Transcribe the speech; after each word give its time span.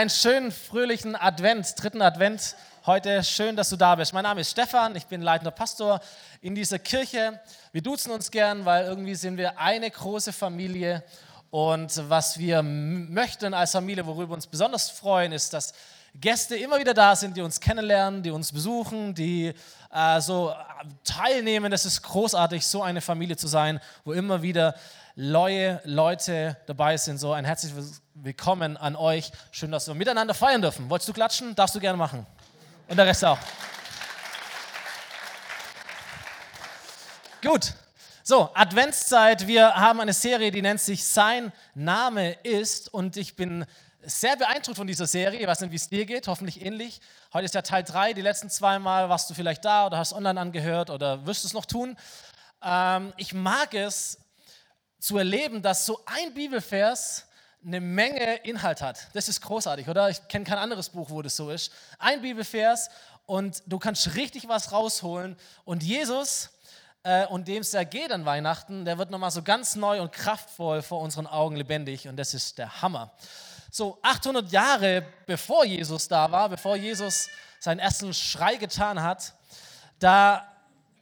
Einen 0.00 0.10
schönen, 0.10 0.52
fröhlichen 0.52 1.16
Advent, 1.16 1.74
dritten 1.76 2.02
Advent 2.02 2.54
heute. 2.86 3.24
Schön, 3.24 3.56
dass 3.56 3.70
du 3.70 3.74
da 3.74 3.96
bist. 3.96 4.12
Mein 4.12 4.22
Name 4.22 4.42
ist 4.42 4.52
Stefan, 4.52 4.94
ich 4.94 5.06
bin 5.06 5.22
leitender 5.22 5.50
Pastor 5.50 5.98
in 6.40 6.54
dieser 6.54 6.78
Kirche. 6.78 7.40
Wir 7.72 7.82
duzen 7.82 8.12
uns 8.12 8.30
gern, 8.30 8.64
weil 8.64 8.84
irgendwie 8.84 9.16
sind 9.16 9.38
wir 9.38 9.58
eine 9.58 9.90
große 9.90 10.32
Familie. 10.32 11.02
Und 11.50 12.00
was 12.08 12.38
wir 12.38 12.62
möchten 12.62 13.52
als 13.52 13.72
Familie, 13.72 14.06
worüber 14.06 14.30
wir 14.30 14.34
uns 14.34 14.46
besonders 14.46 14.88
freuen, 14.88 15.32
ist, 15.32 15.52
dass 15.52 15.74
Gäste 16.14 16.54
immer 16.54 16.78
wieder 16.78 16.94
da 16.94 17.16
sind, 17.16 17.36
die 17.36 17.40
uns 17.40 17.58
kennenlernen, 17.58 18.22
die 18.22 18.30
uns 18.30 18.52
besuchen, 18.52 19.16
die 19.16 19.52
äh, 19.92 20.20
so 20.20 20.54
teilnehmen. 21.02 21.72
Das 21.72 21.84
ist 21.84 22.02
großartig, 22.02 22.64
so 22.64 22.84
eine 22.84 23.00
Familie 23.00 23.36
zu 23.36 23.48
sein, 23.48 23.80
wo 24.04 24.12
immer 24.12 24.42
wieder 24.42 24.76
neue 25.18 25.80
Leute 25.82 26.56
dabei 26.66 26.96
sind. 26.96 27.18
So 27.18 27.32
ein 27.32 27.44
herzliches 27.44 28.02
Willkommen 28.14 28.76
an 28.76 28.94
euch. 28.94 29.32
Schön, 29.50 29.72
dass 29.72 29.88
wir 29.88 29.94
miteinander 29.94 30.32
feiern 30.32 30.62
dürfen. 30.62 30.88
Wolltest 30.88 31.08
du 31.08 31.12
klatschen? 31.12 31.56
Darfst 31.56 31.74
du 31.74 31.80
gerne 31.80 31.98
machen. 31.98 32.24
Und 32.86 32.96
der 32.96 33.04
Rest 33.04 33.24
auch. 33.24 33.38
Gut. 37.42 37.74
So, 38.22 38.50
Adventszeit. 38.54 39.48
Wir 39.48 39.74
haben 39.74 39.98
eine 39.98 40.12
Serie, 40.12 40.52
die 40.52 40.62
nennt 40.62 40.80
sich 40.80 41.04
Sein 41.04 41.52
Name 41.74 42.34
ist. 42.44 42.94
Und 42.94 43.16
ich 43.16 43.34
bin 43.34 43.66
sehr 44.02 44.36
beeindruckt 44.36 44.76
von 44.76 44.86
dieser 44.86 45.08
Serie. 45.08 45.40
Ich 45.40 45.46
weiß 45.48 45.62
nicht, 45.62 45.72
wie 45.72 45.76
es 45.76 45.88
dir 45.88 46.06
geht, 46.06 46.28
hoffentlich 46.28 46.64
ähnlich. 46.64 47.00
Heute 47.32 47.46
ist 47.46 47.56
ja 47.56 47.62
Teil 47.62 47.82
3. 47.82 48.12
Die 48.12 48.22
letzten 48.22 48.50
zwei 48.50 48.78
Mal 48.78 49.08
warst 49.08 49.28
du 49.28 49.34
vielleicht 49.34 49.64
da 49.64 49.86
oder 49.86 49.98
hast 49.98 50.12
online 50.12 50.40
angehört 50.40 50.90
oder 50.90 51.26
wirst 51.26 51.44
es 51.44 51.54
noch 51.54 51.66
tun. 51.66 51.96
Ähm, 52.62 53.12
ich 53.16 53.34
mag 53.34 53.74
es 53.74 54.18
zu 54.98 55.18
erleben, 55.18 55.62
dass 55.62 55.86
so 55.86 56.00
ein 56.06 56.34
Bibelvers 56.34 57.26
eine 57.64 57.80
Menge 57.80 58.36
Inhalt 58.44 58.80
hat. 58.80 59.08
Das 59.14 59.28
ist 59.28 59.40
großartig, 59.40 59.88
oder? 59.88 60.08
Ich 60.10 60.26
kenne 60.28 60.44
kein 60.44 60.58
anderes 60.58 60.90
Buch, 60.90 61.10
wo 61.10 61.22
das 61.22 61.36
so 61.36 61.50
ist. 61.50 61.72
Ein 61.98 62.22
Bibelvers 62.22 62.88
und 63.26 63.62
du 63.66 63.78
kannst 63.78 64.14
richtig 64.14 64.48
was 64.48 64.72
rausholen. 64.72 65.36
Und 65.64 65.82
Jesus, 65.82 66.50
äh, 67.02 67.26
und 67.26 67.48
dem 67.48 67.60
es 67.60 67.72
ja 67.72 67.84
geht 67.84 68.12
an 68.12 68.24
Weihnachten, 68.24 68.84
der 68.84 68.98
wird 68.98 69.10
nochmal 69.10 69.30
so 69.30 69.42
ganz 69.42 69.76
neu 69.76 70.00
und 70.00 70.12
kraftvoll 70.12 70.82
vor 70.82 71.00
unseren 71.00 71.26
Augen 71.26 71.56
lebendig. 71.56 72.08
Und 72.08 72.16
das 72.16 72.32
ist 72.32 72.58
der 72.58 72.80
Hammer. 72.80 73.12
So 73.70 73.98
800 74.02 74.50
Jahre 74.50 75.04
bevor 75.26 75.64
Jesus 75.64 76.08
da 76.08 76.30
war, 76.30 76.48
bevor 76.48 76.76
Jesus 76.76 77.28
seinen 77.60 77.80
ersten 77.80 78.14
Schrei 78.14 78.56
getan 78.56 79.02
hat, 79.02 79.34
da 79.98 80.46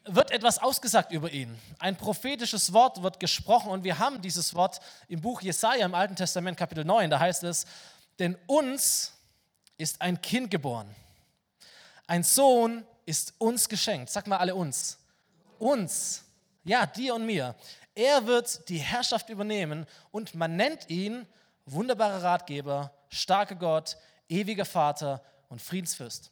wird 0.07 0.31
etwas 0.31 0.59
ausgesagt 0.59 1.13
über 1.13 1.31
ihn. 1.31 1.57
Ein 1.79 1.97
prophetisches 1.97 2.73
Wort 2.73 3.03
wird 3.03 3.21
gesprochen 3.21 3.71
und 3.71 3.85
wir 3.85 3.99
haben 3.99 4.23
dieses 4.23 4.55
Wort 4.55 4.81
im 5.09 5.21
Buch 5.21 5.41
Jesaja 5.43 5.85
im 5.85 5.95
Alten 5.95 6.17
Testament, 6.17 6.57
Kapitel 6.57 6.85
9. 6.85 7.11
Da 7.11 7.19
heißt 7.19 7.45
es: 7.45 7.67
Denn 8.19 8.37
uns 8.47 9.13
ist 9.77 10.01
ein 10.01 10.21
Kind 10.23 10.51
geboren, 10.51 10.95
ein 12.07 12.23
Sohn 12.23 12.85
ist 13.05 13.35
uns 13.39 13.69
geschenkt. 13.69 14.11
Sag 14.11 14.27
mal 14.27 14.39
alle 14.39 14.55
uns. 14.55 14.99
Uns. 15.59 16.25
Ja, 16.65 16.87
dir 16.87 17.15
und 17.15 17.27
mir. 17.27 17.55
Er 17.95 18.27
wird 18.27 18.69
die 18.69 18.79
Herrschaft 18.79 19.29
übernehmen 19.31 19.87
und 20.11 20.35
man 20.35 20.57
nennt 20.57 20.91
ihn 20.91 21.27
wunderbarer 21.65 22.23
Ratgeber, 22.23 22.93
starker 23.09 23.55
Gott, 23.55 23.97
ewiger 24.29 24.65
Vater 24.65 25.23
und 25.49 25.63
Friedensfürst. 25.63 26.31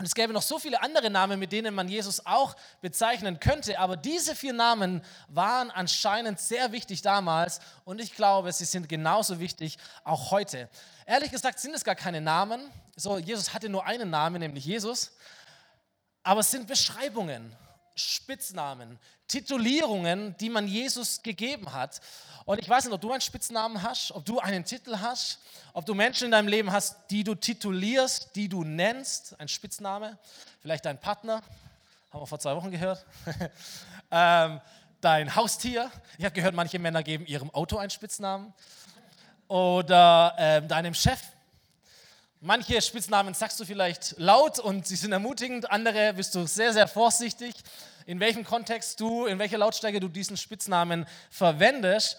Und 0.00 0.06
es 0.06 0.14
gäbe 0.14 0.32
noch 0.32 0.40
so 0.40 0.58
viele 0.58 0.80
andere 0.82 1.10
Namen, 1.10 1.38
mit 1.38 1.52
denen 1.52 1.74
man 1.74 1.86
Jesus 1.86 2.24
auch 2.24 2.56
bezeichnen 2.80 3.38
könnte, 3.38 3.78
aber 3.78 3.98
diese 3.98 4.34
vier 4.34 4.54
Namen 4.54 5.02
waren 5.28 5.70
anscheinend 5.70 6.40
sehr 6.40 6.72
wichtig 6.72 7.02
damals 7.02 7.60
und 7.84 8.00
ich 8.00 8.14
glaube, 8.14 8.50
sie 8.50 8.64
sind 8.64 8.88
genauso 8.88 9.40
wichtig 9.40 9.76
auch 10.02 10.30
heute. 10.30 10.70
Ehrlich 11.04 11.30
gesagt 11.30 11.58
sind 11.58 11.74
es 11.74 11.84
gar 11.84 11.96
keine 11.96 12.22
Namen. 12.22 12.62
So, 12.96 13.18
Jesus 13.18 13.52
hatte 13.52 13.68
nur 13.68 13.84
einen 13.84 14.08
Namen, 14.08 14.40
nämlich 14.40 14.64
Jesus, 14.64 15.12
aber 16.22 16.40
es 16.40 16.50
sind 16.50 16.66
Beschreibungen, 16.66 17.54
Spitznamen, 18.00 18.98
Titulierungen, 19.28 20.36
die 20.38 20.50
man 20.50 20.66
Jesus 20.66 21.22
gegeben 21.22 21.72
hat. 21.72 22.00
Und 22.44 22.58
ich 22.58 22.68
weiß 22.68 22.84
nicht, 22.84 22.94
ob 22.94 23.00
du 23.00 23.12
einen 23.12 23.20
Spitznamen 23.20 23.82
hast, 23.82 24.12
ob 24.12 24.24
du 24.24 24.40
einen 24.40 24.64
Titel 24.64 24.98
hast, 24.98 25.38
ob 25.72 25.86
du 25.86 25.94
Menschen 25.94 26.26
in 26.26 26.30
deinem 26.32 26.48
Leben 26.48 26.72
hast, 26.72 26.96
die 27.10 27.22
du 27.22 27.34
titulierst, 27.34 28.34
die 28.34 28.48
du 28.48 28.64
nennst, 28.64 29.38
ein 29.38 29.48
Spitzname, 29.48 30.18
vielleicht 30.60 30.84
dein 30.84 30.98
Partner, 30.98 31.42
haben 32.10 32.22
wir 32.22 32.26
vor 32.26 32.40
zwei 32.40 32.56
Wochen 32.56 32.70
gehört, 32.70 33.04
ähm, 34.10 34.60
dein 35.00 35.34
Haustier. 35.36 35.90
Ich 36.18 36.24
habe 36.24 36.34
gehört, 36.34 36.54
manche 36.54 36.78
Männer 36.78 37.02
geben 37.02 37.26
ihrem 37.26 37.50
Auto 37.50 37.78
einen 37.78 37.90
Spitznamen. 37.90 38.52
Oder 39.46 40.34
ähm, 40.38 40.68
deinem 40.68 40.94
Chef. 40.94 41.20
Manche 42.42 42.80
Spitznamen 42.80 43.34
sagst 43.34 43.60
du 43.60 43.64
vielleicht 43.64 44.14
laut 44.16 44.58
und 44.58 44.86
sie 44.86 44.96
sind 44.96 45.12
ermutigend, 45.12 45.70
andere 45.70 46.14
bist 46.14 46.34
du 46.34 46.46
sehr, 46.46 46.72
sehr 46.72 46.88
vorsichtig, 46.88 47.54
in 48.10 48.18
welchem 48.18 48.42
Kontext 48.42 48.98
du, 48.98 49.26
in 49.26 49.38
welcher 49.38 49.56
Lautstärke 49.56 50.00
du 50.00 50.08
diesen 50.08 50.36
Spitznamen 50.36 51.06
verwendest. 51.30 52.16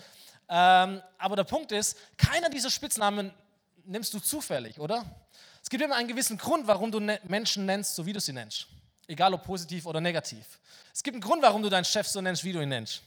Ähm, 0.48 1.02
aber 1.18 1.36
der 1.36 1.44
Punkt 1.44 1.74
ist, 1.74 1.98
keiner 2.16 2.50
dieser 2.50 2.70
Spitznamen 2.70 3.34
nimmst 3.84 4.14
du 4.14 4.22
zufällig, 4.22 4.80
oder? 4.80 5.04
Es 5.62 5.70
gibt 5.70 5.84
immer 5.84 5.98
einen 5.98 6.08
gewissen 6.08 6.38
Grund, 6.38 6.66
warum 6.66 6.94
du 6.94 7.02
ne-, 7.02 7.20
Menschen 7.26 7.66
nennst, 7.66 7.94
so 7.96 8.06
wie 8.06 8.14
du 8.14 8.22
sie 8.22 8.32
nennst. 8.32 8.68
Egal 9.06 9.34
ob 9.34 9.44
positiv 9.44 9.86
oder 9.86 10.00
negativ. 10.00 10.62
Es 10.94 11.04
gibt 11.04 11.16
einen 11.16 11.22
Grund, 11.22 11.42
warum 11.44 11.62
du 11.62 11.68
deinen 11.68 11.84
Chef 11.84 12.08
so 12.08 12.22
nennst, 12.22 12.46
wie 12.46 12.54
du 12.54 12.62
ihn 12.62 12.70
nennst. 12.70 13.02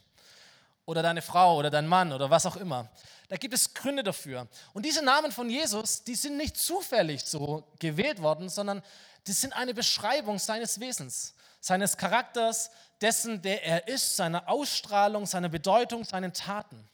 Oder 0.85 1.01
deine 1.01 1.23
Frau 1.23 1.57
oder 1.57 1.71
dein 1.71 1.87
Mann 1.87 2.13
oder 2.13 2.29
was 2.29 2.45
auch 2.45 2.57
immer. 2.57 2.91
Da 3.31 3.39
gibt 3.39 3.55
es 3.55 3.73
Gründe 3.73 4.03
dafür. 4.03 4.47
Und 4.75 4.85
diese 4.85 5.03
Namen 5.03 5.33
von 5.33 5.49
Jesus, 5.49 6.05
die 6.05 6.17
sind 6.17 6.37
nicht 6.37 6.59
zufällig 6.59 7.25
so 7.25 7.67
gewählt 7.79 8.21
worden, 8.21 8.51
sondern 8.51 8.83
die 9.27 9.33
sind 9.33 9.55
eine 9.55 9.73
Beschreibung 9.73 10.39
seines 10.39 10.79
Wesens, 10.81 11.33
seines 11.65 11.97
Charakters, 11.97 12.71
dessen, 13.01 13.41
der 13.41 13.65
er 13.65 13.89
ist, 13.89 14.17
seiner 14.17 14.51
Ausstrahlung, 14.51 15.25
seiner 15.25 15.49
Bedeutung, 15.49 16.05
seinen 16.05 16.35
Taten. 16.35 16.87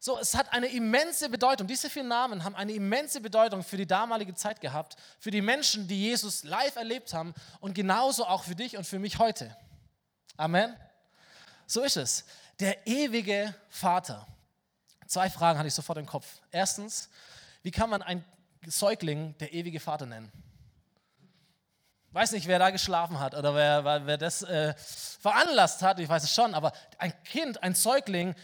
So, 0.00 0.18
es 0.18 0.34
hat 0.34 0.50
eine 0.54 0.68
immense 0.68 1.28
Bedeutung. 1.28 1.66
Diese 1.66 1.90
vier 1.90 2.04
Namen 2.04 2.42
haben 2.42 2.54
eine 2.54 2.72
immense 2.72 3.20
Bedeutung 3.20 3.62
für 3.62 3.76
die 3.76 3.86
damalige 3.86 4.34
Zeit 4.34 4.62
gehabt, 4.62 4.96
für 5.20 5.30
die 5.30 5.42
Menschen, 5.42 5.86
die 5.88 6.00
Jesus 6.04 6.42
live 6.42 6.76
erlebt 6.76 7.12
haben 7.12 7.34
und 7.60 7.74
genauso 7.74 8.24
auch 8.24 8.44
für 8.44 8.54
dich 8.54 8.78
und 8.78 8.84
für 8.84 8.98
mich 8.98 9.18
heute. 9.18 9.54
Amen. 10.38 10.74
So 11.66 11.82
ist 11.82 11.98
es. 11.98 12.24
Der 12.60 12.86
ewige 12.86 13.54
Vater. 13.68 14.26
Zwei 15.06 15.28
Fragen 15.28 15.58
hatte 15.58 15.68
ich 15.68 15.74
sofort 15.74 15.98
im 15.98 16.06
Kopf. 16.06 16.26
Erstens, 16.50 17.10
wie 17.62 17.70
kann 17.70 17.90
man 17.90 18.00
ein 18.00 18.24
Säugling 18.66 19.36
der 19.36 19.52
ewige 19.52 19.80
Vater 19.80 20.06
nennen? 20.06 20.32
Weiß 22.12 22.32
nicht, 22.32 22.46
wer 22.46 22.58
da 22.58 22.70
geschlafen 22.70 23.20
hat 23.20 23.34
oder 23.34 23.54
wer, 23.54 24.06
wer 24.06 24.16
das 24.16 24.42
äh, 24.42 24.74
veranlasst 25.20 25.82
hat, 25.82 26.00
ich 26.00 26.08
weiß 26.08 26.24
es 26.24 26.34
schon, 26.34 26.54
aber 26.54 26.72
ein 26.98 27.12
Kind, 27.24 27.62
ein 27.62 27.74
Säugling 27.74 28.34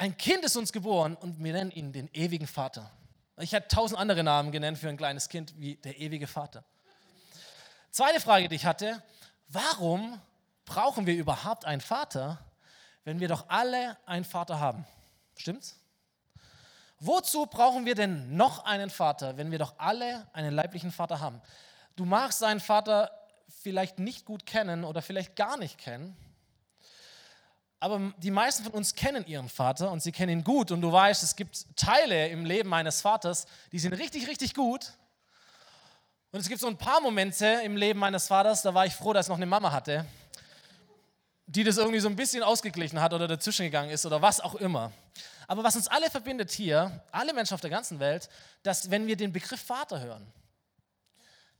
ein 0.00 0.16
Kind 0.16 0.44
ist 0.44 0.56
uns 0.56 0.72
geboren 0.72 1.14
und 1.14 1.44
wir 1.44 1.52
nennen 1.52 1.70
ihn 1.72 1.92
den 1.92 2.08
ewigen 2.14 2.46
Vater. 2.46 2.90
Ich 3.36 3.52
hätte 3.52 3.68
tausend 3.68 4.00
andere 4.00 4.24
Namen 4.24 4.50
genannt 4.50 4.78
für 4.78 4.88
ein 4.88 4.96
kleines 4.96 5.28
Kind 5.28 5.52
wie 5.60 5.76
der 5.76 5.98
ewige 5.98 6.26
Vater. 6.26 6.64
Zweite 7.90 8.18
Frage, 8.18 8.48
die 8.48 8.54
ich 8.54 8.64
hatte, 8.64 9.02
warum 9.48 10.18
brauchen 10.64 11.04
wir 11.04 11.14
überhaupt 11.14 11.66
einen 11.66 11.82
Vater, 11.82 12.38
wenn 13.04 13.20
wir 13.20 13.28
doch 13.28 13.44
alle 13.50 13.98
einen 14.06 14.24
Vater 14.24 14.58
haben? 14.58 14.86
Stimmt's? 15.36 15.78
Wozu 16.98 17.44
brauchen 17.44 17.84
wir 17.84 17.94
denn 17.94 18.34
noch 18.34 18.64
einen 18.64 18.88
Vater, 18.88 19.36
wenn 19.36 19.50
wir 19.50 19.58
doch 19.58 19.74
alle 19.76 20.26
einen 20.32 20.54
leiblichen 20.54 20.92
Vater 20.92 21.20
haben? 21.20 21.42
Du 21.96 22.04
magst 22.04 22.42
deinen 22.42 22.60
Vater 22.60 23.10
vielleicht 23.62 23.98
nicht 23.98 24.24
gut 24.24 24.46
kennen 24.46 24.84
oder 24.84 25.02
vielleicht 25.02 25.36
gar 25.36 25.56
nicht 25.56 25.78
kennen. 25.78 26.16
Aber 27.78 28.12
die 28.18 28.30
meisten 28.30 28.64
von 28.64 28.72
uns 28.72 28.94
kennen 28.94 29.26
ihren 29.26 29.48
Vater 29.48 29.90
und 29.90 30.02
sie 30.02 30.12
kennen 30.12 30.40
ihn 30.40 30.44
gut. 30.44 30.70
Und 30.70 30.82
du 30.82 30.92
weißt, 30.92 31.22
es 31.22 31.34
gibt 31.34 31.76
Teile 31.76 32.28
im 32.28 32.44
Leben 32.44 32.68
meines 32.68 33.00
Vaters, 33.00 33.46
die 33.72 33.78
sind 33.78 33.94
richtig, 33.94 34.28
richtig 34.28 34.54
gut. 34.54 34.92
Und 36.30 36.40
es 36.40 36.48
gibt 36.48 36.60
so 36.60 36.68
ein 36.68 36.76
paar 36.76 37.00
Momente 37.00 37.46
im 37.64 37.76
Leben 37.76 37.98
meines 37.98 38.28
Vaters, 38.28 38.62
da 38.62 38.74
war 38.74 38.86
ich 38.86 38.94
froh, 38.94 39.12
dass 39.12 39.26
ich 39.26 39.30
noch 39.30 39.36
eine 39.36 39.46
Mama 39.46 39.72
hatte, 39.72 40.06
die 41.46 41.64
das 41.64 41.78
irgendwie 41.78 41.98
so 41.98 42.08
ein 42.08 42.14
bisschen 42.14 42.42
ausgeglichen 42.42 43.00
hat 43.00 43.12
oder 43.14 43.26
dazwischen 43.26 43.64
gegangen 43.64 43.90
ist 43.90 44.06
oder 44.06 44.22
was 44.22 44.40
auch 44.40 44.54
immer. 44.54 44.92
Aber 45.48 45.64
was 45.64 45.74
uns 45.74 45.88
alle 45.88 46.08
verbindet 46.08 46.52
hier, 46.52 47.02
alle 47.10 47.32
Menschen 47.32 47.54
auf 47.54 47.60
der 47.60 47.70
ganzen 47.70 47.98
Welt, 47.98 48.28
dass 48.62 48.90
wenn 48.90 49.06
wir 49.08 49.16
den 49.16 49.32
Begriff 49.32 49.60
Vater 49.60 50.00
hören, 50.00 50.24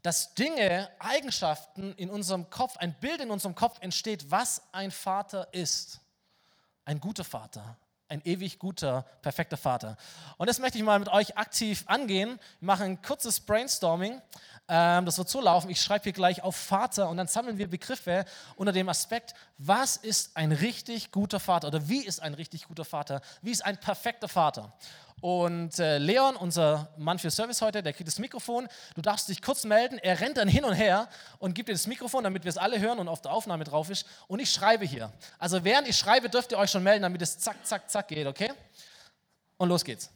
dass 0.02 0.34
Dinge, 0.34 0.88
Eigenschaften 0.98 1.94
in 1.94 2.10
unserem 2.10 2.50
Kopf, 2.50 2.76
ein 2.76 2.94
Bild 3.00 3.20
in 3.20 3.30
unserem 3.30 3.54
Kopf 3.54 3.78
entsteht, 3.80 4.30
was 4.30 4.62
ein 4.72 4.90
Vater 4.90 5.48
ist 5.52 6.00
ein 6.90 7.00
guter 7.00 7.24
Vater, 7.24 7.76
ein 8.08 8.20
ewig 8.24 8.58
guter, 8.58 9.02
perfekter 9.22 9.56
Vater. 9.56 9.96
Und 10.38 10.48
das 10.48 10.58
möchte 10.58 10.76
ich 10.76 10.82
mal 10.82 10.98
mit 10.98 11.08
euch 11.08 11.36
aktiv 11.36 11.84
angehen. 11.86 12.40
Wir 12.58 12.66
machen 12.66 12.86
ein 12.86 13.02
kurzes 13.02 13.38
Brainstorming. 13.38 14.20
Ähm, 14.66 15.06
das 15.06 15.16
wird 15.16 15.28
so 15.28 15.40
laufen. 15.40 15.70
Ich 15.70 15.80
schreibe 15.80 16.04
hier 16.04 16.12
gleich 16.12 16.42
auf 16.42 16.56
Vater 16.56 17.08
und 17.08 17.16
dann 17.16 17.28
sammeln 17.28 17.58
wir 17.58 17.68
Begriffe 17.68 18.24
unter 18.56 18.72
dem 18.72 18.88
Aspekt, 18.88 19.34
was 19.58 19.96
ist 19.96 20.36
ein 20.36 20.50
richtig 20.50 21.12
guter 21.12 21.38
Vater 21.38 21.68
oder 21.68 21.88
wie 21.88 22.04
ist 22.04 22.20
ein 22.20 22.34
richtig 22.34 22.66
guter 22.66 22.84
Vater? 22.84 23.20
Wie 23.42 23.52
ist 23.52 23.64
ein 23.64 23.78
perfekter 23.78 24.28
Vater? 24.28 24.72
Und 25.20 25.78
äh, 25.78 25.98
Leon, 25.98 26.34
unser 26.36 26.88
Mann 26.96 27.18
für 27.18 27.30
Service 27.30 27.60
heute, 27.60 27.82
der 27.82 27.92
kriegt 27.92 28.08
das 28.08 28.18
Mikrofon. 28.18 28.68
Du 28.94 29.02
darfst 29.02 29.28
dich 29.28 29.42
kurz 29.42 29.64
melden. 29.64 29.98
Er 29.98 30.20
rennt 30.20 30.38
dann 30.38 30.48
hin 30.48 30.64
und 30.64 30.72
her 30.72 31.08
und 31.38 31.54
gibt 31.54 31.68
dir 31.68 31.72
das 31.72 31.86
Mikrofon, 31.86 32.24
damit 32.24 32.44
wir 32.44 32.48
es 32.48 32.56
alle 32.56 32.80
hören 32.80 32.98
und 32.98 33.08
auf 33.08 33.20
der 33.20 33.32
Aufnahme 33.32 33.64
drauf 33.64 33.90
ist. 33.90 34.06
Und 34.28 34.40
ich 34.40 34.50
schreibe 34.50 34.86
hier. 34.86 35.12
Also 35.38 35.62
während 35.62 35.88
ich 35.88 35.96
schreibe, 35.96 36.30
dürft 36.30 36.52
ihr 36.52 36.58
euch 36.58 36.70
schon 36.70 36.82
melden, 36.82 37.02
damit 37.02 37.20
es 37.20 37.38
zack, 37.38 37.64
zack, 37.66 37.90
zack 37.90 38.08
geht, 38.08 38.26
okay? 38.26 38.50
Und 39.58 39.68
los 39.68 39.84
geht's. 39.84 40.10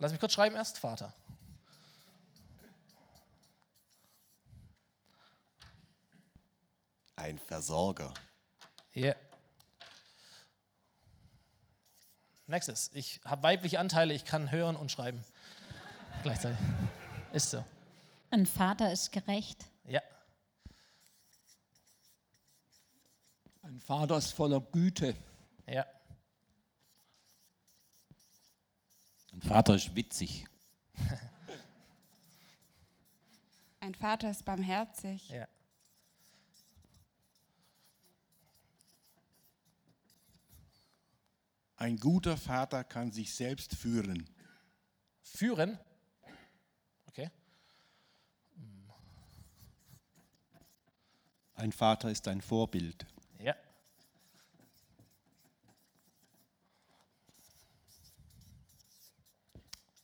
Lass 0.00 0.10
mich 0.10 0.18
kurz 0.18 0.32
schreiben 0.32 0.56
erst, 0.56 0.80
Vater. 0.80 1.12
Ein 7.14 7.38
Versorger. 7.38 8.12
Nächstes. 12.52 12.90
Ich 12.92 13.18
habe 13.24 13.42
weibliche 13.44 13.80
Anteile, 13.80 14.12
ich 14.12 14.26
kann 14.26 14.50
hören 14.50 14.76
und 14.76 14.92
schreiben. 14.92 15.24
Gleichzeitig. 16.22 16.58
Ist 17.32 17.48
so. 17.48 17.64
Ein 18.30 18.44
Vater 18.44 18.92
ist 18.92 19.10
gerecht. 19.10 19.64
Ja. 19.86 20.02
Ein 23.62 23.80
Vater 23.80 24.18
ist 24.18 24.32
voller 24.32 24.60
Güte. 24.60 25.16
Ja. 25.66 25.86
Ein 29.32 29.40
Vater 29.40 29.74
ist 29.74 29.96
witzig. 29.96 30.46
Ein 33.80 33.94
Vater 33.94 34.30
ist 34.30 34.44
barmherzig. 34.44 35.30
Ja. 35.30 35.48
Ein 41.82 41.96
guter 41.96 42.36
Vater 42.36 42.84
kann 42.84 43.10
sich 43.10 43.34
selbst 43.34 43.74
führen. 43.74 44.30
Führen. 45.20 45.80
Okay. 47.06 47.28
Ein 51.56 51.72
Vater 51.72 52.08
ist 52.08 52.28
ein 52.28 52.40
Vorbild. 52.40 53.04
Ja. 53.40 53.56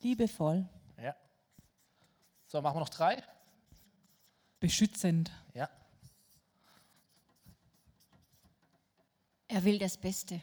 Liebevoll, 0.01 0.69
Ja. 1.01 1.15
So, 2.49 2.61
machen 2.61 2.75
wir 2.75 2.81
noch 2.81 2.89
drei. 2.89 3.23
beschützend, 4.59 5.31
Ja. 5.55 5.71
Er 9.47 9.63
will 9.63 9.79
das 9.79 9.97
Beste. 9.97 10.43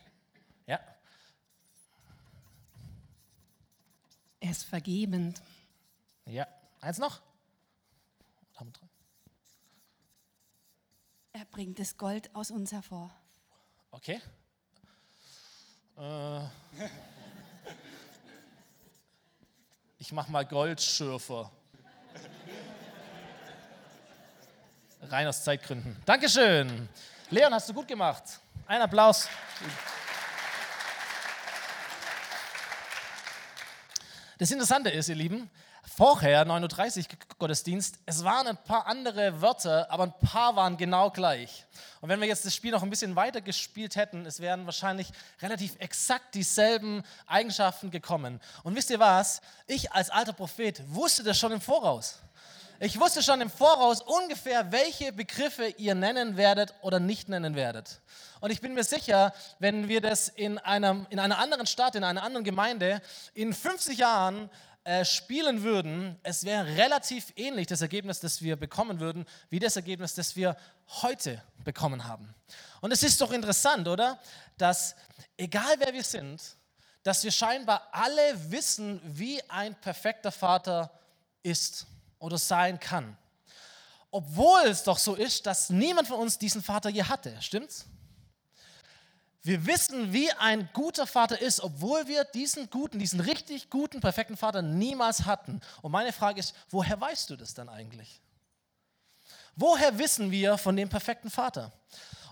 Er 4.45 4.51
ist 4.51 4.63
vergebend, 4.63 5.41
Ja. 6.27 6.47
Eins 6.81 6.99
noch? 6.99 7.19
Er 11.33 11.45
bringt 11.45 11.79
das 11.79 11.97
Gold 11.97 12.33
aus 12.35 12.51
uns 12.51 12.71
hervor. 12.71 13.09
Okay. 13.91 14.21
Äh, 15.97 16.39
ich 19.97 20.11
mach 20.11 20.27
mal 20.27 20.45
Goldschürfer. 20.45 21.51
Rein 25.01 25.27
aus 25.27 25.43
Zeitgründen. 25.43 25.97
Dankeschön. 26.05 26.87
Leon, 27.31 27.53
hast 27.53 27.67
du 27.67 27.73
gut 27.73 27.87
gemacht. 27.87 28.39
Ein 28.67 28.81
Applaus. 28.81 29.27
Das 34.37 34.51
Interessante 34.51 34.89
ist, 34.89 35.07
ihr 35.07 35.15
Lieben, 35.15 35.49
vorher, 35.95 36.45
9.30 36.45 36.99
Uhr 36.99 37.05
Gottesdienst, 37.39 37.99
es 38.05 38.25
waren 38.25 38.47
ein 38.47 38.57
paar 38.57 38.85
andere 38.85 39.41
Wörter, 39.41 39.89
aber 39.89 40.03
ein 40.03 40.13
paar 40.19 40.57
waren 40.57 40.75
genau 40.75 41.09
gleich. 41.09 41.65
Und 42.01 42.09
wenn 42.09 42.19
wir 42.19 42.27
jetzt 42.27 42.45
das 42.45 42.53
Spiel 42.53 42.71
noch 42.71 42.83
ein 42.83 42.89
bisschen 42.89 43.15
weiter 43.15 43.39
gespielt 43.39 43.95
hätten, 43.95 44.25
es 44.25 44.41
wären 44.41 44.65
wahrscheinlich 44.65 45.09
relativ 45.41 45.77
exakt 45.79 46.35
dieselben 46.35 47.01
Eigenschaften 47.27 47.91
gekommen. 47.91 48.41
Und 48.63 48.75
wisst 48.75 48.89
ihr 48.89 48.99
was? 48.99 49.39
Ich 49.67 49.93
als 49.93 50.09
alter 50.09 50.33
Prophet 50.33 50.83
wusste 50.87 51.23
das 51.23 51.39
schon 51.39 51.53
im 51.53 51.61
Voraus. 51.61 52.19
Ich 52.81 52.99
wusste 52.99 53.23
schon 53.23 53.39
im 53.39 53.49
Voraus 53.49 54.01
ungefähr, 54.01 54.69
welche 54.69 55.13
Begriffe 55.13 55.67
ihr 55.77 55.95
nennen 55.95 56.35
werdet 56.35 56.73
oder 56.81 56.99
nicht 56.99 57.29
nennen 57.29 57.55
werdet. 57.55 58.01
Und 58.41 58.51
ich 58.51 58.59
bin 58.59 58.73
mir 58.73 58.83
sicher, 58.83 59.33
wenn 59.59 59.87
wir 59.87 60.01
das 60.01 60.27
in, 60.27 60.57
einem, 60.57 61.07
in 61.09 61.19
einer 61.19 61.37
anderen 61.37 61.67
Stadt, 61.67 61.95
in 61.95 62.03
einer 62.03 62.21
anderen 62.21 62.43
Gemeinde 62.43 63.01
in 63.33 63.53
50 63.53 63.97
Jahren 63.97 64.49
äh, 64.83 65.05
spielen 65.05 65.63
würden, 65.63 66.19
es 66.23 66.43
wäre 66.43 66.65
relativ 66.65 67.31
ähnlich 67.37 67.67
das 67.67 67.81
Ergebnis, 67.81 68.19
das 68.19 68.41
wir 68.41 68.57
bekommen 68.57 68.99
würden, 68.99 69.25
wie 69.49 69.59
das 69.59 69.77
Ergebnis, 69.77 70.13
das 70.13 70.35
wir 70.35 70.57
heute 71.01 71.41
bekommen 71.63 72.05
haben. 72.05 72.35
Und 72.81 72.91
es 72.91 73.03
ist 73.03 73.21
doch 73.21 73.31
interessant, 73.31 73.87
oder? 73.87 74.19
Dass 74.57 74.97
egal 75.37 75.75
wer 75.77 75.93
wir 75.93 76.03
sind, 76.03 76.41
dass 77.03 77.23
wir 77.23 77.31
scheinbar 77.31 77.87
alle 77.93 78.51
wissen, 78.51 78.99
wie 79.05 79.41
ein 79.49 79.75
perfekter 79.75 80.31
Vater 80.31 80.91
ist 81.41 81.87
oder 82.19 82.37
sein 82.37 82.79
kann. 82.79 83.17
Obwohl 84.11 84.61
es 84.61 84.83
doch 84.83 84.97
so 84.97 85.15
ist, 85.15 85.45
dass 85.45 85.69
niemand 85.69 86.07
von 86.07 86.19
uns 86.19 86.37
diesen 86.37 86.63
Vater 86.63 86.89
je 86.89 87.03
hatte. 87.03 87.35
Stimmt's? 87.41 87.85
Wir 89.43 89.65
wissen, 89.67 90.11
wie 90.11 90.31
ein 90.31 90.69
guter 90.73 91.05
Vater 91.05 91.39
ist, 91.39 91.61
obwohl 91.61 92.07
wir 92.07 92.23
diesen 92.23 92.69
guten, 92.71 92.97
diesen 92.97 93.19
richtig 93.19 93.69
guten, 93.69 93.99
perfekten 93.99 94.37
Vater 94.37 94.63
niemals 94.63 95.25
hatten. 95.25 95.61
Und 95.83 95.91
meine 95.91 96.11
Frage 96.11 96.39
ist, 96.39 96.55
woher 96.71 96.99
weißt 96.99 97.29
du 97.29 97.35
das 97.35 97.53
dann 97.53 97.69
eigentlich? 97.69 98.21
Woher 99.55 99.97
wissen 99.99 100.31
wir 100.31 100.57
von 100.57 100.75
dem 100.75 100.89
perfekten 100.89 101.29
Vater? 101.29 101.71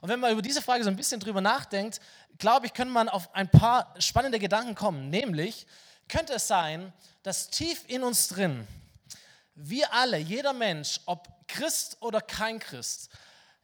Und 0.01 0.09
wenn 0.09 0.19
man 0.19 0.31
über 0.31 0.41
diese 0.41 0.61
Frage 0.61 0.83
so 0.83 0.89
ein 0.89 0.95
bisschen 0.95 1.19
drüber 1.19 1.39
nachdenkt, 1.39 2.01
glaube 2.37 2.65
ich, 2.65 2.73
kann 2.73 2.89
man 2.89 3.09
auf 3.09 3.33
ein 3.35 3.49
paar 3.49 3.93
spannende 3.99 4.39
Gedanken 4.39 4.73
kommen. 4.73 5.09
Nämlich, 5.09 5.67
könnte 6.07 6.33
es 6.33 6.47
sein, 6.47 6.91
dass 7.21 7.49
tief 7.49 7.83
in 7.87 8.03
uns 8.03 8.27
drin, 8.27 8.67
wir 9.55 9.93
alle, 9.93 10.17
jeder 10.17 10.53
Mensch, 10.53 10.99
ob 11.05 11.27
Christ 11.47 11.97
oder 11.99 12.21
kein 12.21 12.59
Christ, 12.59 13.09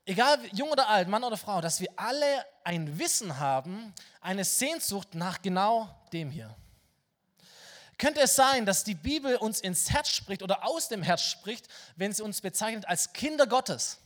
egal 0.06 0.40
jung 0.54 0.70
oder 0.70 0.88
alt, 0.88 1.08
Mann 1.08 1.24
oder 1.24 1.38
Frau, 1.38 1.62
dass 1.62 1.80
wir 1.82 1.90
alle 1.96 2.46
ein 2.64 3.00
Wissen 3.00 3.40
haben, 3.40 3.94
eine 4.22 4.44
Sehnsucht 4.44 5.16
nach 5.16 5.42
genau 5.42 5.90
dem 6.12 6.30
hier. 6.30 6.56
Könnte 7.98 8.22
es 8.22 8.36
sein, 8.36 8.66
dass 8.66 8.84
die 8.84 8.96
Bibel 8.96 9.36
uns 9.36 9.60
ins 9.60 9.90
Herz 9.90 10.10
spricht 10.10 10.42
oder 10.42 10.66
aus 10.66 10.88
dem 10.88 11.04
Herz 11.04 11.22
spricht, 11.22 11.68
wenn 11.98 12.14
sie 12.14 12.24
uns 12.24 12.40
bezeichnet 12.40 12.88
als 12.88 13.12
Kinder 13.12 13.46
Gottes? 13.46 14.00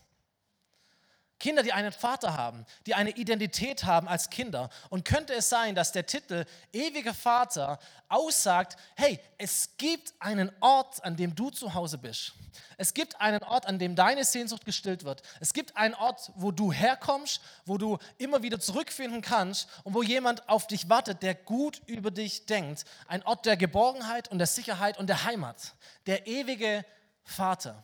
Kinder, 1.44 1.62
die 1.62 1.74
einen 1.74 1.92
Vater 1.92 2.38
haben, 2.38 2.66
die 2.86 2.96
eine 2.96 3.10
Identität 3.10 3.84
haben 3.84 4.08
als 4.08 4.30
Kinder. 4.30 4.70
Und 4.90 5.04
könnte 5.04 5.34
es 5.34 5.50
sein, 5.50 5.76
dass 5.76 5.92
der 5.92 6.06
Titel 6.06 6.46
Ewiger 6.72 7.14
Vater 7.14 7.80
aussagt, 8.08 8.78
hey, 8.96 9.20
es 9.38 9.72
gibt 9.76 10.14
einen 10.20 10.54
Ort, 10.62 11.04
an 11.04 11.18
dem 11.18 11.36
du 11.36 11.50
zu 11.50 11.74
Hause 11.74 11.98
bist. 11.98 12.32
Es 12.78 12.94
gibt 12.94 13.20
einen 13.20 13.44
Ort, 13.44 13.66
an 13.66 13.78
dem 13.78 13.94
deine 13.94 14.24
Sehnsucht 14.24 14.64
gestillt 14.64 15.04
wird. 15.04 15.22
Es 15.42 15.52
gibt 15.52 15.76
einen 15.76 15.96
Ort, 15.96 16.32
wo 16.36 16.54
du 16.54 16.72
herkommst, 16.72 17.42
wo 17.66 17.78
du 17.78 17.98
immer 18.18 18.42
wieder 18.42 18.62
zurückfinden 18.62 19.22
kannst 19.22 19.68
und 19.84 19.96
wo 19.96 20.02
jemand 20.02 20.48
auf 20.48 20.68
dich 20.68 20.88
wartet, 20.88 21.24
der 21.24 21.36
gut 21.36 21.82
über 21.88 22.10
dich 22.10 22.46
denkt. 22.46 22.86
Ein 23.06 23.22
Ort 23.24 23.46
der 23.46 23.58
Geborgenheit 23.58 24.32
und 24.32 24.38
der 24.38 24.48
Sicherheit 24.48 24.98
und 24.98 25.08
der 25.08 25.26
Heimat. 25.26 25.74
Der 26.06 26.26
ewige 26.26 26.86
Vater. 27.26 27.84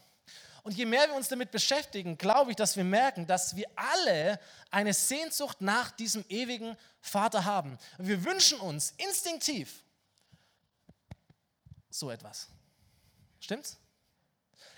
Und 0.70 0.76
je 0.76 0.86
mehr 0.86 1.08
wir 1.08 1.16
uns 1.16 1.28
damit 1.28 1.50
beschäftigen, 1.50 2.16
glaube 2.16 2.52
ich, 2.52 2.56
dass 2.56 2.78
wir 2.78 2.84
merken, 2.84 3.26
dass 3.26 3.56
wir 3.56 3.66
alle 3.76 4.40
eine 4.70 4.94
Sehnsucht 4.94 5.62
nach 5.62 5.90
diesem 5.90 6.24
ewigen 6.30 6.78
Vater 7.02 7.44
haben. 7.44 7.80
Wir 7.98 8.24
wünschen 8.24 8.60
uns 8.60 8.94
instinktiv 8.98 9.84
so 11.90 12.12
etwas. 12.12 12.50
Stimmt's? 13.40 13.80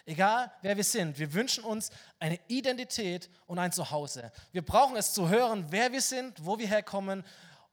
Egal 0.05 0.49
wer 0.61 0.77
wir 0.77 0.85
sind, 0.85 1.19
wir 1.19 1.33
wünschen 1.33 1.65
uns 1.65 1.89
eine 2.19 2.39
Identität 2.47 3.29
und 3.45 3.59
ein 3.59 3.73
Zuhause. 3.73 4.31
Wir 4.53 4.61
brauchen 4.61 4.95
es 4.95 5.11
zu 5.11 5.27
hören, 5.27 5.65
wer 5.71 5.91
wir 5.91 6.01
sind, 6.01 6.45
wo 6.45 6.57
wir 6.57 6.69
herkommen 6.69 7.25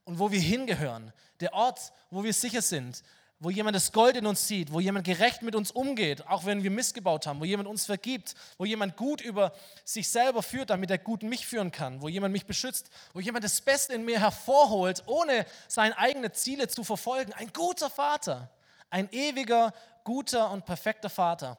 und 0.03 0.19
wo 0.19 0.29
wir 0.29 0.41
hingehören. 0.41 1.13
Der 1.39 1.53
Ort, 1.53 1.93
wo 2.09 2.21
wir 2.21 2.33
sicher 2.33 2.61
sind, 2.61 3.01
wo 3.41 3.49
jemand 3.49 3.75
das 3.75 3.93
Gold 3.93 4.17
in 4.17 4.25
uns 4.25 4.47
sieht, 4.47 4.73
wo 4.73 4.81
jemand 4.81 5.05
gerecht 5.05 5.41
mit 5.41 5.55
uns 5.55 5.71
umgeht, 5.71 6.27
auch 6.27 6.45
wenn 6.45 6.61
wir 6.61 6.71
missgebaut 6.71 7.25
haben, 7.25 7.39
wo 7.39 7.45
jemand 7.45 7.69
uns 7.69 7.85
vergibt, 7.85 8.35
wo 8.57 8.65
jemand 8.65 8.97
gut 8.97 9.21
über 9.21 9.53
sich 9.85 10.09
selber 10.09 10.43
führt, 10.43 10.69
damit 10.71 10.91
er 10.91 10.97
gut 10.97 11.23
mich 11.23 11.47
führen 11.47 11.71
kann, 11.71 12.01
wo 12.01 12.09
jemand 12.09 12.33
mich 12.33 12.45
beschützt, 12.45 12.89
wo 13.13 13.21
jemand 13.21 13.45
das 13.45 13.61
Beste 13.61 13.93
in 13.93 14.03
mir 14.03 14.19
hervorholt, 14.19 15.03
ohne 15.05 15.45
seine 15.69 15.97
eigenen 15.97 16.33
Ziele 16.33 16.67
zu 16.67 16.83
verfolgen. 16.83 17.31
Ein 17.31 17.53
guter 17.53 17.89
Vater, 17.89 18.49
ein 18.89 19.09
ewiger, 19.13 19.73
guter 20.03 20.51
und 20.51 20.65
perfekter 20.65 21.09
Vater. 21.09 21.57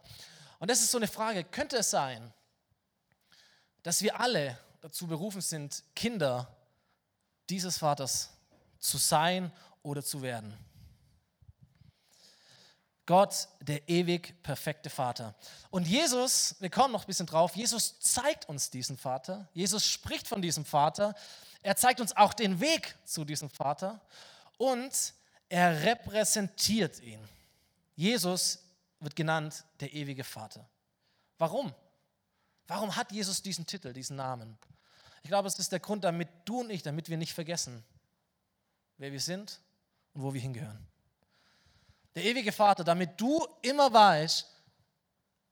Und 0.59 0.71
das 0.71 0.81
ist 0.81 0.91
so 0.91 0.99
eine 0.99 1.09
Frage, 1.09 1.45
könnte 1.45 1.79
es 1.79 1.91
sein, 1.91 2.31
dass 3.83 4.03
wir 4.03 4.21
alle 4.21 4.59
dazu 4.83 5.07
berufen 5.07 5.41
sind, 5.41 5.83
Kinder 5.97 6.55
dieses 7.49 7.79
Vaters 7.79 8.31
zu 8.79 8.99
sein 8.99 9.51
oder 9.83 10.03
zu 10.03 10.21
werden. 10.21 10.55
Gott, 13.11 13.49
der 13.61 13.89
ewig 13.89 14.41
perfekte 14.45 14.89
Vater. 14.89 15.35
Und 15.71 15.89
Jesus, 15.89 16.55
wir 16.61 16.71
kommen 16.71 16.93
noch 16.93 17.03
ein 17.03 17.07
bisschen 17.09 17.27
drauf, 17.27 17.57
Jesus 17.57 17.99
zeigt 17.99 18.49
uns 18.49 18.71
diesen 18.71 18.97
Vater. 18.97 19.49
Jesus 19.53 19.85
spricht 19.85 20.29
von 20.29 20.41
diesem 20.41 20.65
Vater. 20.65 21.17
Er 21.61 21.75
zeigt 21.75 22.01
uns 22.01 22.17
auch 22.17 22.33
den 22.35 22.61
Weg 22.61 22.95
zu 23.05 23.25
diesem 23.25 23.51
Vater 23.51 24.01
und 24.59 25.13
er 25.49 25.83
repräsentiert 25.83 27.01
ihn. 27.01 27.19
Jesus 27.97 28.61
wird 29.01 29.17
genannt 29.17 29.65
der 29.81 29.93
ewige 29.93 30.23
Vater. 30.23 30.65
Warum? 31.37 31.75
Warum 32.69 32.95
hat 32.95 33.11
Jesus 33.11 33.43
diesen 33.43 33.67
Titel, 33.67 33.93
diesen 33.93 34.15
Namen? 34.15 34.57
Ich 35.25 35.31
glaube, 35.31 35.49
es 35.49 35.59
ist 35.59 35.73
der 35.73 35.81
Grund, 35.81 36.05
damit 36.05 36.29
du 36.45 36.61
und 36.61 36.71
ich, 36.71 36.85
damit 36.85 37.09
wir 37.09 37.17
nicht 37.17 37.35
vergessen, 37.35 37.83
wer 38.99 39.11
wir 39.11 39.21
sind 39.21 39.61
und 40.13 40.23
wo 40.23 40.33
wir 40.33 40.41
hingehören. 40.41 40.90
Der 42.15 42.25
ewige 42.25 42.53
Vater, 42.53 42.85
damit 42.85 43.21
du 43.21 43.47
immer 43.63 43.93
weißt, 43.93 44.47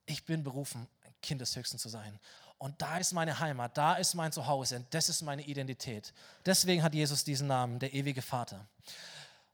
ich 0.07 0.25
bin 0.25 0.43
berufen, 0.43 0.89
ein 1.05 1.15
Kind 1.23 1.41
des 1.41 1.55
Höchsten 1.55 1.79
zu 1.79 1.89
sein. 1.89 2.19
Und 2.59 2.81
da 2.83 2.99
ist 2.99 3.13
meine 3.13 3.39
Heimat, 3.39 3.77
da 3.77 3.95
ist 3.95 4.15
mein 4.15 4.33
Zuhause, 4.33 4.85
das 4.91 5.09
ist 5.09 5.23
meine 5.23 5.43
Identität. 5.43 6.13
Deswegen 6.45 6.83
hat 6.83 6.93
Jesus 6.93 7.23
diesen 7.23 7.47
Namen, 7.47 7.79
der 7.79 7.95
ewige 7.95 8.23
Vater. 8.23 8.67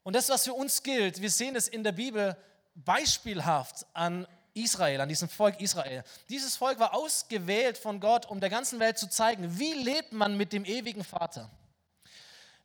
Und 0.02 0.16
das, 0.16 0.28
was 0.30 0.44
für 0.44 0.54
uns 0.54 0.82
gilt, 0.82 1.20
wir 1.20 1.30
sehen 1.30 1.54
es 1.54 1.68
in 1.68 1.84
der 1.84 1.92
Bibel 1.92 2.36
beispielhaft 2.74 3.86
an 3.92 4.26
Israel, 4.54 5.00
an 5.00 5.08
diesem 5.08 5.28
Volk 5.28 5.60
Israel. 5.60 6.02
Dieses 6.28 6.56
Volk 6.56 6.78
war 6.78 6.94
ausgewählt 6.94 7.76
von 7.76 8.00
Gott, 8.00 8.26
um 8.26 8.40
der 8.40 8.50
ganzen 8.50 8.80
Welt 8.80 8.96
zu 8.96 9.08
zeigen, 9.08 9.58
wie 9.58 9.74
lebt 9.74 10.12
man 10.12 10.36
mit 10.36 10.52
dem 10.52 10.64
ewigen 10.64 11.04
Vater. 11.04 11.50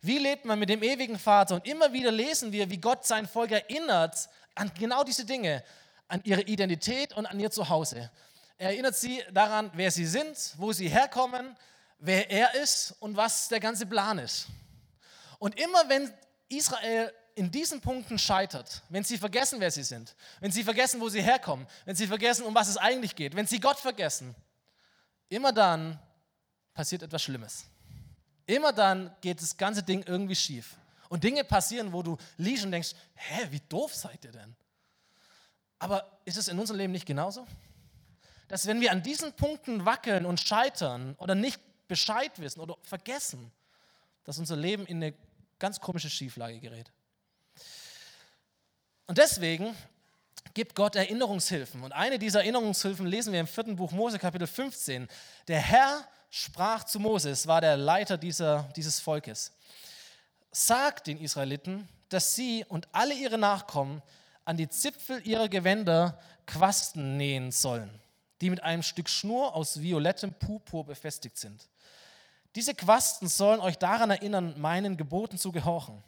Wie 0.02 0.18
lebt 0.18 0.46
man 0.46 0.60
mit 0.60 0.70
dem 0.70 0.82
ewigen 0.82 1.20
Vater? 1.20 1.56
Und 1.56 1.68
immer 1.68 1.92
wieder 1.92 2.12
lesen 2.12 2.52
wir, 2.52 2.70
wie 2.70 2.78
Gott 2.78 3.06
sein 3.06 3.28
Volk 3.28 3.52
erinnert 3.52 4.30
an 4.56 4.72
genau 4.78 5.04
diese 5.04 5.26
Dinge, 5.26 5.64
an 6.08 6.22
ihre 6.24 6.42
Identität 6.42 7.14
und 7.14 7.26
an 7.26 7.40
ihr 7.40 7.52
Zuhause. 7.52 8.10
Er 8.58 8.72
erinnert 8.72 8.96
sie 8.96 9.24
daran, 9.32 9.72
wer 9.74 9.92
sie 9.92 10.06
sind, 10.06 10.54
wo 10.58 10.72
sie 10.74 10.90
herkommen, 10.90 11.56
wer 11.98 12.30
er 12.32 12.56
ist 12.56 12.96
und 13.00 13.16
was 13.16 13.50
der 13.50 13.60
ganze 13.60 13.86
Plan 13.86 14.20
ist. 14.20 14.48
Und 15.38 15.60
immer 15.60 15.88
wenn 15.88 16.12
Israel 16.50 17.14
in 17.36 17.52
diesen 17.52 17.80
Punkten 17.80 18.20
scheitert, 18.20 18.82
wenn 18.90 19.04
sie 19.04 19.18
vergessen, 19.18 19.60
wer 19.60 19.72
sie 19.72 19.84
sind, 19.84 20.16
wenn 20.42 20.52
sie 20.52 20.64
vergessen, 20.64 21.00
wo 21.00 21.08
sie 21.08 21.22
herkommen, 21.22 21.68
wenn 21.86 21.96
sie 21.96 22.08
vergessen, 22.08 22.46
um 22.46 22.54
was 22.56 22.68
es 22.68 22.78
eigentlich 22.78 23.16
geht, 23.16 23.36
wenn 23.36 23.48
sie 23.48 23.60
Gott 23.60 23.80
vergessen, 23.80 24.36
immer 25.30 25.54
dann 25.54 25.98
passiert 26.74 27.04
etwas 27.04 27.22
Schlimmes. 27.22 27.66
Immer 28.50 28.74
dann 28.74 29.16
geht 29.22 29.44
das 29.44 29.56
ganze 29.56 29.84
Ding 29.84 30.04
irgendwie 30.08 30.36
schief. 30.36 30.76
Und 31.08 31.24
Dinge 31.24 31.44
passieren, 31.44 31.94
wo 31.94 32.02
du 32.02 32.18
liegst 32.38 32.66
und 32.66 32.72
denkst, 32.72 32.96
hä, 33.14 33.48
wie 33.52 33.60
doof 33.70 33.94
seid 33.94 34.26
ihr 34.26 34.32
denn? 34.32 34.56
Aber 35.78 36.20
ist 36.26 36.36
es 36.36 36.48
in 36.48 36.58
unserem 36.58 36.80
Leben 36.80 36.92
nicht 36.92 37.06
genauso? 37.06 37.46
Dass 38.48 38.66
wenn 38.66 38.82
wir 38.82 38.92
an 38.92 39.04
diesen 39.04 39.34
Punkten 39.34 39.86
wackeln 39.86 40.26
und 40.26 40.40
scheitern 40.40 41.14
oder 41.20 41.36
nicht 41.36 41.60
Bescheid 41.88 42.32
wissen 42.40 42.60
oder 42.60 42.76
vergessen, 42.82 43.52
dass 44.24 44.40
unser 44.40 44.56
Leben 44.56 44.88
in 44.88 44.98
eine 44.98 45.14
ganz 45.60 45.80
komische 45.80 46.10
Schieflage 46.10 46.60
gerät. 46.60 46.92
Und 49.06 49.20
deswegen 49.20 49.76
gibt 50.56 50.74
Gott 50.74 50.96
Erinnerungshilfen. 50.96 51.84
Und 51.84 51.92
eine 51.92 52.18
dieser 52.18 52.40
Erinnerungshilfen 52.40 53.06
lesen 53.06 53.32
wir 53.32 53.42
im 53.42 53.48
vierten 53.48 53.76
Buch 53.76 53.92
Mose, 53.92 54.18
Kapitel 54.18 54.48
15. 54.48 55.08
Der 55.48 55.60
Herr 55.60 56.08
sprach 56.30 56.84
zu 56.84 57.00
Moses, 57.00 57.48
war 57.48 57.62
der 57.62 57.78
Leiter 57.78 58.18
dieser, 58.18 58.70
dieses 58.76 59.00
Volkes, 59.00 59.52
sagt 60.52 61.08
den 61.08 61.20
Israeliten, 61.20 61.88
dass 62.10 62.36
sie 62.36 62.66
und 62.68 62.88
alle 62.92 63.14
ihre 63.14 63.38
Nachkommen 63.38 64.02
an 64.46 64.58
die 64.58 64.70
Zipfel 64.70 65.26
ihrer 65.26 65.48
Gewänder 65.48 66.20
Quasten 66.48 67.18
nähen 67.18 67.52
sollen, 67.52 67.90
die 68.42 68.50
mit 68.50 68.64
einem 68.64 68.82
Stück 68.82 69.10
Schnur 69.10 69.56
aus 69.56 69.82
violettem 69.82 70.34
Purpur 70.34 70.86
befestigt 70.86 71.38
sind. 71.38 71.70
Diese 72.56 72.74
Quasten 72.74 73.28
sollen 73.28 73.60
euch 73.60 73.78
daran 73.78 74.10
erinnern, 74.10 74.60
meinen 74.60 74.98
Geboten 74.98 75.38
zu 75.38 75.52
gehorchen. 75.52 76.02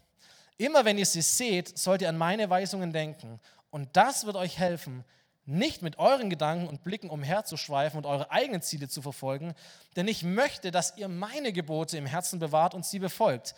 Immer 0.58 0.86
wenn 0.86 0.98
ihr 0.98 1.06
sie 1.06 1.22
seht, 1.22 1.78
sollt 1.78 2.02
ihr 2.02 2.10
an 2.10 2.18
meine 2.18 2.50
Weisungen 2.50 2.92
denken. 2.92 3.40
Und 3.70 3.90
das 3.96 4.26
wird 4.26 4.36
euch 4.36 4.58
helfen, 4.58 5.04
nicht 5.46 5.82
mit 5.82 5.98
euren 5.98 6.30
Gedanken 6.30 6.68
und 6.68 6.84
Blicken 6.84 7.10
umherzuschweifen 7.10 7.98
und 7.98 8.06
eure 8.06 8.32
eigenen 8.32 8.62
Ziele 8.62 8.88
zu 8.88 9.02
verfolgen, 9.02 9.54
denn 9.96 10.08
ich 10.08 10.24
möchte, 10.24 10.72
dass 10.72 10.98
ihr 10.98 11.08
meine 11.08 11.52
Gebote 11.52 11.98
im 11.98 12.06
Herzen 12.06 12.40
bewahrt 12.40 12.74
und 12.74 12.86
sie 12.86 13.00
befolgt. 13.00 13.56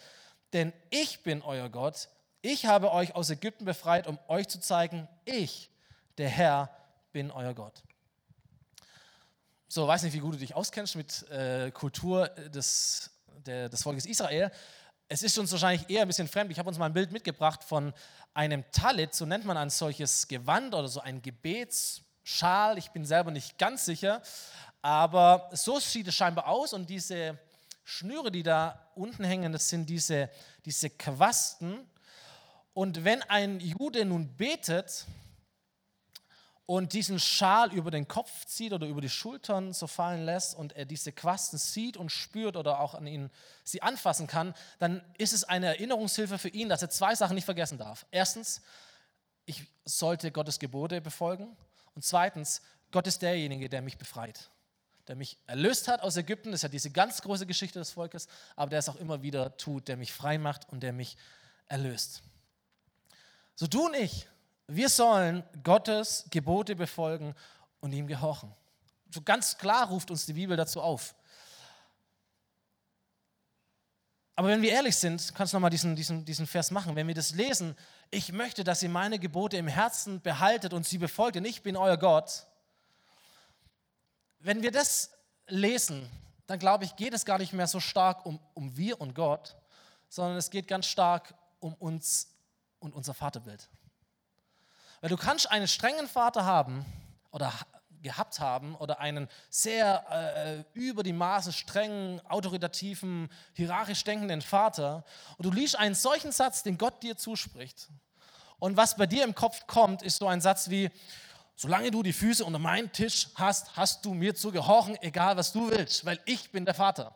Denn 0.54 0.72
ich 0.90 1.24
bin 1.24 1.42
euer 1.42 1.70
Gott, 1.70 2.10
ich 2.42 2.66
habe 2.66 2.92
euch 2.92 3.16
aus 3.16 3.30
Ägypten 3.30 3.66
befreit, 3.66 4.08
um 4.08 4.20
euch 4.28 4.48
zu 4.48 4.60
zeigen, 4.60 5.08
ich, 5.26 5.70
der 6.18 6.30
Herr, 6.30 6.70
bin 7.12 7.32
euer 7.32 7.54
Gott. 7.54 7.84
So, 9.70 9.88
weiß 9.88 10.04
nicht, 10.04 10.14
wie 10.14 10.20
gut 10.20 10.36
du 10.36 10.38
dich 10.38 10.54
auskennst 10.54 10.96
mit 10.96 11.28
äh, 11.32 11.72
Kultur 11.72 12.28
des, 12.28 13.10
der, 13.46 13.70
des 13.70 13.82
Volkes 13.82 14.06
Israel. 14.06 14.52
Es 15.14 15.22
ist 15.22 15.38
uns 15.38 15.52
wahrscheinlich 15.52 15.88
eher 15.92 16.02
ein 16.02 16.08
bisschen 16.08 16.28
fremd. 16.28 16.50
Ich 16.50 16.58
habe 16.58 16.68
uns 16.68 16.80
mal 16.80 16.88
ein 16.88 16.94
Bild 16.94 17.12
mitgebracht 17.12 17.64
von 17.64 17.94
einem 18.34 18.64
Talit, 18.72 19.14
so 19.14 19.28
nennt 19.28 19.46
man 19.46 19.58
ein 19.58 19.70
solches 19.70 20.28
Gewand 20.28 20.74
oder 20.74 20.88
so 20.88 21.02
ein 21.02 21.22
Gebetsschal. 21.22 22.80
Ich 22.80 22.90
bin 22.90 23.06
selber 23.06 23.30
nicht 23.30 23.60
ganz 23.60 23.86
sicher, 23.86 24.24
aber 24.82 25.52
so 25.54 25.80
sieht 25.80 26.08
es 26.08 26.16
scheinbar 26.16 26.48
aus 26.48 26.74
und 26.74 26.90
diese 26.90 27.38
Schnüre, 27.84 28.32
die 28.32 28.42
da 28.42 28.88
unten 28.96 29.24
hängen, 29.24 29.52
das 29.52 29.70
sind 29.70 29.88
diese, 29.88 30.32
diese 30.66 30.90
Quasten. 30.90 31.88
Und 32.74 33.04
wenn 33.04 33.22
ein 33.22 33.60
Jude 33.60 34.06
nun 34.06 34.36
betet, 34.36 35.06
und 36.66 36.94
diesen 36.94 37.20
Schal 37.20 37.74
über 37.74 37.92
den 37.92 38.08
Kopf 38.08 38.46
zieht 38.46 38.72
oder 38.72 38.88
über 38.88 39.02
die 39.02 39.10
Schultern 39.10 39.74
so 39.74 39.88
fallen 39.88 40.24
lässt 40.24 40.56
und 40.56 40.74
er 40.74 40.86
diese 40.86 41.12
Quasten 41.12 41.60
sieht 41.60 41.98
und 41.98 42.10
spürt 42.10 42.56
oder 42.56 42.80
auch 42.80 42.94
an 42.94 43.06
ihn 43.06 43.30
sie 43.64 43.82
anfassen 43.82 44.28
kann, 44.28 44.54
dann 44.80 45.04
ist 45.18 45.34
es 45.34 45.44
eine 45.44 45.68
Erinnerungshilfe 45.68 46.38
für 46.38 46.50
ihn, 46.50 46.70
dass 46.70 46.82
er 46.82 46.90
zwei 46.90 47.16
Sachen 47.16 47.36
nicht 47.36 47.46
vergessen 47.46 47.78
darf. 47.78 48.06
Erstens, 48.12 48.62
ich 49.46 49.66
sollte 49.84 50.32
Gottes 50.32 50.58
Gebote 50.58 51.02
befolgen 51.02 51.58
und 51.96 52.06
zweitens, 52.06 52.62
Gott 52.92 53.08
ist 53.08 53.22
derjenige, 53.22 53.68
der 53.68 53.82
mich 53.82 53.98
befreit, 53.98 54.50
der 55.10 55.18
mich 55.18 55.38
erlöst 55.48 55.90
hat 55.90 56.02
aus 56.02 56.16
Ägypten. 56.16 56.52
Das 56.52 56.60
ist 56.60 56.64
ja 56.64 56.70
diese 56.70 56.92
ganz 56.92 57.22
große 57.22 57.46
Geschichte 57.46 57.80
des 57.80 57.92
Volkes, 57.92 58.28
aber 58.56 58.70
der 58.70 58.80
es 58.80 58.88
auch 58.88 58.96
immer 58.96 59.22
wieder 59.22 59.58
tut, 59.58 59.90
der 59.90 59.98
mich 59.98 60.14
frei 60.14 60.38
macht 60.38 60.70
und 60.70 60.82
der 60.82 60.94
mich 60.94 61.18
erlöst. 61.68 62.24
So 63.56 63.68
und 63.86 63.96
ich, 63.96 64.28
wir 64.68 64.90
sollen 64.90 65.44
Gottes 65.64 66.26
Gebote 66.30 66.76
befolgen 66.76 67.36
und 67.80 67.92
ihm 67.92 68.08
gehorchen. 68.08 68.54
So 69.12 69.22
ganz 69.22 69.58
klar 69.58 69.88
ruft 69.88 70.10
uns 70.10 70.26
die 70.26 70.34
Bibel 70.34 70.58
dazu 70.58 70.82
auf. 70.82 71.14
Aber 74.36 74.48
wenn 74.48 74.62
wir 74.62 74.72
ehrlich 74.72 74.96
sind, 74.96 75.34
kannst 75.36 75.54
du 75.54 75.58
nochmal 75.58 75.70
diesen, 75.70 75.96
diesen, 75.96 76.26
diesen 76.26 76.48
Vers 76.48 76.72
machen. 76.72 76.96
Wenn 76.96 77.08
wir 77.08 77.14
das 77.14 77.36
lesen, 77.36 77.76
ich 78.10 78.32
möchte, 78.32 78.64
dass 78.64 78.82
ihr 78.82 78.90
meine 78.90 79.20
Gebote 79.20 79.58
im 79.58 79.68
Herzen 79.68 80.22
behaltet 80.22 80.74
und 80.74 80.88
sie 80.88 80.98
befolgt, 80.98 81.36
denn 81.36 81.46
ich 81.46 81.62
bin 81.62 81.78
euer 81.78 81.98
Gott. 81.98 82.48
Wenn 84.40 84.64
wir 84.64 84.72
das 84.72 85.12
lesen, 85.48 86.10
dann 86.48 86.58
glaube 86.58 86.86
ich, 86.86 86.96
geht 86.96 87.14
es 87.14 87.26
gar 87.26 87.38
nicht 87.38 87.54
mehr 87.54 87.68
so 87.68 87.80
stark 87.80 88.26
um, 88.26 88.40
um 88.54 88.76
wir 88.76 89.00
und 89.00 89.14
Gott, 89.14 89.56
sondern 90.10 90.38
es 90.38 90.50
geht 90.50 90.68
ganz 90.68 90.88
stark 90.88 91.36
um 91.60 91.74
uns 91.76 92.30
und 92.80 92.94
unser 92.94 93.14
Vaterbild. 93.14 93.70
Weil 95.04 95.10
du 95.10 95.18
kannst 95.18 95.52
einen 95.52 95.68
strengen 95.68 96.08
Vater 96.08 96.46
haben 96.46 96.86
oder 97.32 97.52
gehabt 98.02 98.40
haben 98.40 98.74
oder 98.76 99.02
einen 99.02 99.28
sehr 99.50 100.06
äh, 100.10 100.80
über 100.80 101.04
die 101.04 101.12
Maße 101.12 101.52
strengen, 101.52 102.26
autoritativen, 102.26 103.30
hierarchisch 103.52 104.06
denkenden 104.06 104.42
Vater 104.42 105.04
und 105.38 105.46
du 105.46 105.52
liest 105.52 105.78
einen 105.78 105.94
solchen 105.94 106.32
Satz, 106.32 106.64
den 106.64 106.78
Gott 106.78 107.04
dir 107.04 107.18
zuspricht. 107.18 107.90
Und 108.60 108.78
was 108.78 108.96
bei 108.96 109.06
dir 109.06 109.26
im 109.26 109.36
Kopf 109.36 109.68
kommt, 109.68 110.04
ist 110.04 110.20
so 110.20 110.28
ein 110.30 110.40
Satz 110.40 110.70
wie, 110.70 110.90
solange 111.58 111.92
du 111.92 112.02
die 112.02 112.14
Füße 112.14 112.46
unter 112.46 112.60
meinen 112.60 112.90
Tisch 112.94 113.28
hast, 113.36 113.76
hast 113.76 114.06
du 114.06 114.14
mir 114.14 114.36
zu 114.36 114.54
gehorchen, 114.54 114.98
egal 115.02 115.36
was 115.36 115.52
du 115.52 115.70
willst, 115.70 116.06
weil 116.06 116.18
ich 116.24 116.50
bin 116.50 116.64
der 116.64 116.76
Vater. 116.76 117.14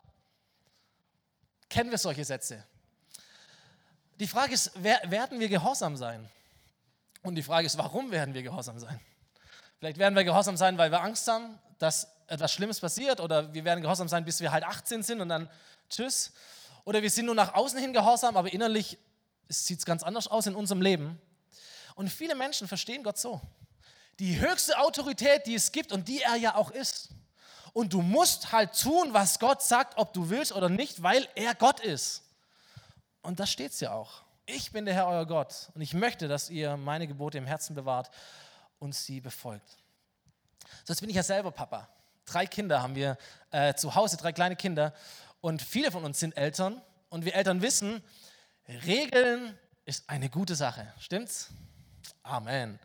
Kennen 1.70 1.90
wir 1.90 1.96
solche 1.96 2.26
Sätze? 2.26 2.62
Die 4.20 4.26
Frage 4.26 4.52
ist, 4.52 4.72
werden 4.82 5.40
wir 5.40 5.48
gehorsam 5.48 5.96
sein? 5.96 6.28
Und 7.22 7.34
die 7.34 7.42
Frage 7.42 7.66
ist, 7.66 7.76
warum 7.78 8.10
werden 8.10 8.34
wir 8.34 8.42
gehorsam 8.42 8.78
sein? 8.78 9.00
Vielleicht 9.78 9.98
werden 9.98 10.14
wir 10.14 10.24
gehorsam 10.24 10.56
sein, 10.56 10.78
weil 10.78 10.90
wir 10.90 11.00
Angst 11.02 11.28
haben, 11.28 11.58
dass 11.78 12.08
etwas 12.26 12.52
Schlimmes 12.52 12.80
passiert 12.80 13.20
oder 13.20 13.52
wir 13.54 13.64
werden 13.64 13.82
gehorsam 13.82 14.08
sein, 14.08 14.24
bis 14.24 14.40
wir 14.40 14.52
halt 14.52 14.64
18 14.64 15.02
sind 15.02 15.20
und 15.20 15.28
dann 15.28 15.48
tschüss. 15.88 16.32
Oder 16.84 17.02
wir 17.02 17.10
sind 17.10 17.26
nur 17.26 17.34
nach 17.34 17.54
außen 17.54 17.78
hin 17.78 17.92
gehorsam, 17.92 18.36
aber 18.36 18.52
innerlich 18.52 18.98
sieht 19.48 19.78
es 19.78 19.86
ganz 19.86 20.02
anders 20.02 20.28
aus 20.28 20.46
in 20.46 20.54
unserem 20.54 20.82
Leben. 20.82 21.20
Und 21.94 22.08
viele 22.08 22.34
Menschen 22.34 22.68
verstehen 22.68 23.02
Gott 23.02 23.18
so. 23.18 23.40
Die 24.18 24.40
höchste 24.40 24.78
Autorität, 24.78 25.46
die 25.46 25.54
es 25.54 25.72
gibt 25.72 25.92
und 25.92 26.08
die 26.08 26.22
er 26.22 26.36
ja 26.36 26.54
auch 26.54 26.70
ist. 26.70 27.10
Und 27.72 27.92
du 27.92 28.02
musst 28.02 28.52
halt 28.52 28.78
tun, 28.78 29.12
was 29.12 29.38
Gott 29.38 29.62
sagt, 29.62 29.96
ob 29.98 30.12
du 30.12 30.30
willst 30.30 30.52
oder 30.52 30.68
nicht, 30.68 31.02
weil 31.02 31.28
er 31.34 31.54
Gott 31.54 31.80
ist. 31.80 32.22
Und 33.22 33.38
da 33.38 33.46
steht 33.46 33.72
es 33.72 33.80
ja 33.80 33.92
auch. 33.92 34.22
Ich 34.50 34.72
bin 34.72 34.86
der 34.86 34.94
Herr, 34.94 35.06
euer 35.08 35.26
Gott. 35.26 35.68
Und 35.74 35.82
ich 35.82 35.92
möchte, 35.92 36.26
dass 36.26 36.48
ihr 36.48 36.78
meine 36.78 37.06
Gebote 37.06 37.36
im 37.36 37.46
Herzen 37.46 37.74
bewahrt 37.74 38.10
und 38.78 38.94
sie 38.94 39.20
befolgt. 39.20 39.76
So, 40.84 40.94
jetzt 40.94 41.00
bin 41.00 41.10
ich 41.10 41.16
ja 41.16 41.22
selber 41.22 41.50
Papa. 41.50 41.86
Drei 42.24 42.46
Kinder 42.46 42.82
haben 42.82 42.94
wir 42.94 43.18
äh, 43.50 43.74
zu 43.74 43.94
Hause, 43.94 44.16
drei 44.16 44.32
kleine 44.32 44.56
Kinder. 44.56 44.94
Und 45.42 45.60
viele 45.60 45.92
von 45.92 46.02
uns 46.02 46.18
sind 46.18 46.34
Eltern. 46.34 46.80
Und 47.10 47.26
wir 47.26 47.34
Eltern 47.34 47.60
wissen, 47.60 48.02
Regeln 48.86 49.58
ist 49.84 50.08
eine 50.08 50.30
gute 50.30 50.54
Sache. 50.54 50.94
Stimmt's? 50.98 51.50
Amen. 52.22 52.78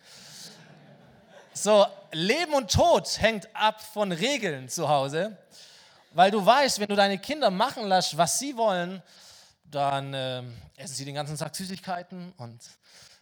So, 1.53 1.88
Leben 2.12 2.55
und 2.55 2.74
Tod 2.74 3.22
hängt 3.22 3.48
ab 3.55 3.82
von 3.82 4.12
Regeln 4.12 4.67
zu 4.67 4.89
Hause, 4.89 5.38
weil 6.12 6.29
du 6.29 6.46
weißt, 6.46 6.82
wenn 6.82 6.89
du 6.89 6.98
deine 6.98 7.20
Kinder 7.20 7.50
machen 7.50 7.88
lässt, 7.88 8.17
was 8.17 8.38
sie 8.38 8.58
wollen, 8.58 9.01
dann 9.74 10.13
äh, 10.13 10.44
essen 10.77 10.96
sie 10.96 11.06
den 11.06 11.15
ganzen 11.15 11.38
Tag 11.38 11.56
Süßigkeiten 11.56 12.34
und 12.38 12.62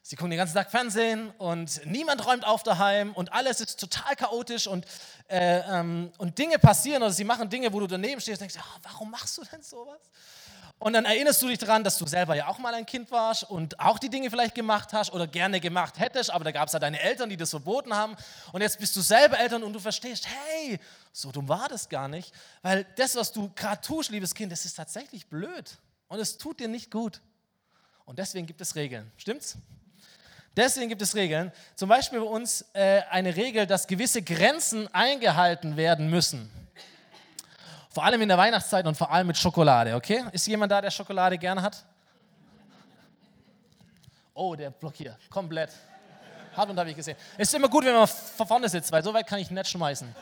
sie 0.02 0.16
gucken 0.16 0.32
den 0.32 0.38
ganzen 0.38 0.56
Tag 0.56 0.70
Fernsehen 0.70 1.32
und 1.38 1.86
niemand 1.86 2.26
räumt 2.26 2.46
auf 2.46 2.64
daheim 2.64 3.14
und 3.14 3.32
alles 3.34 3.62
ist 3.62 3.80
total 3.80 4.16
chaotisch 4.16 4.68
und, 4.68 4.86
äh, 5.30 5.60
ähm, 5.60 6.12
und 6.18 6.38
Dinge 6.38 6.60
passieren 6.60 7.04
oder 7.04 7.12
sie 7.12 7.24
machen 7.24 7.50
Dinge, 7.50 7.72
wo 7.72 7.80
du 7.80 7.88
daneben 7.88 8.20
stehst 8.20 8.42
und 8.42 8.52
denkst, 8.52 8.56
oh, 8.60 8.80
warum 8.84 9.12
machst 9.12 9.38
du 9.38 9.44
denn 9.44 9.62
sowas? 9.62 10.00
Und 10.82 10.94
dann 10.94 11.06
erinnerst 11.06 11.40
du 11.44 11.48
dich 11.48 11.60
daran, 11.60 11.84
dass 11.84 12.00
du 12.00 12.08
selber 12.08 12.36
ja 12.36 12.48
auch 12.48 12.58
mal 12.58 12.74
ein 12.74 12.88
Kind 12.88 13.12
warst 13.12 13.44
und 13.44 13.80
auch 13.80 14.00
die 14.00 14.10
Dinge 14.10 14.32
vielleicht 14.32 14.56
gemacht 14.56 14.94
hast 14.94 15.14
oder 15.14 15.28
gerne 15.28 15.60
gemacht 15.60 16.00
hättest, 16.00 16.32
aber 16.32 16.44
da 16.44 16.52
gab 16.52 16.68
es 16.68 16.74
ja 16.74 16.80
deine 16.80 17.00
Eltern, 17.00 17.30
die 17.30 17.38
das 17.38 17.52
verboten 17.52 17.94
haben. 17.94 18.16
Und 18.52 18.62
jetzt 18.62 18.80
bist 18.80 18.96
du 18.96 19.02
selber 19.02 19.38
Eltern 19.38 19.62
und 19.62 19.74
du 19.74 19.80
verstehst, 19.80 20.28
hey, 20.28 20.80
so 21.14 21.32
dumm 21.32 21.48
war 21.48 21.70
das 21.70 21.88
gar 21.88 22.08
nicht. 22.08 22.34
Weil 22.64 22.88
das, 22.96 23.16
was 23.16 23.32
du 23.32 23.52
gerade 23.54 23.80
tust, 23.80 24.10
liebes 24.10 24.34
Kind, 24.34 24.52
das 24.52 24.66
ist 24.66 24.74
tatsächlich 24.74 25.28
blöd. 25.28 25.78
Und 26.12 26.20
es 26.20 26.38
tut 26.38 26.60
dir 26.60 26.68
nicht 26.68 26.92
gut. 26.92 27.22
Und 28.04 28.20
deswegen 28.20 28.46
gibt 28.46 28.60
es 28.60 28.76
Regeln. 28.76 29.10
Stimmt's? 29.16 29.58
Deswegen 30.58 30.90
gibt 30.90 31.02
es 31.02 31.16
Regeln. 31.16 31.54
Zum 31.74 31.88
Beispiel 31.88 32.20
bei 32.20 32.26
uns 32.26 32.66
äh, 32.74 33.04
eine 33.10 33.34
Regel, 33.34 33.66
dass 33.66 33.88
gewisse 33.88 34.22
Grenzen 34.22 34.94
eingehalten 34.94 35.78
werden 35.78 36.10
müssen. 36.10 36.52
Vor 37.92 38.04
allem 38.04 38.22
in 38.22 38.28
der 38.28 38.38
Weihnachtszeit 38.38 38.86
und 38.86 38.98
vor 38.98 39.10
allem 39.10 39.28
mit 39.28 39.38
Schokolade, 39.38 39.96
okay? 39.96 40.26
Ist 40.34 40.46
jemand 40.48 40.74
da, 40.74 40.82
der 40.82 40.92
Schokolade 40.92 41.38
gerne 41.38 41.62
hat? 41.62 41.82
Oh, 44.34 44.54
der 44.54 44.70
blockiert. 44.70 45.18
Komplett. 45.30 45.70
Hat 46.58 46.70
und 46.70 46.78
habe 46.78 46.90
ich 46.90 46.96
gesehen. 46.98 47.16
Ist 47.38 47.54
immer 47.54 47.70
gut, 47.70 47.86
wenn 47.86 47.96
man 47.96 48.06
vorne 48.06 48.68
sitzt, 48.68 48.92
weil 48.92 49.02
so 49.02 49.14
weit 49.14 49.28
kann 49.28 49.40
ich 49.40 49.50
nicht 49.50 49.70
schmeißen. 49.70 50.14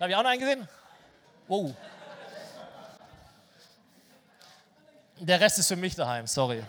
Habe 0.00 0.10
ich 0.10 0.16
auch 0.16 0.22
noch 0.22 0.30
einen 0.30 0.40
gesehen? 0.40 0.68
Wow. 1.46 1.74
Der 5.22 5.38
Rest 5.38 5.58
ist 5.58 5.68
für 5.68 5.76
mich 5.76 5.94
daheim, 5.94 6.26
sorry. 6.26 6.62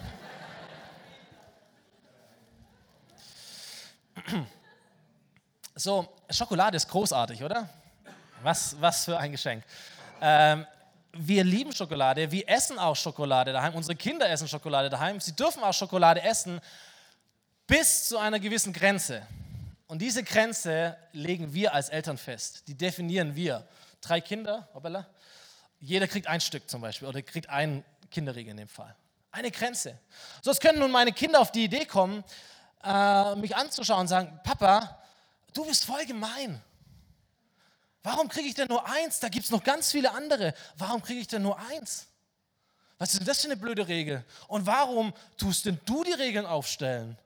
So, 5.74 6.14
Schokolade 6.30 6.76
ist 6.76 6.90
großartig, 6.90 7.42
oder? 7.42 7.70
Was, 8.44 8.76
was 8.82 9.06
für 9.06 9.18
ein 9.18 9.32
Geschenk. 9.32 9.64
Ähm, 10.20 10.68
wir 11.14 11.46
lieben 11.46 11.72
Schokolade, 11.72 12.30
wir 12.30 12.48
essen 12.50 12.78
auch 12.78 12.96
Schokolade 12.96 13.54
daheim, 13.54 13.74
unsere 13.74 13.96
Kinder 13.96 14.30
essen 14.30 14.50
Schokolade 14.50 14.90
daheim, 14.90 15.22
sie 15.22 15.34
dürfen 15.34 15.64
auch 15.64 15.74
Schokolade 15.74 16.22
essen 16.22 16.60
bis 17.68 18.10
zu 18.10 18.18
einer 18.18 18.40
gewissen 18.40 18.74
Grenze. 18.74 19.26
Und 19.88 20.00
diese 20.00 20.26
Grenze 20.26 20.98
legen 21.14 21.54
wir 21.54 21.74
als 21.74 21.88
Eltern 21.88 22.18
fest, 22.18 22.68
die 22.68 22.76
definieren 22.76 23.34
wir. 23.34 23.66
Drei 24.02 24.20
Kinder, 24.20 24.68
hoppala, 24.74 25.08
jeder 25.80 26.08
kriegt 26.08 26.28
ein 26.28 26.42
Stück 26.42 26.70
zum 26.70 26.82
Beispiel 26.82 27.08
oder 27.08 27.22
kriegt 27.22 27.50
einen 27.50 27.86
Kinderriegel 28.12 28.52
in 28.52 28.58
dem 28.58 28.68
Fall. 28.68 28.96
Eine 29.32 29.50
Grenze. 29.50 29.98
So 30.42 30.54
können 30.54 30.80
nun 30.80 30.92
meine 30.92 31.14
Kinder 31.14 31.40
auf 31.40 31.52
die 31.52 31.64
Idee 31.64 31.86
kommen, 31.86 32.24
äh, 32.84 33.36
mich 33.36 33.56
anzuschauen 33.56 34.02
und 34.02 34.08
sagen, 34.08 34.40
Papa, 34.44 35.00
du 35.54 35.66
bist 35.66 35.86
voll 35.86 36.06
gemein. 36.06 36.62
Warum 38.04 38.28
kriege 38.28 38.48
ich 38.48 38.56
denn 38.56 38.68
nur 38.68 38.88
eins? 38.88 39.20
Da 39.20 39.30
gibt 39.30 39.46
es 39.46 39.52
noch 39.52 39.64
ganz 39.64 39.92
viele 39.92 40.12
andere. 40.12 40.54
Warum 40.76 41.02
kriege 41.02 41.22
ich 41.22 41.28
denn 41.28 41.44
nur 41.44 41.58
eins? 41.60 42.08
Was 42.98 43.14
ist 43.14 43.20
denn 43.20 43.28
das 43.28 43.42
für 43.42 43.48
eine 43.48 43.58
blöde 43.58 43.88
Regel? 43.88 44.24
Und 44.48 44.66
warum 44.66 45.14
tust 45.38 45.66
denn 45.66 45.80
du 45.86 46.04
die 46.04 46.14
Regeln 46.14 46.46
aufstellen? 46.46 47.18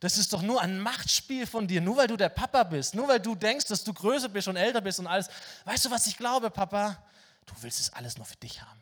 Das 0.00 0.16
ist 0.16 0.32
doch 0.32 0.42
nur 0.42 0.60
ein 0.60 0.78
Machtspiel 0.78 1.46
von 1.46 1.66
dir, 1.66 1.80
nur 1.80 1.96
weil 1.96 2.06
du 2.06 2.16
der 2.16 2.28
Papa 2.28 2.62
bist, 2.62 2.94
nur 2.94 3.08
weil 3.08 3.18
du 3.18 3.34
denkst, 3.34 3.66
dass 3.66 3.82
du 3.82 3.92
größer 3.92 4.28
bist 4.28 4.46
und 4.46 4.56
älter 4.56 4.80
bist 4.80 5.00
und 5.00 5.06
alles. 5.06 5.28
Weißt 5.64 5.84
du, 5.84 5.90
was 5.90 6.06
ich 6.06 6.16
glaube, 6.16 6.50
Papa? 6.50 7.02
Du 7.46 7.54
willst 7.62 7.80
es 7.80 7.92
alles 7.92 8.16
nur 8.16 8.26
für 8.26 8.36
dich 8.36 8.62
haben. 8.62 8.80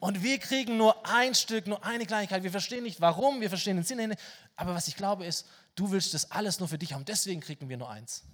Und 0.00 0.22
wir 0.22 0.38
kriegen 0.38 0.76
nur 0.76 1.06
ein 1.06 1.34
Stück, 1.34 1.66
nur 1.66 1.84
eine 1.84 2.06
Kleinigkeit. 2.06 2.42
Wir 2.42 2.50
verstehen 2.50 2.84
nicht 2.84 3.00
warum, 3.00 3.40
wir 3.40 3.48
verstehen 3.48 3.76
den 3.76 3.84
Sinn 3.84 3.98
nicht. 4.08 4.20
Aber 4.56 4.74
was 4.74 4.88
ich 4.88 4.96
glaube 4.96 5.26
ist, 5.26 5.46
du 5.74 5.90
willst 5.90 6.14
das 6.14 6.30
alles 6.30 6.60
nur 6.60 6.68
für 6.68 6.78
dich 6.78 6.92
haben. 6.92 7.04
Deswegen 7.04 7.40
kriegen 7.40 7.68
wir 7.68 7.76
nur 7.76 7.90
eins. 7.90 8.24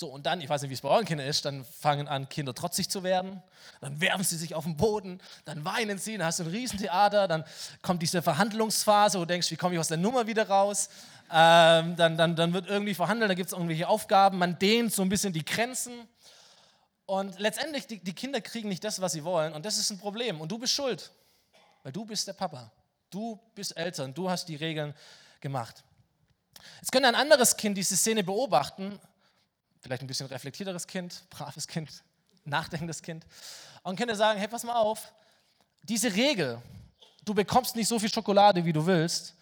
So, 0.00 0.06
und 0.06 0.26
dann, 0.26 0.40
ich 0.40 0.48
weiß 0.48 0.62
nicht, 0.62 0.70
wie 0.70 0.74
es 0.74 0.80
bei 0.80 0.88
euren 0.88 1.04
Kindern 1.04 1.26
ist, 1.26 1.44
dann 1.44 1.64
fangen 1.64 2.06
an, 2.06 2.28
Kinder 2.28 2.54
trotzig 2.54 2.88
zu 2.88 3.02
werden. 3.02 3.42
Dann 3.80 4.00
werfen 4.00 4.22
sie 4.22 4.36
sich 4.36 4.54
auf 4.54 4.62
den 4.62 4.76
Boden, 4.76 5.20
dann 5.44 5.64
weinen 5.64 5.98
sie, 5.98 6.16
dann 6.16 6.28
hast 6.28 6.38
du 6.38 6.44
ein 6.44 6.50
Riesentheater, 6.50 7.26
dann 7.26 7.42
kommt 7.82 8.00
diese 8.00 8.22
Verhandlungsphase, 8.22 9.18
wo 9.18 9.22
du 9.22 9.26
denkst, 9.26 9.50
wie 9.50 9.56
komme 9.56 9.74
ich 9.74 9.80
aus 9.80 9.88
der 9.88 9.96
Nummer 9.96 10.28
wieder 10.28 10.48
raus? 10.48 10.88
Ähm, 11.32 11.96
dann, 11.96 12.16
dann, 12.16 12.36
dann 12.36 12.52
wird 12.52 12.68
irgendwie 12.68 12.94
verhandelt, 12.94 13.28
dann 13.28 13.36
gibt 13.36 13.48
es 13.48 13.52
irgendwelche 13.52 13.88
Aufgaben, 13.88 14.38
man 14.38 14.56
dehnt 14.60 14.92
so 14.92 15.02
ein 15.02 15.08
bisschen 15.08 15.32
die 15.32 15.44
Grenzen. 15.44 16.06
Und 17.08 17.38
letztendlich, 17.40 17.86
die, 17.86 17.98
die 17.98 18.12
Kinder 18.12 18.40
kriegen 18.40 18.68
nicht 18.68 18.84
das, 18.84 19.00
was 19.00 19.12
sie 19.12 19.24
wollen. 19.24 19.52
Und 19.52 19.64
das 19.64 19.78
ist 19.78 19.90
ein 19.90 19.98
Problem. 19.98 20.40
Und 20.40 20.52
du 20.52 20.58
bist 20.58 20.72
schuld, 20.72 21.10
weil 21.82 21.90
du 21.90 22.04
bist 22.04 22.28
der 22.28 22.34
Papa. 22.34 22.70
Du 23.10 23.40
bist 23.54 23.76
Eltern, 23.76 24.14
du 24.14 24.30
hast 24.30 24.48
die 24.48 24.56
Regeln 24.56 24.94
gemacht. 25.40 25.82
Jetzt 26.80 26.92
könnte 26.92 27.08
ein 27.08 27.14
anderes 27.14 27.56
Kind 27.56 27.76
diese 27.76 27.96
Szene 27.96 28.22
beobachten 28.22 29.00
vielleicht 29.80 30.02
ein 30.02 30.06
bisschen 30.06 30.26
reflektierteres 30.26 30.86
Kind, 30.86 31.24
braves 31.30 31.66
Kind, 31.66 32.02
nachdenkendes 32.44 33.02
Kind, 33.02 33.24
und 33.82 33.96
könnte 33.96 34.14
sagen, 34.14 34.38
hey, 34.38 34.48
pass 34.48 34.64
mal 34.64 34.76
auf, 34.76 35.12
diese 35.82 36.12
Regel, 36.14 36.60
du 37.24 37.34
bekommst 37.34 37.76
nicht 37.76 37.88
so 37.88 37.98
viel 37.98 38.12
Schokolade, 38.12 38.64
wie 38.64 38.72
du 38.72 38.84
willst, 38.84 39.34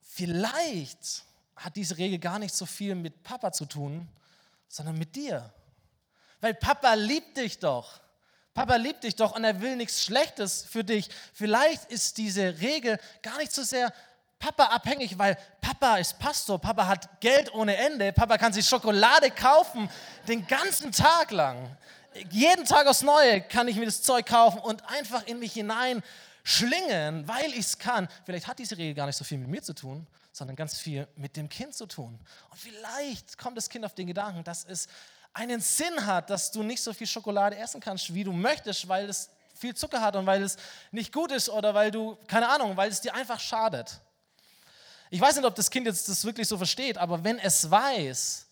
vielleicht 0.00 1.24
hat 1.56 1.76
diese 1.76 1.96
Regel 1.96 2.18
gar 2.18 2.38
nicht 2.38 2.54
so 2.54 2.66
viel 2.66 2.94
mit 2.94 3.22
Papa 3.22 3.52
zu 3.52 3.66
tun, 3.66 4.08
sondern 4.68 4.98
mit 4.98 5.14
dir. 5.14 5.52
Weil 6.42 6.54
Papa 6.54 6.94
liebt 6.94 7.36
dich 7.36 7.60
doch. 7.60 8.00
Papa 8.52 8.76
liebt 8.76 9.04
dich 9.04 9.14
doch 9.14 9.36
und 9.36 9.44
er 9.44 9.62
will 9.62 9.76
nichts 9.76 10.04
Schlechtes 10.04 10.64
für 10.64 10.84
dich. 10.84 11.08
Vielleicht 11.32 11.90
ist 11.90 12.18
diese 12.18 12.60
Regel 12.60 12.98
gar 13.22 13.38
nicht 13.38 13.52
so 13.52 13.62
sehr 13.62 13.90
Papa 14.40 14.64
abhängig, 14.64 15.16
weil 15.16 15.38
Papa 15.60 15.98
ist 15.98 16.18
Pastor, 16.18 16.58
Papa 16.58 16.88
hat 16.88 17.20
Geld 17.20 17.54
ohne 17.54 17.76
Ende, 17.76 18.12
Papa 18.12 18.36
kann 18.38 18.52
sich 18.52 18.66
Schokolade 18.68 19.30
kaufen 19.30 19.88
den 20.26 20.44
ganzen 20.48 20.90
Tag 20.90 21.30
lang. 21.30 21.76
Jeden 22.30 22.64
Tag 22.64 22.88
aufs 22.88 23.02
Neue 23.02 23.40
kann 23.42 23.68
ich 23.68 23.76
mir 23.76 23.86
das 23.86 24.02
Zeug 24.02 24.26
kaufen 24.26 24.58
und 24.58 24.84
einfach 24.90 25.24
in 25.28 25.38
mich 25.38 25.52
hinein 25.52 26.02
schlingen, 26.42 27.26
weil 27.28 27.52
ich 27.52 27.60
es 27.60 27.78
kann. 27.78 28.08
Vielleicht 28.26 28.48
hat 28.48 28.58
diese 28.58 28.76
Regel 28.76 28.94
gar 28.94 29.06
nicht 29.06 29.16
so 29.16 29.22
viel 29.22 29.38
mit 29.38 29.48
mir 29.48 29.62
zu 29.62 29.74
tun, 29.74 30.08
sondern 30.32 30.56
ganz 30.56 30.76
viel 30.76 31.06
mit 31.14 31.36
dem 31.36 31.48
Kind 31.48 31.72
zu 31.72 31.86
tun. 31.86 32.18
Und 32.50 32.58
vielleicht 32.58 33.38
kommt 33.38 33.56
das 33.56 33.68
Kind 33.68 33.84
auf 33.84 33.94
den 33.94 34.08
Gedanken, 34.08 34.42
dass 34.42 34.64
es 34.64 34.88
einen 35.34 35.60
Sinn 35.60 36.06
hat, 36.06 36.30
dass 36.30 36.50
du 36.50 36.62
nicht 36.62 36.82
so 36.82 36.92
viel 36.92 37.06
Schokolade 37.06 37.56
essen 37.56 37.80
kannst, 37.80 38.12
wie 38.12 38.24
du 38.24 38.32
möchtest, 38.32 38.88
weil 38.88 39.08
es 39.08 39.30
viel 39.54 39.74
Zucker 39.74 40.00
hat 40.00 40.16
und 40.16 40.26
weil 40.26 40.42
es 40.42 40.56
nicht 40.90 41.12
gut 41.12 41.30
ist 41.32 41.48
oder 41.48 41.74
weil 41.74 41.90
du, 41.90 42.16
keine 42.26 42.48
Ahnung, 42.48 42.76
weil 42.76 42.90
es 42.90 43.00
dir 43.00 43.14
einfach 43.14 43.40
schadet. 43.40 44.00
Ich 45.10 45.20
weiß 45.20 45.36
nicht, 45.36 45.44
ob 45.44 45.54
das 45.54 45.70
Kind 45.70 45.86
jetzt 45.86 46.08
das 46.08 46.24
wirklich 46.24 46.48
so 46.48 46.56
versteht, 46.56 46.98
aber 46.98 47.22
wenn 47.22 47.38
es 47.38 47.70
weiß, 47.70 48.46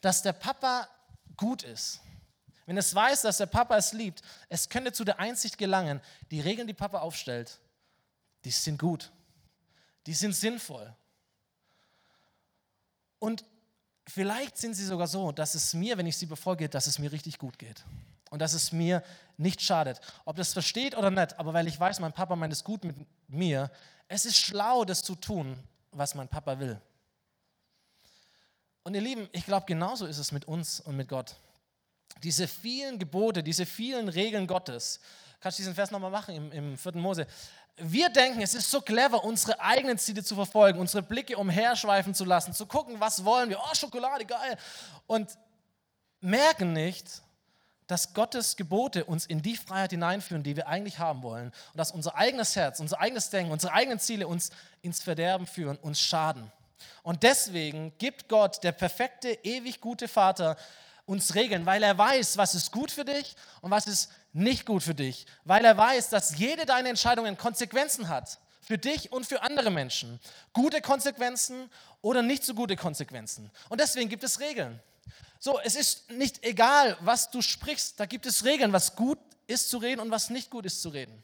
dass 0.00 0.22
der 0.22 0.32
Papa 0.32 0.88
gut 1.36 1.62
ist, 1.62 2.00
wenn 2.66 2.76
es 2.76 2.94
weiß, 2.94 3.22
dass 3.22 3.38
der 3.38 3.46
Papa 3.46 3.76
es 3.76 3.92
liebt, 3.92 4.22
es 4.48 4.68
könnte 4.68 4.92
zu 4.92 5.04
der 5.04 5.18
Einsicht 5.18 5.58
gelangen, 5.58 6.00
die 6.30 6.40
Regeln, 6.40 6.66
die 6.66 6.74
Papa 6.74 7.00
aufstellt, 7.00 7.58
die 8.44 8.50
sind 8.50 8.78
gut, 8.78 9.10
die 10.06 10.14
sind 10.14 10.34
sinnvoll. 10.34 10.94
Und 13.18 13.44
vielleicht 14.06 14.58
sind 14.58 14.74
sie 14.74 14.84
sogar 14.84 15.06
so, 15.06 15.32
dass 15.32 15.54
es 15.54 15.74
mir, 15.74 15.98
wenn 15.98 16.06
ich 16.06 16.16
sie 16.16 16.26
befolge, 16.26 16.68
dass 16.68 16.86
es 16.86 16.98
mir 16.98 17.12
richtig 17.12 17.38
gut 17.38 17.58
geht. 17.58 17.84
Und 18.30 18.40
dass 18.40 18.54
es 18.54 18.72
mir 18.72 19.02
nicht 19.36 19.60
schadet. 19.60 20.00
Ob 20.24 20.36
das 20.36 20.52
versteht 20.52 20.96
oder 20.96 21.10
nicht, 21.10 21.38
aber 21.38 21.52
weil 21.52 21.68
ich 21.68 21.78
weiß, 21.78 22.00
mein 22.00 22.12
Papa 22.12 22.34
meint 22.34 22.52
es 22.52 22.64
gut 22.64 22.82
mit 22.84 22.96
mir, 23.28 23.70
es 24.08 24.24
ist 24.24 24.38
schlau, 24.38 24.84
das 24.84 25.02
zu 25.02 25.14
tun, 25.14 25.58
was 25.90 26.14
mein 26.14 26.28
Papa 26.28 26.58
will. 26.58 26.80
Und 28.84 28.94
ihr 28.94 29.00
Lieben, 29.00 29.28
ich 29.32 29.44
glaube, 29.44 29.66
genauso 29.66 30.06
ist 30.06 30.18
es 30.18 30.32
mit 30.32 30.46
uns 30.46 30.80
und 30.80 30.96
mit 30.96 31.08
Gott. 31.08 31.36
Diese 32.22 32.48
vielen 32.48 32.98
Gebote, 32.98 33.42
diese 33.42 33.66
vielen 33.66 34.08
Regeln 34.08 34.46
Gottes, 34.46 35.00
kannst 35.40 35.58
du 35.58 35.62
diesen 35.62 35.74
Vers 35.74 35.90
nochmal 35.90 36.10
machen 36.10 36.34
im, 36.34 36.52
im 36.52 36.78
4. 36.78 36.96
Mose. 36.96 37.26
Wir 37.76 38.10
denken, 38.10 38.42
es 38.42 38.54
ist 38.54 38.70
so 38.70 38.80
clever, 38.80 39.24
unsere 39.24 39.58
eigenen 39.60 39.98
Ziele 39.98 40.22
zu 40.22 40.34
verfolgen, 40.34 40.78
unsere 40.78 41.02
Blicke 41.02 41.36
umherschweifen 41.38 42.14
zu 42.14 42.24
lassen, 42.24 42.52
zu 42.52 42.66
gucken, 42.66 43.00
was 43.00 43.24
wollen 43.24 43.48
wir. 43.48 43.58
Oh, 43.58 43.74
Schokolade, 43.74 44.26
geil. 44.26 44.58
Und 45.06 45.30
merken 46.20 46.72
nicht, 46.72 47.22
dass 47.86 48.14
Gottes 48.14 48.56
Gebote 48.56 49.04
uns 49.04 49.26
in 49.26 49.42
die 49.42 49.56
Freiheit 49.56 49.90
hineinführen, 49.90 50.42
die 50.42 50.56
wir 50.56 50.68
eigentlich 50.68 50.98
haben 50.98 51.22
wollen. 51.22 51.48
Und 51.48 51.76
dass 51.76 51.92
unser 51.92 52.14
eigenes 52.16 52.56
Herz, 52.56 52.80
unser 52.80 53.00
eigenes 53.00 53.30
Denken, 53.30 53.52
unsere 53.52 53.72
eigenen 53.72 53.98
Ziele 53.98 54.26
uns 54.28 54.50
ins 54.82 55.02
Verderben 55.02 55.46
führen, 55.46 55.76
uns 55.78 56.00
schaden. 56.00 56.50
Und 57.02 57.22
deswegen 57.22 57.92
gibt 57.98 58.28
Gott, 58.28 58.62
der 58.64 58.72
perfekte, 58.72 59.30
ewig 59.42 59.80
gute 59.80 60.08
Vater, 60.08 60.56
uns 61.04 61.34
Regeln, 61.34 61.66
weil 61.66 61.82
er 61.82 61.98
weiß, 61.98 62.36
was 62.36 62.54
ist 62.54 62.70
gut 62.70 62.90
für 62.90 63.04
dich 63.04 63.34
und 63.60 63.70
was 63.70 63.86
ist 63.86 64.10
nicht 64.32 64.66
gut 64.66 64.82
für 64.82 64.94
dich. 64.94 65.26
Weil 65.44 65.64
er 65.64 65.76
weiß, 65.76 66.10
dass 66.10 66.38
jede 66.38 66.66
deiner 66.66 66.88
Entscheidungen 66.88 67.36
Konsequenzen 67.36 68.08
hat. 68.08 68.38
Für 68.60 68.78
dich 68.78 69.10
und 69.12 69.26
für 69.26 69.42
andere 69.42 69.70
Menschen. 69.70 70.20
Gute 70.52 70.80
Konsequenzen 70.80 71.68
oder 72.00 72.22
nicht 72.22 72.44
so 72.44 72.54
gute 72.54 72.76
Konsequenzen. 72.76 73.50
Und 73.68 73.80
deswegen 73.80 74.08
gibt 74.08 74.22
es 74.24 74.40
Regeln. 74.40 74.80
So, 75.40 75.58
es 75.58 75.74
ist 75.74 76.10
nicht 76.12 76.44
egal, 76.44 76.96
was 77.00 77.30
du 77.30 77.42
sprichst, 77.42 77.98
da 77.98 78.06
gibt 78.06 78.26
es 78.26 78.44
Regeln, 78.44 78.72
was 78.72 78.94
gut 78.94 79.18
ist 79.48 79.68
zu 79.70 79.78
reden 79.78 80.00
und 80.00 80.12
was 80.12 80.30
nicht 80.30 80.50
gut 80.50 80.64
ist 80.64 80.80
zu 80.80 80.90
reden. 80.90 81.22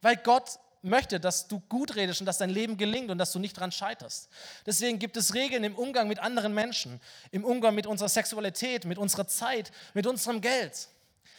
Weil 0.00 0.16
Gott 0.16 0.58
möchte, 0.82 1.20
dass 1.20 1.46
du 1.46 1.60
gut 1.68 1.94
redest 1.94 2.20
und 2.20 2.26
dass 2.26 2.38
dein 2.38 2.50
Leben 2.50 2.76
gelingt 2.76 3.10
und 3.10 3.18
dass 3.18 3.32
du 3.32 3.38
nicht 3.38 3.56
daran 3.56 3.70
scheiterst. 3.70 4.28
Deswegen 4.66 4.98
gibt 4.98 5.16
es 5.16 5.34
Regeln 5.34 5.62
im 5.62 5.76
Umgang 5.76 6.08
mit 6.08 6.18
anderen 6.18 6.52
Menschen, 6.52 7.00
im 7.30 7.44
Umgang 7.44 7.74
mit 7.74 7.86
unserer 7.86 8.08
Sexualität, 8.08 8.84
mit 8.84 8.98
unserer 8.98 9.28
Zeit, 9.28 9.70
mit 9.94 10.06
unserem 10.06 10.40
Geld. 10.40 10.88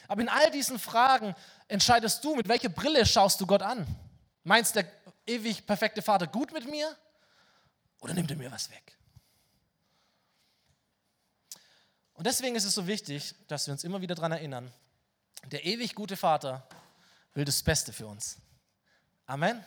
Aber 0.08 0.22
in 0.22 0.30
all 0.30 0.52
diesen 0.52 0.80
Fragen 0.80 1.36
entscheidest 1.68 2.24
du, 2.24 2.36
mit 2.36 2.48
welcher 2.48 2.70
Brille 2.70 3.06
schaust 3.06 3.39
du 3.42 3.46
Gott 3.46 3.62
an. 3.62 3.88
Meinst 4.44 4.76
der 4.76 4.86
ewig 5.26 5.66
perfekte 5.66 6.02
Vater 6.02 6.28
gut 6.28 6.52
mit 6.52 6.70
mir 6.70 6.96
oder 8.02 8.13
nimmt 8.13 8.30
er 8.30 8.38
mir 8.38 8.52
was 8.52 8.70
weg? 8.70 8.98
Und 12.13 12.28
deswegen 12.28 12.56
ist 12.56 12.66
es 12.66 12.76
so 12.76 12.86
wichtig, 12.88 13.36
dass 13.48 13.66
wir 13.68 13.72
uns 13.72 13.84
immer 13.84 14.02
wieder 14.02 14.16
daran 14.16 14.32
erinnern, 14.32 14.72
der 15.46 15.66
ewig 15.66 15.96
gute 15.96 16.16
Vater 16.16 16.68
will 17.34 17.46
das 17.46 17.63
Beste 17.63 17.92
für 17.92 18.08
uns. 18.08 18.38
Amen. 19.26 19.63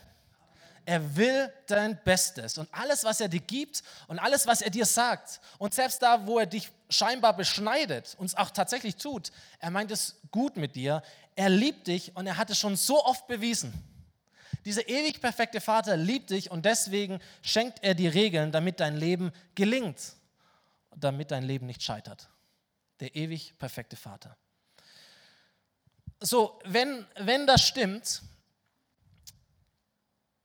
Er 0.87 1.17
will 1.17 1.51
dein 1.67 2.01
Bestes 2.03 2.57
und 2.57 2.73
alles, 2.73 3.03
was 3.03 3.19
er 3.19 3.27
dir 3.27 3.41
gibt 3.41 3.83
und 4.07 4.19
alles, 4.19 4.47
was 4.47 4.61
er 4.61 4.69
dir 4.69 4.85
sagt 4.85 5.41
und 5.57 5.73
selbst 5.73 6.01
da, 6.01 6.25
wo 6.25 6.39
er 6.39 6.45
dich 6.45 6.71
scheinbar 6.89 7.35
beschneidet 7.35 8.15
und 8.17 8.27
es 8.27 8.35
auch 8.35 8.51
tatsächlich 8.51 8.95
tut, 8.95 9.31
er 9.59 9.69
meint 9.69 9.91
es 9.91 10.15
gut 10.31 10.55
mit 10.55 10.75
dir, 10.75 11.03
er 11.35 11.49
liebt 11.49 11.87
dich 11.87 12.15
und 12.15 12.25
er 12.25 12.37
hat 12.37 12.49
es 12.49 12.57
schon 12.57 12.77
so 12.77 13.03
oft 13.03 13.27
bewiesen. 13.27 13.73
Dieser 14.63 14.87
ewig 14.87 15.19
perfekte 15.19 15.59
Vater 15.59 15.97
liebt 15.97 16.29
dich 16.29 16.49
und 16.51 16.63
deswegen 16.63 17.19
schenkt 17.41 17.83
er 17.83 17.93
dir 17.93 18.13
Regeln, 18.13 18.53
damit 18.53 18.79
dein 18.79 18.95
Leben 18.95 19.33
gelingt, 19.55 20.13
damit 20.95 21.31
dein 21.31 21.43
Leben 21.43 21.65
nicht 21.65 21.83
scheitert 21.83 22.29
der 22.99 23.15
ewig 23.15 23.57
perfekte 23.57 23.95
Vater. 23.95 24.35
So, 26.19 26.59
wenn, 26.65 27.05
wenn 27.17 27.45
das 27.45 27.61
stimmt 27.61 28.21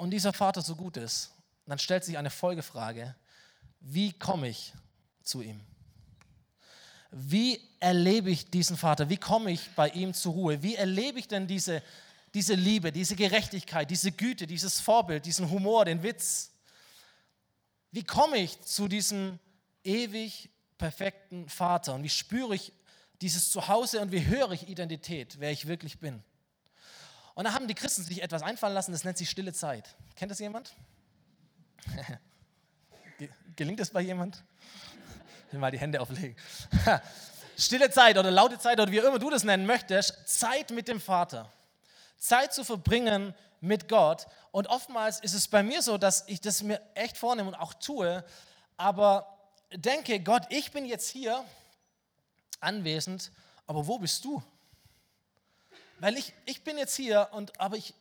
und 0.02 0.10
dieser 0.10 0.32
Vater 0.32 0.62
so 0.62 0.74
gut 0.74 0.96
ist, 0.96 1.30
dann 1.64 1.78
stellt 1.78 2.02
sich 2.04 2.18
eine 2.18 2.28
Folgefrage, 2.28 3.14
wie 3.78 4.12
komme 4.12 4.48
ich 4.48 4.72
zu 5.22 5.42
ihm? 5.42 5.60
Wie 7.12 7.60
erlebe 7.78 8.28
ich 8.28 8.50
diesen 8.50 8.76
Vater? 8.76 9.08
Wie 9.08 9.16
komme 9.16 9.52
ich 9.52 9.70
bei 9.76 9.90
ihm 9.90 10.12
zur 10.12 10.32
Ruhe? 10.32 10.60
Wie 10.60 10.74
erlebe 10.74 11.20
ich 11.20 11.28
denn 11.28 11.46
diese, 11.46 11.84
diese 12.34 12.54
Liebe, 12.54 12.90
diese 12.90 13.14
Gerechtigkeit, 13.14 13.88
diese 13.92 14.10
Güte, 14.10 14.48
dieses 14.48 14.80
Vorbild, 14.80 15.24
diesen 15.24 15.48
Humor, 15.48 15.84
den 15.84 16.02
Witz? 16.02 16.50
Wie 17.92 18.02
komme 18.02 18.38
ich 18.38 18.60
zu 18.62 18.88
diesem 18.88 19.38
ewig 19.84 20.50
perfekten 20.78 21.48
Vater? 21.48 21.94
Und 21.94 22.02
wie 22.02 22.10
spüre 22.10 22.56
ich 22.56 22.72
dieses 23.20 23.52
Zuhause 23.52 24.00
und 24.00 24.10
wie 24.10 24.26
höre 24.26 24.50
ich 24.50 24.68
Identität, 24.68 25.38
wer 25.38 25.52
ich 25.52 25.68
wirklich 25.68 26.00
bin? 26.00 26.24
Und 27.34 27.44
da 27.44 27.54
haben 27.54 27.66
die 27.66 27.74
Christen 27.74 28.02
sich 28.02 28.22
etwas 28.22 28.42
einfallen 28.42 28.74
lassen, 28.74 28.92
das 28.92 29.04
nennt 29.04 29.18
sich 29.18 29.30
stille 29.30 29.52
Zeit. 29.52 29.96
Kennt 30.16 30.30
das 30.30 30.38
jemand? 30.38 30.74
Gelingt 33.56 33.80
das 33.80 33.90
bei 33.90 34.00
jemand? 34.00 34.42
Ich 35.46 35.52
will 35.52 35.60
mal 35.60 35.70
die 35.70 35.78
Hände 35.78 36.00
auflegen. 36.00 36.36
Stille 37.58 37.90
Zeit 37.90 38.16
oder 38.16 38.30
laute 38.30 38.58
Zeit 38.58 38.80
oder 38.80 38.90
wie 38.90 38.98
immer 38.98 39.18
du 39.18 39.30
das 39.30 39.44
nennen 39.44 39.66
möchtest, 39.66 40.26
Zeit 40.26 40.70
mit 40.70 40.88
dem 40.88 41.00
Vater. 41.00 41.50
Zeit 42.18 42.54
zu 42.54 42.64
verbringen 42.64 43.34
mit 43.60 43.88
Gott. 43.88 44.26
Und 44.50 44.68
oftmals 44.68 45.20
ist 45.20 45.34
es 45.34 45.48
bei 45.48 45.62
mir 45.62 45.82
so, 45.82 45.98
dass 45.98 46.26
ich 46.28 46.40
das 46.40 46.62
mir 46.62 46.80
echt 46.94 47.16
vornehme 47.16 47.48
und 47.48 47.54
auch 47.54 47.74
tue, 47.74 48.24
aber 48.76 49.38
denke, 49.72 50.20
Gott, 50.20 50.44
ich 50.48 50.72
bin 50.72 50.84
jetzt 50.84 51.08
hier 51.08 51.44
anwesend, 52.60 53.32
aber 53.66 53.86
wo 53.86 53.98
bist 53.98 54.24
du? 54.24 54.42
Weil 56.02 56.16
ich, 56.16 56.34
ich 56.46 56.64
bin 56.64 56.78
jetzt 56.78 56.96
hier, 56.96 57.28
und, 57.30 57.60
aber 57.60 57.76
ich, 57.76 57.94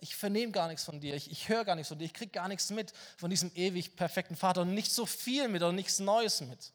ich 0.00 0.14
vernehme 0.14 0.52
gar 0.52 0.68
nichts 0.68 0.84
von 0.84 1.00
dir, 1.00 1.14
ich, 1.14 1.30
ich 1.30 1.48
höre 1.48 1.64
gar 1.64 1.76
nichts 1.76 1.88
von 1.88 1.98
dir, 1.98 2.04
ich 2.04 2.12
kriege 2.12 2.30
gar 2.30 2.46
nichts 2.46 2.68
mit 2.68 2.92
von 3.16 3.30
diesem 3.30 3.50
ewig 3.54 3.96
perfekten 3.96 4.36
Vater 4.36 4.60
und 4.60 4.74
nicht 4.74 4.92
so 4.92 5.06
viel 5.06 5.48
mit 5.48 5.62
oder 5.62 5.72
nichts 5.72 5.98
Neues 5.98 6.42
mit. 6.42 6.74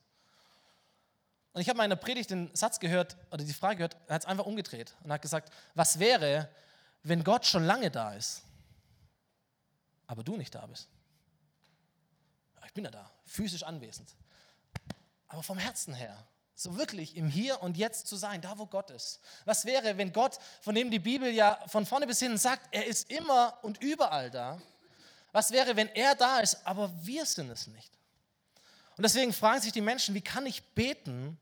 Und 1.53 1.61
ich 1.61 1.69
habe 1.69 1.77
mal 1.77 1.83
in 1.83 1.91
der 1.91 1.97
Predigt 1.97 2.31
den 2.31 2.49
Satz 2.55 2.79
gehört, 2.79 3.17
oder 3.29 3.43
die 3.43 3.53
Frage 3.53 3.75
gehört, 3.75 3.97
er 4.07 4.15
hat 4.15 4.23
es 4.23 4.27
einfach 4.27 4.47
umgedreht 4.47 4.95
und 5.03 5.11
hat 5.11 5.21
gesagt, 5.21 5.53
was 5.75 5.99
wäre, 5.99 6.49
wenn 7.03 7.23
Gott 7.23 7.45
schon 7.45 7.63
lange 7.63 7.91
da 7.91 8.15
ist, 8.15 8.41
aber 10.07 10.23
du 10.23 10.37
nicht 10.37 10.55
da 10.55 10.65
bist? 10.65 10.87
Ich 12.65 12.73
bin 12.73 12.83
ja 12.83 12.89
da, 12.89 13.11
physisch 13.25 13.61
anwesend. 13.61 14.09
Aber 15.27 15.43
vom 15.43 15.59
Herzen 15.59 15.93
her, 15.93 16.27
so 16.59 16.75
wirklich 16.75 17.15
im 17.15 17.27
Hier 17.27 17.61
und 17.61 17.77
Jetzt 17.77 18.07
zu 18.07 18.15
sein, 18.15 18.41
da 18.41 18.57
wo 18.57 18.65
Gott 18.65 18.89
ist. 18.89 19.19
Was 19.45 19.65
wäre, 19.65 19.97
wenn 19.97 20.11
Gott, 20.11 20.39
von 20.61 20.73
dem 20.73 20.89
die 20.89 20.97
Bibel 20.97 21.31
ja 21.31 21.59
von 21.67 21.85
vorne 21.85 22.07
bis 22.07 22.17
hinten 22.17 22.39
sagt, 22.39 22.67
er 22.71 22.87
ist 22.87 23.11
immer 23.11 23.59
und 23.61 23.79
überall 23.81 24.31
da, 24.31 24.59
was 25.31 25.51
wäre, 25.51 25.75
wenn 25.75 25.87
er 25.89 26.15
da 26.15 26.39
ist, 26.39 26.65
aber 26.65 26.91
wir 27.05 27.27
sind 27.27 27.51
es 27.51 27.67
nicht? 27.67 27.91
Und 28.97 29.03
deswegen 29.03 29.33
fragen 29.33 29.61
sich 29.61 29.71
die 29.71 29.81
Menschen, 29.81 30.15
wie 30.15 30.21
kann 30.21 30.47
ich 30.47 30.63
beten, 30.73 31.37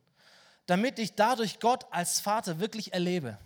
damit 0.66 1.00
ich 1.00 1.16
dadurch 1.16 1.62
Gott 1.62 1.86
als 1.92 2.20
Vater 2.20 2.60
wirklich 2.60 2.92
erlebe? 2.92 3.38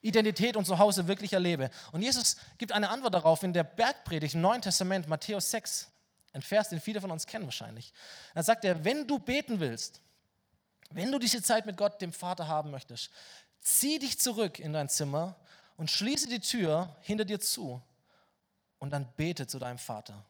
Identität 0.00 0.56
und 0.56 0.66
Zuhause 0.66 1.06
wirklich 1.06 1.34
erlebe. 1.34 1.70
Und 1.92 2.02
Jesus 2.02 2.36
gibt 2.58 2.72
eine 2.72 2.90
Antwort 2.90 3.14
darauf 3.14 3.44
in 3.44 3.52
der 3.52 3.62
Bergpredigt 3.62 4.34
im 4.34 4.40
Neuen 4.40 4.60
Testament, 4.60 5.06
Matthäus 5.06 5.52
6, 5.52 5.86
ein 6.32 6.42
Vers, 6.42 6.70
den 6.70 6.80
viele 6.80 7.00
von 7.00 7.12
uns 7.12 7.28
kennen 7.28 7.44
wahrscheinlich. 7.44 7.92
Da 8.34 8.42
sagt 8.42 8.64
er, 8.64 8.84
wenn 8.84 9.06
du 9.06 9.20
beten 9.20 9.60
willst, 9.60 10.00
wenn 10.94 11.12
du 11.12 11.18
diese 11.18 11.42
Zeit 11.42 11.66
mit 11.66 11.76
Gott, 11.76 12.00
dem 12.00 12.12
Vater, 12.12 12.48
haben 12.48 12.70
möchtest, 12.70 13.10
zieh 13.60 13.98
dich 13.98 14.18
zurück 14.18 14.58
in 14.58 14.72
dein 14.72 14.88
Zimmer 14.88 15.36
und 15.76 15.90
schließe 15.90 16.28
die 16.28 16.40
Tür 16.40 16.94
hinter 17.00 17.24
dir 17.24 17.40
zu 17.40 17.80
und 18.78 18.90
dann 18.90 19.10
bete 19.16 19.46
zu 19.46 19.58
deinem 19.58 19.78
Vater. 19.78 20.24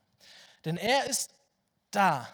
Denn 0.65 0.77
er 0.77 1.07
ist 1.07 1.35
da, 1.91 2.29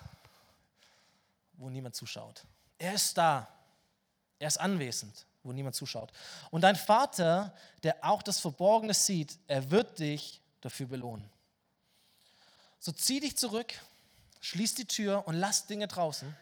wo 1.54 1.70
niemand 1.70 1.94
zuschaut. 1.94 2.44
Er 2.78 2.94
ist 2.94 3.16
da. 3.16 3.48
Er 4.38 4.48
ist 4.48 4.58
anwesend, 4.58 5.26
wo 5.42 5.52
niemand 5.52 5.74
zuschaut. 5.74 6.12
Und 6.50 6.62
dein 6.62 6.76
Vater, 6.76 7.54
der 7.82 7.96
auch 8.02 8.22
das 8.22 8.38
Verborgene 8.38 8.94
sieht, 8.94 9.38
er 9.48 9.70
wird 9.70 9.98
dich 9.98 10.40
dafür 10.60 10.86
belohnen. 10.86 11.28
So 12.78 12.92
zieh 12.92 13.20
dich 13.20 13.36
zurück, 13.36 13.74
schließ 14.40 14.74
die 14.74 14.86
Tür 14.86 15.26
und 15.26 15.34
lass 15.34 15.66
Dinge 15.66 15.88
draußen. 15.88 16.36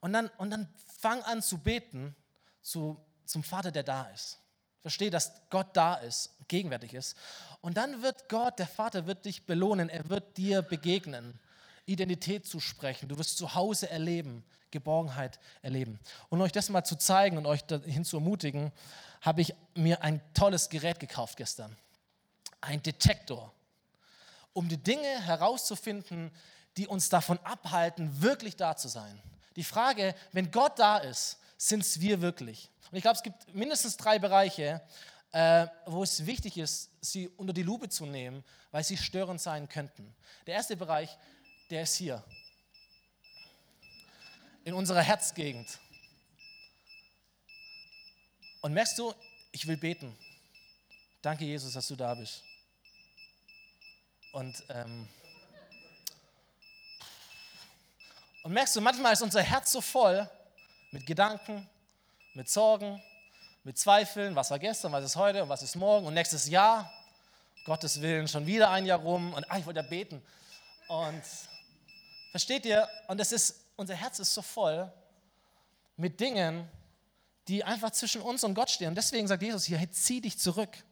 Und 0.00 0.12
dann, 0.12 0.28
und 0.38 0.50
dann 0.50 0.68
fang 1.06 1.22
an 1.22 1.40
zu 1.40 1.58
beten 1.58 2.16
zu, 2.62 3.00
zum 3.24 3.44
Vater, 3.44 3.70
der 3.70 3.84
da 3.84 4.06
ist. 4.06 4.40
Versteh, 4.82 5.08
dass 5.08 5.40
Gott 5.50 5.68
da 5.76 5.94
ist, 5.94 6.30
gegenwärtig 6.48 6.94
ist. 6.94 7.16
Und 7.60 7.76
dann 7.76 8.02
wird 8.02 8.28
Gott, 8.28 8.58
der 8.58 8.66
Vater, 8.66 9.06
wird 9.06 9.24
dich 9.24 9.46
belohnen. 9.46 9.88
Er 9.88 10.08
wird 10.08 10.36
dir 10.36 10.62
begegnen, 10.62 11.38
Identität 11.84 12.44
zu 12.44 12.58
sprechen. 12.58 13.08
Du 13.08 13.16
wirst 13.18 13.38
zu 13.38 13.54
Hause 13.54 13.88
erleben, 13.88 14.44
Geborgenheit 14.72 15.38
erleben. 15.62 16.00
Und 16.28 16.40
euch 16.40 16.50
das 16.50 16.70
mal 16.70 16.82
zu 16.82 16.96
zeigen 16.96 17.38
und 17.38 17.46
euch 17.46 17.62
dahin 17.62 18.04
zu 18.04 18.16
ermutigen, 18.16 18.72
habe 19.20 19.42
ich 19.42 19.54
mir 19.76 20.02
ein 20.02 20.20
tolles 20.34 20.68
Gerät 20.70 20.98
gekauft 20.98 21.36
gestern. 21.36 21.76
Ein 22.60 22.82
Detektor 22.82 23.52
um 24.52 24.68
die 24.68 24.82
Dinge 24.82 25.22
herauszufinden, 25.22 26.32
die 26.76 26.88
uns 26.88 27.10
davon 27.10 27.38
abhalten, 27.44 28.22
wirklich 28.22 28.56
da 28.56 28.74
zu 28.74 28.88
sein. 28.88 29.22
Die 29.56 29.64
Frage, 29.64 30.14
wenn 30.32 30.50
Gott 30.50 30.78
da 30.78 30.98
ist, 30.98 31.38
sind 31.56 31.80
es 31.80 32.00
wir 32.00 32.20
wirklich? 32.20 32.70
Und 32.90 32.96
ich 32.96 33.02
glaube, 33.02 33.16
es 33.16 33.22
gibt 33.22 33.52
mindestens 33.54 33.96
drei 33.96 34.18
Bereiche, 34.18 34.82
äh, 35.32 35.66
wo 35.86 36.02
es 36.02 36.24
wichtig 36.24 36.58
ist, 36.58 36.90
sie 37.00 37.28
unter 37.28 37.52
die 37.52 37.62
Lupe 37.62 37.88
zu 37.88 38.06
nehmen, 38.06 38.44
weil 38.70 38.84
sie 38.84 38.96
störend 38.96 39.40
sein 39.40 39.68
könnten. 39.68 40.14
Der 40.46 40.54
erste 40.54 40.76
Bereich, 40.76 41.16
der 41.70 41.82
ist 41.82 41.96
hier, 41.96 42.22
in 44.64 44.74
unserer 44.74 45.02
Herzgegend. 45.02 45.78
Und 48.60 48.72
merkst 48.72 48.98
du, 48.98 49.14
ich 49.52 49.66
will 49.66 49.76
beten. 49.76 50.16
Danke, 51.22 51.44
Jesus, 51.44 51.72
dass 51.72 51.88
du 51.88 51.96
da 51.96 52.14
bist. 52.14 52.42
Und, 54.32 54.62
ähm, 54.68 55.08
und 58.46 58.52
merkst 58.52 58.76
du, 58.76 58.80
manchmal 58.80 59.12
ist 59.12 59.22
unser 59.22 59.42
Herz 59.42 59.72
so 59.72 59.80
voll 59.80 60.30
mit 60.92 61.04
Gedanken, 61.04 61.68
mit 62.34 62.48
Sorgen, 62.48 63.02
mit 63.64 63.76
Zweifeln, 63.76 64.36
was 64.36 64.52
war 64.52 64.60
gestern, 64.60 64.92
was 64.92 65.04
ist 65.04 65.16
heute 65.16 65.42
und 65.42 65.48
was 65.48 65.64
ist 65.64 65.74
morgen 65.74 66.06
und 66.06 66.14
nächstes 66.14 66.48
Jahr, 66.48 66.88
Gottes 67.64 68.00
Willen, 68.00 68.28
schon 68.28 68.46
wieder 68.46 68.70
ein 68.70 68.86
Jahr 68.86 69.00
rum 69.00 69.34
und 69.34 69.50
ah, 69.50 69.58
ich 69.58 69.66
wollte 69.66 69.80
ja 69.80 69.86
beten. 69.88 70.22
Und 70.86 71.22
versteht 72.30 72.64
ihr, 72.66 72.88
und 73.08 73.20
es 73.20 73.32
ist, 73.32 73.64
unser 73.74 73.96
Herz 73.96 74.20
ist 74.20 74.32
so 74.32 74.42
voll 74.42 74.92
mit 75.96 76.20
Dingen, 76.20 76.70
die 77.48 77.64
einfach 77.64 77.90
zwischen 77.90 78.22
uns 78.22 78.44
und 78.44 78.54
Gott 78.54 78.70
stehen. 78.70 78.90
Und 78.90 78.94
deswegen 78.94 79.26
sagt 79.26 79.42
Jesus 79.42 79.64
hier, 79.64 79.78
hey, 79.78 79.90
zieh 79.90 80.20
dich 80.20 80.38
zurück 80.38 80.84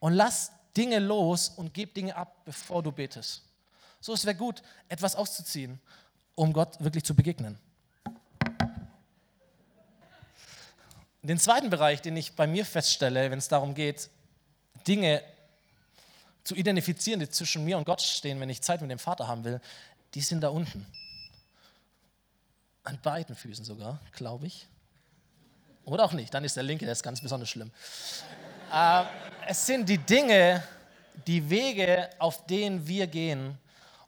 und 0.00 0.12
lass 0.12 0.52
Dinge 0.76 0.98
los 0.98 1.48
und 1.48 1.72
gib 1.72 1.94
Dinge 1.94 2.14
ab, 2.14 2.44
bevor 2.44 2.82
du 2.82 2.92
betest. 2.92 3.42
So, 4.02 4.12
es 4.12 4.26
wäre 4.26 4.36
gut, 4.36 4.62
etwas 4.90 5.16
auszuziehen, 5.16 5.80
um 6.38 6.52
Gott 6.52 6.76
wirklich 6.78 7.04
zu 7.04 7.16
begegnen. 7.16 7.58
Den 11.22 11.38
zweiten 11.38 11.68
Bereich, 11.68 12.00
den 12.00 12.16
ich 12.16 12.34
bei 12.36 12.46
mir 12.46 12.64
feststelle, 12.64 13.30
wenn 13.30 13.38
es 13.38 13.48
darum 13.48 13.74
geht, 13.74 14.08
Dinge 14.86 15.22
zu 16.44 16.54
identifizieren, 16.54 17.18
die 17.18 17.28
zwischen 17.28 17.64
mir 17.64 17.76
und 17.76 17.84
Gott 17.84 18.00
stehen, 18.00 18.38
wenn 18.40 18.48
ich 18.48 18.62
Zeit 18.62 18.80
mit 18.80 18.90
dem 18.90 19.00
Vater 19.00 19.26
haben 19.26 19.42
will, 19.42 19.60
die 20.14 20.20
sind 20.20 20.40
da 20.40 20.48
unten. 20.48 20.86
An 22.84 22.98
beiden 23.02 23.34
Füßen 23.34 23.64
sogar, 23.64 24.00
glaube 24.12 24.46
ich. 24.46 24.68
Oder 25.84 26.04
auch 26.04 26.12
nicht, 26.12 26.32
dann 26.32 26.44
ist 26.44 26.56
der 26.56 26.62
linke, 26.62 26.84
der 26.84 26.92
ist 26.92 27.02
ganz 27.02 27.20
besonders 27.20 27.50
schlimm. 27.50 27.72
äh, 28.72 29.04
es 29.48 29.66
sind 29.66 29.88
die 29.88 29.98
Dinge, 29.98 30.62
die 31.26 31.50
Wege, 31.50 32.08
auf 32.20 32.46
denen 32.46 32.86
wir 32.86 33.08
gehen 33.08 33.58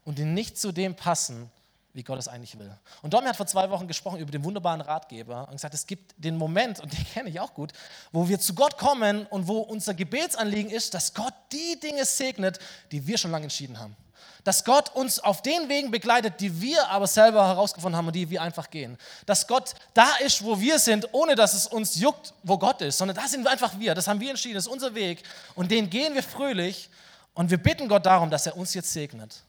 und 0.05 0.17
die 0.17 0.25
nicht 0.25 0.57
zu 0.57 0.71
dem 0.71 0.95
passen, 0.95 1.51
wie 1.93 2.03
Gott 2.03 2.19
es 2.19 2.29
eigentlich 2.29 2.59
will. 2.59 2.71
Und 3.03 3.13
Domi 3.13 3.27
hat 3.27 3.37
vor 3.37 3.47
zwei 3.47 3.69
Wochen 3.71 3.89
gesprochen 3.89 4.21
über 4.21 4.31
den 4.31 4.45
wunderbaren 4.45 4.81
Ratgeber 4.81 5.47
und 5.49 5.53
gesagt, 5.53 5.75
es 5.75 5.87
gibt 5.87 6.15
den 6.17 6.37
Moment, 6.37 6.81
und 6.81 6.93
den 6.93 7.05
kenne 7.13 7.29
ich 7.31 7.41
auch 7.41 7.55
gut, 7.55 7.73
wo 8.13 8.29
wir 8.29 8.39
zu 8.39 8.55
Gott 8.55 8.79
kommen 8.79 9.27
und 9.27 9.49
wo 9.49 9.59
unser 9.59 9.95
Gebetsanliegen 9.95 10.71
ist, 10.71 10.95
dass 10.95 11.15
Gott 11.15 11.35
die 11.53 11.79
Dinge 11.81 12.05
segnet, 12.05 12.59
die 12.93 13.07
wir 13.07 13.19
schon 13.19 13.31
lange 13.31 13.45
entschieden 13.45 13.79
haben. 13.79 13.97
Dass 14.45 14.65
Gott 14.65 14.95
uns 14.95 15.19
auf 15.19 15.43
den 15.43 15.69
Wegen 15.69 15.91
begleitet, 15.91 16.41
die 16.41 16.63
wir 16.63 16.89
aber 16.89 17.07
selber 17.07 17.47
herausgefunden 17.47 17.97
haben 17.97 18.07
und 18.07 18.17
die 18.17 18.31
wir 18.31 18.41
einfach 18.41 18.71
gehen. 18.71 18.97
Dass 19.27 19.47
Gott 19.47 19.75
da 19.93 20.09
ist, 20.25 20.43
wo 20.43 20.59
wir 20.61 20.79
sind, 20.79 21.09
ohne 21.13 21.35
dass 21.35 21.53
es 21.53 21.67
uns 21.67 21.97
juckt, 21.97 22.33
wo 22.43 22.57
Gott 22.57 22.81
ist, 22.81 22.99
sondern 22.99 23.17
da 23.17 23.29
sind 23.29 23.45
wir 23.45 23.51
einfach 23.51 23.79
wir. 23.79 23.95
Das 23.95 24.09
haben 24.09 24.21
wir 24.21 24.31
entschieden, 24.31 24.55
das 24.55 24.67
ist 24.67 24.73
unser 24.73 24.95
Weg. 24.95 25.23
Und 25.55 25.71
den 25.71 25.91
gehen 25.91 26.15
wir 26.15 26.23
fröhlich 26.23 26.89
und 27.35 27.51
wir 27.51 27.59
bitten 27.59 27.89
Gott 27.89 28.07
darum, 28.07 28.31
dass 28.31 28.47
er 28.47 28.57
uns 28.57 28.73
jetzt 28.73 28.93
segnet. 28.93 29.43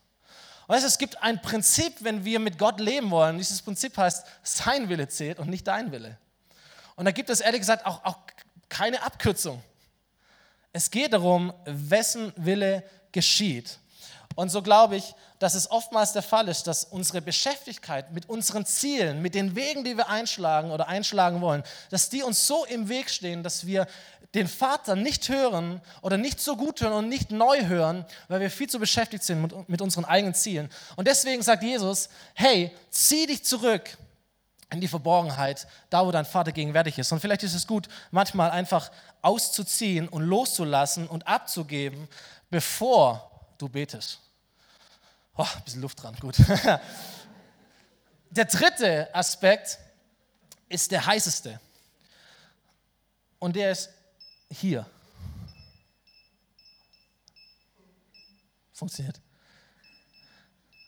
Du, 0.67 0.73
es 0.73 0.97
gibt 0.97 1.21
ein 1.21 1.41
Prinzip, 1.41 1.95
wenn 1.99 2.23
wir 2.23 2.39
mit 2.39 2.57
Gott 2.57 2.79
leben 2.79 3.11
wollen. 3.11 3.37
Dieses 3.37 3.61
Prinzip 3.61 3.97
heißt, 3.97 4.25
sein 4.43 4.89
Wille 4.89 5.07
zählt 5.07 5.39
und 5.39 5.49
nicht 5.49 5.67
dein 5.67 5.91
Wille. 5.91 6.17
Und 6.95 7.05
da 7.05 7.11
gibt 7.11 7.29
es 7.29 7.41
ehrlich 7.41 7.61
gesagt 7.61 7.85
auch, 7.85 8.03
auch 8.03 8.17
keine 8.69 9.03
Abkürzung. 9.03 9.61
Es 10.73 10.89
geht 10.89 11.13
darum, 11.13 11.53
wessen 11.65 12.31
Wille 12.37 12.83
geschieht. 13.11 13.79
Und 14.35 14.49
so 14.49 14.61
glaube 14.61 14.95
ich, 14.95 15.13
dass 15.39 15.55
es 15.55 15.69
oftmals 15.69 16.13
der 16.13 16.21
Fall 16.21 16.47
ist, 16.47 16.67
dass 16.67 16.85
unsere 16.85 17.21
Beschäftigkeit 17.21 18.11
mit 18.13 18.29
unseren 18.29 18.65
Zielen, 18.65 19.21
mit 19.21 19.35
den 19.35 19.55
Wegen, 19.55 19.83
die 19.83 19.97
wir 19.97 20.07
einschlagen 20.07 20.71
oder 20.71 20.87
einschlagen 20.87 21.41
wollen, 21.41 21.63
dass 21.89 22.09
die 22.09 22.23
uns 22.23 22.47
so 22.47 22.63
im 22.65 22.87
Weg 22.87 23.09
stehen, 23.09 23.43
dass 23.43 23.65
wir 23.65 23.87
den 24.33 24.47
Vater 24.47 24.95
nicht 24.95 25.27
hören 25.29 25.81
oder 26.01 26.17
nicht 26.17 26.39
so 26.39 26.55
gut 26.55 26.81
hören 26.81 26.93
und 26.93 27.09
nicht 27.09 27.31
neu 27.31 27.65
hören, 27.65 28.05
weil 28.29 28.39
wir 28.39 28.49
viel 28.49 28.69
zu 28.69 28.79
beschäftigt 28.79 29.23
sind 29.23 29.41
mit, 29.41 29.69
mit 29.69 29.81
unseren 29.81 30.05
eigenen 30.05 30.33
Zielen. 30.33 30.69
Und 30.95 31.07
deswegen 31.07 31.41
sagt 31.41 31.63
Jesus, 31.63 32.09
hey, 32.33 32.71
zieh 32.89 33.27
dich 33.27 33.43
zurück 33.43 33.97
in 34.71 34.79
die 34.79 34.87
Verborgenheit, 34.87 35.67
da 35.89 36.05
wo 36.05 36.11
dein 36.11 36.25
Vater 36.25 36.53
gegenwärtig 36.53 36.97
ist. 36.97 37.11
Und 37.11 37.19
vielleicht 37.19 37.43
ist 37.43 37.53
es 37.53 37.67
gut, 37.67 37.89
manchmal 38.09 38.51
einfach 38.51 38.89
auszuziehen 39.21 40.07
und 40.07 40.23
loszulassen 40.23 41.07
und 41.07 41.27
abzugeben, 41.27 42.07
bevor 42.49 43.29
du 43.57 43.67
betest. 43.67 44.19
Oh, 45.35 45.43
ein 45.43 45.63
bisschen 45.63 45.81
Luft 45.81 46.01
dran, 46.01 46.15
gut. 46.19 46.35
Der 48.29 48.45
dritte 48.45 49.13
Aspekt 49.13 49.77
ist 50.69 50.89
der 50.91 51.05
heißeste. 51.05 51.59
Und 53.39 53.57
der 53.57 53.71
ist 53.71 53.89
hier. 54.51 54.85
Funktioniert. 58.73 59.19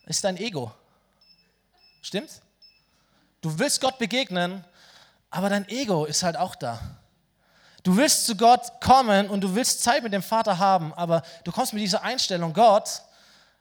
Ist 0.05 0.23
dein 0.23 0.37
Ego. 0.37 0.73
Stimmt? 2.01 2.41
Du 3.41 3.57
willst 3.59 3.81
Gott 3.81 3.97
begegnen, 3.99 4.65
aber 5.29 5.49
dein 5.49 5.67
Ego 5.69 6.05
ist 6.05 6.23
halt 6.23 6.35
auch 6.35 6.55
da. 6.55 6.79
Du 7.83 7.97
willst 7.97 8.25
zu 8.25 8.35
Gott 8.37 8.79
kommen 8.81 9.29
und 9.29 9.41
du 9.41 9.55
willst 9.55 9.83
Zeit 9.83 10.03
mit 10.03 10.13
dem 10.13 10.23
Vater 10.23 10.57
haben, 10.57 10.93
aber 10.93 11.23
du 11.43 11.51
kommst 11.51 11.73
mit 11.73 11.81
dieser 11.81 12.01
Einstellung, 12.01 12.53
Gott, 12.53 13.01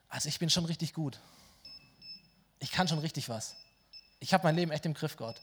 also 0.08 0.28
ich 0.28 0.38
bin 0.38 0.50
schon 0.50 0.64
richtig 0.64 0.94
gut. 0.94 1.18
Ich 2.60 2.70
kann 2.70 2.86
schon 2.86 3.00
richtig 3.00 3.28
was. 3.28 3.56
Ich 4.20 4.32
habe 4.32 4.44
mein 4.44 4.54
Leben 4.54 4.70
echt 4.70 4.86
im 4.86 4.94
Griff, 4.94 5.16
Gott. 5.16 5.40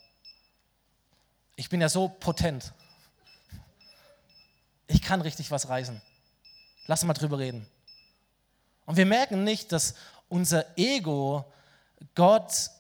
Ich 1.58 1.70
bin 1.70 1.82
ja 1.82 1.90
so 1.90 2.08
potent. 2.08 2.72
Ich 4.90 5.04
kann 5.04 5.22
richtig 5.22 5.52
was 5.52 5.70
reißen. 5.70 6.02
Lass 6.88 7.04
mal 7.04 7.14
drüber 7.14 7.38
reden. 7.38 7.66
Und 8.88 8.98
wir 8.98 9.06
merken 9.06 9.44
nicht, 9.44 9.72
dass 9.72 9.94
unser 10.28 10.66
Ego 10.78 11.46
Gott 12.16 12.72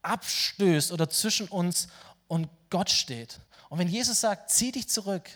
abstößt 0.00 0.90
oder 0.90 1.10
zwischen 1.10 1.46
uns 1.48 1.88
und 2.28 2.48
Gott 2.70 2.88
steht. 2.88 3.40
Und 3.68 3.78
wenn 3.78 3.88
Jesus 3.88 4.22
sagt, 4.22 4.50
zieh 4.50 4.72
dich 4.72 4.88
zurück, 4.88 5.28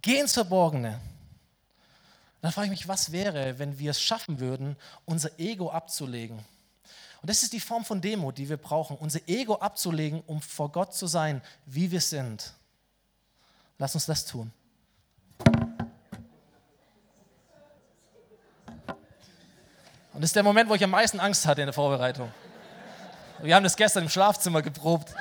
geh 0.00 0.18
ins 0.18 0.32
Verborgene, 0.32 0.98
dann 2.40 2.52
frage 2.52 2.66
ich 2.66 2.70
mich, 2.70 2.88
was 2.88 3.12
wäre, 3.12 3.58
wenn 3.58 3.78
wir 3.78 3.90
es 3.90 4.00
schaffen 4.00 4.40
würden, 4.40 4.76
unser 5.04 5.38
Ego 5.38 5.70
abzulegen? 5.70 6.38
Und 7.20 7.28
das 7.28 7.42
ist 7.42 7.52
die 7.52 7.60
Form 7.60 7.84
von 7.84 8.00
Demo, 8.00 8.32
die 8.32 8.48
wir 8.48 8.56
brauchen, 8.56 8.96
unser 8.96 9.20
Ego 9.28 9.56
abzulegen, 9.56 10.22
um 10.26 10.40
vor 10.40 10.72
Gott 10.72 10.94
zu 10.94 11.06
sein, 11.06 11.42
wie 11.66 11.90
wir 11.90 12.00
sind. 12.00 12.54
Lass 13.78 13.94
uns 13.94 14.06
das 14.06 14.26
tun. 14.26 14.52
Und 20.12 20.22
das 20.22 20.30
ist 20.30 20.36
der 20.36 20.42
Moment, 20.42 20.68
wo 20.68 20.74
ich 20.74 20.82
am 20.82 20.90
meisten 20.90 21.20
Angst 21.20 21.46
hatte 21.46 21.62
in 21.62 21.66
der 21.66 21.72
Vorbereitung. 21.72 22.32
Wir 23.40 23.54
haben 23.54 23.62
das 23.62 23.76
gestern 23.76 24.02
im 24.02 24.08
Schlafzimmer 24.08 24.62
geprobt. 24.62 25.14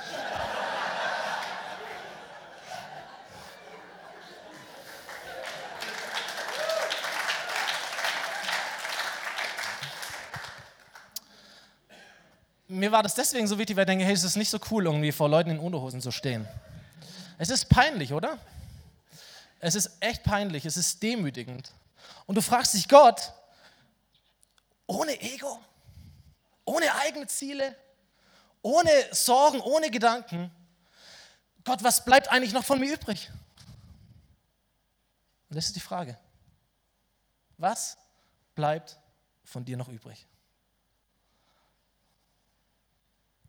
mir 12.78 12.92
war 12.92 13.04
das 13.04 13.16
deswegen 13.16 13.48
so 13.48 13.58
wichtig, 13.58 13.76
weil 13.76 13.84
ich 13.84 13.88
denke, 13.88 14.06
hey, 14.06 14.14
es 14.14 14.24
ist 14.24 14.38
nicht 14.38 14.50
so 14.50 14.60
cool, 14.72 14.86
irgendwie 14.86 15.12
vor 15.12 15.30
Leuten 15.30 15.50
in 15.50 15.60
Unterhosen 15.60 16.02
zu 16.02 16.12
stehen. 16.12 16.48
Es 17.38 17.50
ist 17.50 17.70
peinlich, 17.70 18.14
oder? 18.14 18.40
Es 19.60 19.76
ist 19.76 19.92
echt 20.00 20.24
peinlich, 20.24 20.66
es 20.66 20.78
ist 20.78 21.02
demütigend. 21.02 21.72
Und 22.26 22.36
du 22.36 22.42
fragst 22.42 22.74
dich, 22.74 22.88
Gott, 22.88 23.34
ohne 24.86 25.20
Ego, 25.22 25.60
ohne 26.66 26.94
eigene 26.96 27.28
Ziele, 27.28 27.76
ohne 28.62 28.92
Sorgen, 29.12 29.60
ohne 29.62 29.90
Gedanken, 29.90 30.52
Gott, 31.64 31.84
was 31.84 32.04
bleibt 32.04 32.30
eigentlich 32.30 32.54
noch 32.54 32.64
von 32.64 32.80
mir 32.80 32.94
übrig? 32.94 33.30
Und 35.50 35.56
das 35.56 35.66
ist 35.66 35.76
die 35.76 35.82
Frage. 35.82 36.18
Was 37.58 37.98
bleibt 38.56 38.98
von 39.44 39.66
dir 39.66 39.78
noch 39.78 39.90
übrig? 39.90 40.26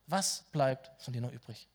Was 0.06 0.42
bleibt 0.52 0.90
von 1.02 1.12
dir 1.12 1.20
noch 1.20 1.32
übrig? 1.32 1.68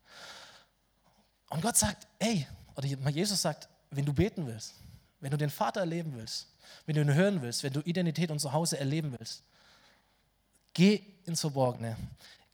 Und 1.50 1.62
Gott 1.62 1.78
sagt, 1.78 2.08
ey, 2.20 2.48
oder 2.76 2.88
Jesus 3.10 3.42
sagt, 3.42 3.68
wenn 3.92 4.06
du 4.06 4.14
beten 4.14 4.48
willst, 4.48 4.76
wenn 5.20 5.32
du 5.32 5.38
den 5.38 5.50
Vater 5.50 5.82
erleben 5.82 6.14
willst, 6.16 6.48
wenn 6.86 6.96
du 6.96 7.02
ihn 7.02 7.14
hören 7.14 7.42
willst, 7.42 7.64
wenn 7.64 7.74
du 7.74 7.82
Identität 7.82 8.32
und 8.32 8.40
Zuhause 8.40 8.80
erleben 8.80 9.16
willst, 9.18 9.44
geh 10.74 11.04
ins 11.26 11.42
Verborgene, 11.42 11.96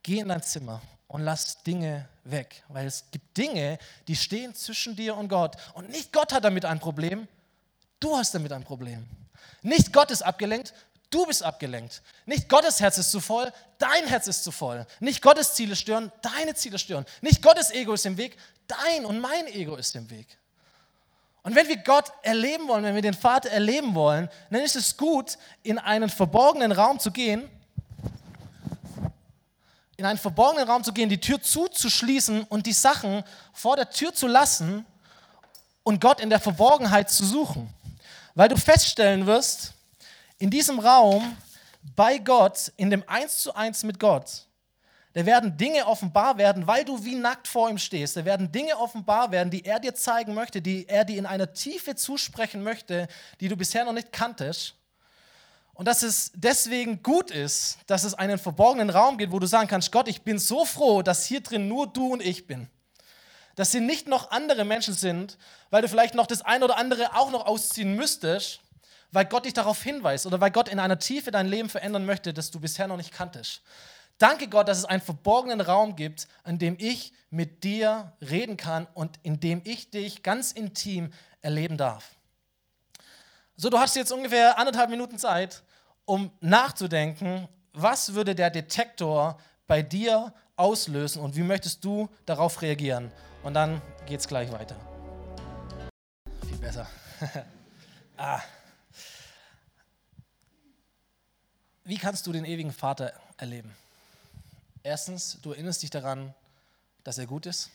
geh 0.04 0.20
in 0.20 0.28
dein 0.28 0.44
Zimmer 0.44 0.82
und 1.08 1.22
lass 1.22 1.64
Dinge 1.64 2.08
weg, 2.24 2.64
weil 2.68 2.86
es 2.86 3.06
gibt 3.12 3.36
Dinge, 3.38 3.80
die 4.08 4.16
stehen 4.16 4.54
zwischen 4.54 4.96
dir 4.96 5.16
und 5.16 5.30
Gott 5.30 5.56
und 5.74 5.90
nicht 5.90 6.14
Gott 6.14 6.34
hat 6.34 6.44
damit 6.44 6.66
ein 6.66 6.80
Problem, 6.80 7.28
du 8.00 8.16
hast 8.16 8.36
damit 8.36 8.52
ein 8.52 8.64
Problem. 8.64 9.08
Nicht 9.62 9.92
Gott 9.92 10.12
ist 10.12 10.22
abgelenkt, 10.22 10.74
Du 11.10 11.26
bist 11.26 11.42
abgelenkt. 11.42 12.02
Nicht 12.26 12.48
Gottes 12.50 12.80
Herz 12.80 13.00
ist 13.00 13.12
zu 13.12 13.20
voll, 13.20 13.52
dein 13.80 14.06
Herz 14.06 14.28
ist 14.28 14.44
zu 14.44 14.52
voll. 14.52 14.86
Nicht 15.00 15.22
Gottes 15.22 15.56
Ziele 15.56 15.76
stören, 15.76 16.12
deine 16.22 16.54
Ziele 16.54 16.78
stören. 16.78 17.06
Nicht 17.22 17.42
Gottes 17.42 17.72
Ego 17.72 17.94
ist 17.94 18.06
im 18.06 18.18
Weg, 18.18 18.38
dein 18.68 19.06
und 19.06 19.20
mein 19.20 19.48
Ego 19.48 19.76
ist 19.76 19.96
im 19.96 20.10
Weg. 20.10 20.28
Und 21.42 21.56
wenn 21.56 21.68
wir 21.68 21.78
Gott 21.78 22.12
erleben 22.22 22.68
wollen, 22.68 22.84
wenn 22.84 22.94
wir 22.94 23.02
den 23.02 23.14
Vater 23.16 23.50
erleben 23.50 23.96
wollen, 23.96 24.30
dann 24.52 24.62
ist 24.62 24.76
es 24.76 24.98
gut, 24.98 25.38
in 25.64 25.80
einen 25.80 26.10
verborgenen 26.10 26.72
Raum 26.72 27.00
zu 27.00 27.10
gehen, 27.10 27.50
in 29.98 30.06
einen 30.06 30.20
verborgenen 30.20 30.68
Raum 30.68 30.84
zu 30.84 30.94
gehen, 30.94 31.10
die 31.10 31.20
Tür 31.20 31.42
zuzuschließen 31.42 32.44
und 32.44 32.68
die 32.68 32.74
Sachen 32.74 33.24
vor 33.52 33.76
der 33.78 33.90
Tür 33.90 34.14
zu 34.14 34.28
lassen 34.28 34.86
und 35.84 36.00
Gott 36.00 36.20
in 36.20 36.30
der 36.30 36.40
Verborgenheit 36.40 37.10
zu 37.10 37.26
suchen. 37.26 37.74
Weil 38.36 38.50
du 38.50 38.58
feststellen 38.58 39.26
wirst, 39.26 39.74
in 40.40 40.50
diesem 40.50 40.80
Raum 40.80 41.38
bei 41.96 42.18
Gott, 42.18 42.72
in 42.78 42.90
dem 42.90 43.04
Eins 43.08 43.38
zu 43.38 43.54
eins 43.54 43.84
mit 43.84 44.00
Gott, 44.00 44.48
da 45.14 45.26
werden 45.26 45.58
Dinge 45.58 45.86
offenbar 45.88 46.38
werden, 46.38 46.68
weil 46.68 46.86
du 46.86 47.04
wie 47.04 47.16
nackt 47.16 47.48
vor 47.48 47.70
ihm 47.70 47.80
stehst. 47.80 48.16
Da 48.16 48.26
werden 48.26 48.52
Dinge 48.52 48.78
offenbar 48.78 49.32
werden, 49.32 49.50
die 49.50 49.66
er 49.66 49.80
dir 49.80 49.96
zeigen 49.96 50.36
möchte, 50.36 50.62
die 50.62 50.88
er 50.88 51.04
dir 51.04 51.18
in 51.18 51.26
einer 51.26 51.52
Tiefe 51.52 51.96
zusprechen 51.96 52.64
möchte, 52.64 53.08
die 53.42 53.48
du 53.48 53.58
bisher 53.58 53.86
noch 53.86 53.94
nicht 53.94 54.12
kanntest. 54.12 54.76
Und 55.74 55.88
dass 55.88 56.04
es 56.04 56.32
deswegen 56.36 57.02
gut 57.02 57.32
ist, 57.32 57.80
dass 57.88 58.04
es 58.04 58.14
einen 58.14 58.38
verborgenen 58.38 58.90
Raum 58.90 59.18
gibt, 59.18 59.34
wo 59.34 59.40
du 59.40 59.48
sagen 59.48 59.68
kannst, 59.68 59.92
Gott, 59.92 60.08
ich 60.08 60.22
bin 60.22 60.38
so 60.38 60.64
froh, 60.64 61.02
dass 61.02 61.26
hier 61.26 61.42
drin 61.42 61.68
nur 61.68 61.88
du 61.88 62.14
und 62.14 62.22
ich 62.22 62.46
bin. 62.46 62.68
Dass 63.56 63.72
hier 63.72 63.82
nicht 63.82 64.08
noch 64.08 64.30
andere 64.30 64.64
Menschen 64.64 64.94
sind, 64.94 65.38
weil 65.70 65.82
du 65.82 65.90
vielleicht 65.90 66.14
noch 66.14 66.28
das 66.28 66.44
eine 66.44 66.66
oder 66.66 66.78
andere 66.78 67.16
auch 67.16 67.32
noch 67.32 67.46
ausziehen 67.48 67.96
müsstest, 67.96 68.62
weil 69.12 69.26
Gott 69.26 69.46
dich 69.46 69.54
darauf 69.54 69.82
hinweist 69.82 70.26
oder 70.26 70.40
weil 70.40 70.52
Gott 70.52 70.70
in 70.70 70.80
einer 70.80 71.00
Tiefe 71.00 71.32
dein 71.32 71.48
Leben 71.48 71.70
verändern 71.70 72.06
möchte, 72.06 72.34
das 72.34 72.52
du 72.52 72.60
bisher 72.60 72.88
noch 72.88 72.98
nicht 72.98 73.14
kanntest. 73.14 73.62
Danke 74.18 74.50
Gott, 74.50 74.68
dass 74.68 74.78
es 74.78 74.86
einen 74.86 75.02
verborgenen 75.02 75.62
Raum 75.62 75.96
gibt, 75.96 76.28
an 76.44 76.60
dem 76.60 76.76
ich 76.78 77.14
mit 77.30 77.64
dir 77.64 78.14
reden 78.22 78.58
kann 78.58 78.86
und 78.94 79.18
in 79.24 79.40
dem 79.40 79.62
ich 79.64 79.92
dich 79.92 80.24
ganz 80.24 80.52
intim 80.52 81.12
erleben 81.42 81.78
darf. 81.78 82.16
So, 83.56 83.70
du 83.70 83.80
hast 83.80 83.96
jetzt 83.96 84.12
ungefähr 84.12 84.58
anderthalb 84.58 84.90
Minuten 84.90 85.18
Zeit, 85.18 85.64
um 86.06 86.32
nachzudenken, 86.42 87.48
was 87.74 88.14
würde 88.14 88.36
der 88.36 88.50
Detektor 88.50 89.40
bei 89.68 89.82
dir 89.82 90.34
auslösen 90.56 91.22
und 91.22 91.36
wie 91.36 91.44
möchtest 91.44 91.86
du 91.86 92.10
darauf 92.26 92.62
reagieren? 92.62 93.12
Und 93.44 93.54
dann 93.54 93.82
geht 94.06 94.20
es 94.20 94.28
gleich 94.28 94.52
weiter. 94.52 94.76
Viel 96.46 96.58
besser. 96.58 96.88
ah. 98.18 98.42
Wie 101.90 101.98
kannst 101.98 102.28
du 102.28 102.32
den 102.32 102.46
ewigen 102.46 102.72
Vater 102.72 103.14
erleben? 103.38 103.76
Erstens, 104.84 105.40
du 105.42 105.54
erinnerst 105.54 105.82
dich 105.82 105.90
daran, 105.90 106.36
dass 107.04 107.18
er 107.18 107.26
gut 107.26 107.48
ist 107.48 107.72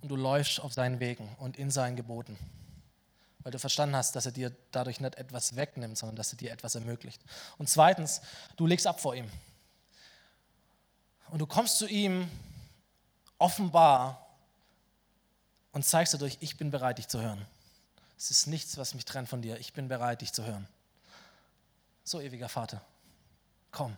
und 0.00 0.08
du 0.08 0.16
läufst 0.16 0.58
auf 0.58 0.72
seinen 0.72 0.98
Wegen 0.98 1.28
und 1.38 1.56
in 1.56 1.70
seinen 1.70 1.94
Geboten, 1.94 2.36
weil 3.44 3.52
du 3.52 3.60
verstanden 3.60 3.94
hast, 3.94 4.16
dass 4.16 4.26
er 4.26 4.32
dir 4.32 4.50
dadurch 4.72 4.98
nicht 4.98 5.14
etwas 5.14 5.54
wegnimmt, 5.54 5.96
sondern 5.96 6.16
dass 6.16 6.32
er 6.32 6.38
dir 6.38 6.50
etwas 6.50 6.74
ermöglicht. 6.74 7.22
Und 7.58 7.70
zweitens, 7.70 8.22
du 8.56 8.66
legst 8.66 8.88
ab 8.88 8.98
vor 8.98 9.14
ihm 9.14 9.30
und 11.30 11.38
du 11.38 11.46
kommst 11.46 11.78
zu 11.78 11.86
ihm 11.86 12.28
offenbar 13.38 14.26
und 15.70 15.84
zeigst 15.84 16.12
dadurch, 16.12 16.38
ich 16.40 16.56
bin 16.56 16.72
bereit, 16.72 16.98
dich 16.98 17.06
zu 17.06 17.20
hören. 17.22 17.46
Es 18.18 18.32
ist 18.32 18.48
nichts, 18.48 18.78
was 18.78 18.94
mich 18.94 19.04
trennt 19.04 19.28
von 19.28 19.42
dir. 19.42 19.60
Ich 19.60 19.74
bin 19.74 19.86
bereit, 19.86 20.22
dich 20.22 20.32
zu 20.32 20.44
hören. 20.44 20.66
So, 22.02 22.20
ewiger 22.20 22.48
Vater, 22.48 22.84
komm, 23.76 23.94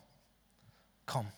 komm. 1.06 1.30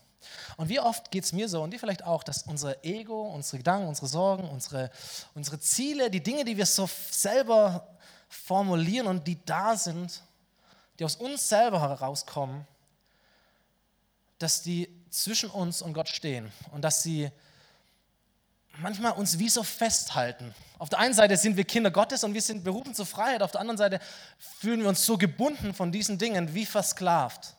Und 0.56 0.70
wie 0.70 0.80
oft 0.80 1.10
geht 1.10 1.24
es 1.24 1.32
mir 1.32 1.46
so 1.46 1.62
und 1.62 1.72
dir 1.72 1.78
vielleicht 1.78 2.04
auch, 2.04 2.22
dass 2.22 2.44
unser 2.44 2.82
Ego, 2.82 3.22
unsere 3.22 3.58
Gedanken, 3.58 3.86
unsere 3.86 4.06
Sorgen, 4.06 4.48
unsere, 4.48 4.90
unsere 5.34 5.60
Ziele, 5.60 6.10
die 6.10 6.22
Dinge, 6.22 6.46
die 6.46 6.56
wir 6.56 6.64
so 6.64 6.88
selber 7.10 7.86
formulieren 8.30 9.08
und 9.08 9.26
die 9.26 9.44
da 9.44 9.76
sind, 9.76 10.22
die 10.98 11.04
aus 11.04 11.16
uns 11.16 11.50
selber 11.50 11.82
herauskommen, 11.82 12.66
dass 14.38 14.62
die 14.62 14.88
zwischen 15.10 15.50
uns 15.50 15.82
und 15.82 15.92
Gott 15.92 16.08
stehen 16.08 16.50
und 16.72 16.80
dass 16.80 17.02
sie 17.02 17.30
manchmal 18.78 19.12
uns 19.12 19.38
wie 19.38 19.50
so 19.50 19.62
festhalten. 19.62 20.54
Auf 20.78 20.88
der 20.88 21.00
einen 21.00 21.12
Seite 21.12 21.36
sind 21.36 21.58
wir 21.58 21.64
Kinder 21.64 21.90
Gottes 21.90 22.24
und 22.24 22.32
wir 22.32 22.40
sind 22.40 22.64
berufen 22.64 22.94
zur 22.94 23.04
Freiheit, 23.04 23.42
auf 23.42 23.50
der 23.50 23.60
anderen 23.60 23.76
Seite 23.76 24.00
fühlen 24.38 24.80
wir 24.80 24.88
uns 24.88 25.04
so 25.04 25.18
gebunden 25.18 25.74
von 25.74 25.92
diesen 25.92 26.16
Dingen 26.16 26.54
wie 26.54 26.64
versklavt. 26.64 27.54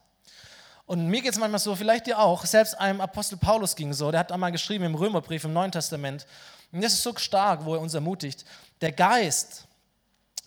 Und 0.85 1.07
mir 1.07 1.21
geht 1.21 1.31
es 1.31 1.39
manchmal 1.39 1.59
so, 1.59 1.75
vielleicht 1.75 2.07
dir 2.07 2.19
auch, 2.19 2.45
selbst 2.45 2.77
einem 2.79 3.01
Apostel 3.01 3.37
Paulus 3.37 3.75
ging 3.75 3.93
so, 3.93 4.11
der 4.11 4.19
hat 4.21 4.31
einmal 4.31 4.51
geschrieben 4.51 4.85
im 4.85 4.95
Römerbrief 4.95 5.43
im 5.43 5.53
Neuen 5.53 5.71
Testament, 5.71 6.25
und 6.71 6.81
das 6.81 6.93
ist 6.93 7.03
so 7.03 7.15
stark, 7.17 7.65
wo 7.65 7.75
er 7.75 7.81
uns 7.81 7.93
ermutigt, 7.93 8.45
der 8.79 8.91
Geist, 8.91 9.67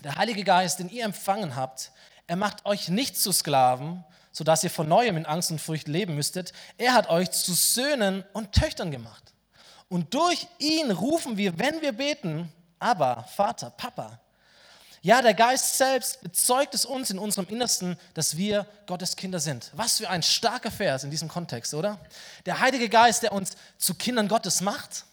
der 0.03 0.17
Heilige 0.17 0.43
Geist, 0.45 0.79
den 0.79 0.89
ihr 0.89 1.05
empfangen 1.05 1.55
habt, 1.57 1.93
er 2.27 2.37
macht 2.37 2.65
euch 2.65 2.89
nicht 2.89 3.19
zu 3.19 3.33
Sklaven, 3.33 4.05
sodass 4.33 4.65
ihr 4.65 4.71
von 4.71 4.89
neuem 4.89 5.17
in 5.17 5.27
Angst 5.27 5.51
und 5.51 5.61
Furcht 5.61 5.87
leben 5.87 6.15
müsstet. 6.15 6.53
Er 6.77 6.95
hat 6.95 7.09
euch 7.09 7.31
zu 7.31 7.53
Söhnen 7.55 8.25
und 8.33 8.53
Töchtern 8.53 8.91
gemacht. 8.91 9.33
Und 9.89 10.13
durch 10.15 10.49
ihn 10.59 10.91
rufen 10.91 11.37
wir, 11.37 11.59
wenn 11.59 11.81
wir 11.83 11.93
beten, 11.93 12.51
aber 12.79 13.25
Vater, 13.37 13.71
Papa. 13.71 14.19
Ja, 15.05 15.21
der 15.21 15.35
Geist 15.35 15.77
selbst 15.77 16.23
bezeugt 16.23 16.75
es 16.75 16.87
uns 16.87 17.11
in 17.11 17.19
unserem 17.19 17.47
Innersten, 17.49 17.99
dass 18.15 18.39
wir 18.39 18.67
Gottes 18.87 19.17
Kinder 19.17 19.39
sind. 19.39 19.71
Was 19.75 19.99
für 19.99 20.09
ein 20.09 20.23
starker 20.23 20.71
Vers 20.71 21.05
in 21.05 21.11
diesem 21.11 21.29
Kontext, 21.29 21.75
oder? 21.75 22.01
Der 22.47 22.61
Heilige 22.61 22.89
Geist, 22.89 23.23
der 23.23 23.33
uns 23.33 23.51
zu 23.77 23.95
Kindern 23.97 24.29
Gottes 24.29 24.63
macht, 24.63 25.05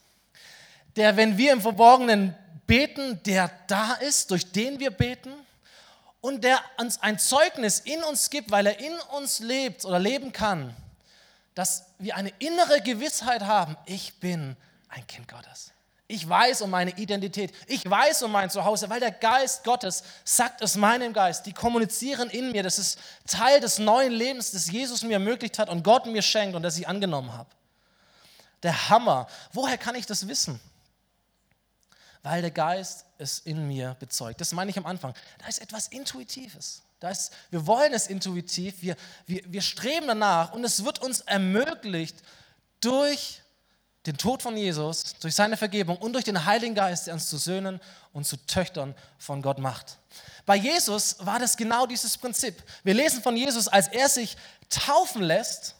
der, 0.96 1.18
wenn 1.18 1.38
wir 1.38 1.52
im 1.52 1.60
Verborgenen 1.60 2.34
beten, 2.68 3.22
der 3.24 3.52
da 3.68 3.96
ist, 3.96 4.32
durch 4.32 4.54
den 4.54 4.80
wir 4.80 4.92
beten 4.92 5.34
und 6.22 6.46
der 6.46 6.62
uns 6.78 7.02
ein 7.02 7.20
Zeugnis 7.20 7.80
in 7.80 8.02
uns 8.02 8.30
gibt, 8.30 8.50
weil 8.50 8.68
er 8.68 8.80
in 8.80 8.98
uns 9.18 9.40
lebt 9.40 9.84
oder 9.84 10.00
leben 10.00 10.32
kann, 10.32 10.74
dass 11.54 11.84
wir 12.00 12.16
eine 12.16 12.32
innere 12.40 12.80
Gewissheit 12.80 13.42
haben, 13.42 13.76
ich 13.86 14.22
bin 14.22 14.56
ein 14.88 15.06
Kind 15.06 15.28
Gottes. 15.28 15.74
Ich 16.12 16.28
weiß 16.28 16.62
um 16.62 16.69
meine 16.69 16.91
Identität. 16.97 17.54
Ich 17.67 17.89
weiß 17.89 18.24
um 18.24 18.34
mein 18.34 18.50
Zuhause, 18.50 18.89
weil 18.89 19.00
der 19.00 19.12
Geist 19.12 19.63
Gottes 19.63 20.04
sagt 20.26 20.62
es 20.62 20.76
meinem 20.76 21.13
Geist. 21.13 21.45
Die 21.45 21.54
kommunizieren 21.54 22.30
in 22.30 22.52
mir. 22.52 22.63
Das 22.63 22.78
ist 22.78 23.00
Teil 23.26 23.62
des 23.62 23.80
neuen 23.80 24.12
Lebens, 24.12 24.52
das 24.52 24.69
Jesus 24.69 25.04
mir 25.04 25.13
ermöglicht 25.13 25.58
hat 25.58 25.69
und 25.69 25.84
Gott 25.84 26.06
mir 26.06 26.21
schenkt 26.21 26.56
und 26.56 26.63
das 26.63 26.78
ich 26.78 26.86
angenommen 26.86 27.32
habe. 27.32 27.50
Der 28.62 28.89
Hammer. 28.89 29.28
Woher 29.54 29.78
kann 29.78 29.95
ich 29.95 30.06
das 30.06 30.28
wissen? 30.28 30.60
Weil 32.24 32.41
der 32.41 32.52
Geist 32.52 33.06
es 33.17 33.39
in 33.39 33.69
mir 33.69 33.95
bezeugt. 34.00 34.41
Das 34.41 34.52
meine 34.52 34.69
ich 34.69 34.78
am 34.78 34.86
Anfang. 34.86 35.13
Da 35.39 35.47
ist 35.47 35.62
etwas 35.62 35.88
Intuitives. 35.88 36.82
Da 37.00 37.10
ist, 37.10 37.32
wir 37.50 37.65
wollen 37.65 37.93
es 37.93 38.08
intuitiv, 38.08 38.82
wir, 38.82 38.95
wir, 39.26 39.41
wir 39.45 39.62
streben 39.62 40.08
danach 40.08 40.52
und 40.52 40.63
es 40.63 40.84
wird 40.84 41.00
uns 41.00 41.21
ermöglicht 41.21 42.17
durch 42.82 43.41
den 44.06 44.18
Tod 44.18 44.42
von 44.42 44.58
Jesus, 44.58 45.16
durch 45.20 45.36
seine 45.36 45.58
Vergebung 45.58 45.98
und 45.98 46.14
durch 46.14 46.26
den 46.26 46.46
Heiligen 46.46 46.74
Geist, 46.74 47.08
der 47.08 47.14
uns 47.14 47.30
zu 47.30 47.38
Söhnen 47.38 47.80
und 48.14 48.26
zu 48.26 48.38
Töchtern 48.48 48.96
von 49.20 49.42
Gott 49.42 49.60
macht. 49.60 49.98
Bei 50.46 50.56
Jesus 50.56 51.18
war 51.20 51.40
das 51.40 51.56
genau 51.56 51.86
dieses 51.86 52.18
Prinzip. 52.18 52.64
Wir 52.84 52.96
lesen 52.96 53.22
von 53.22 53.38
Jesus, 53.38 53.68
als 53.68 53.88
er 53.90 54.10
sich 54.10 54.38
taufen 54.70 55.22
lässt 55.22 55.76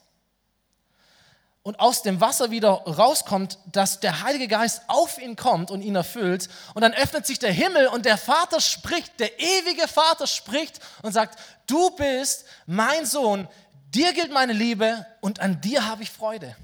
und 1.63 1.79
aus 1.79 2.03
dem 2.03 2.21
Wasser 2.21 2.51
wieder 2.51 2.69
rauskommt, 2.69 3.57
dass 3.71 3.99
der 3.99 4.21
Heilige 4.21 4.47
Geist 4.47 4.84
auf 4.88 5.19
ihn 5.19 5.36
kommt 5.36 5.71
und 5.71 5.81
ihn 5.81 5.95
erfüllt. 5.95 6.47
Und 6.75 6.81
dann 6.81 6.93
öffnet 6.93 7.25
sich 7.25 7.39
der 7.39 7.51
Himmel 7.51 7.88
und 7.88 8.05
der 8.05 8.17
Vater 8.17 8.60
spricht, 8.62 9.19
der 9.19 9.39
ewige 9.39 9.88
Vater 9.88 10.27
spricht 10.27 10.79
und 11.01 11.12
sagt, 11.12 11.39
du 11.67 11.89
bist 11.91 12.45
mein 12.67 13.05
Sohn, 13.05 13.47
dir 13.89 14.13
gilt 14.13 14.31
meine 14.31 14.53
Liebe 14.53 15.05
und 15.21 15.39
an 15.39 15.60
dir 15.60 15.88
habe 15.88 16.03
ich 16.03 16.12
Freude. 16.12 16.55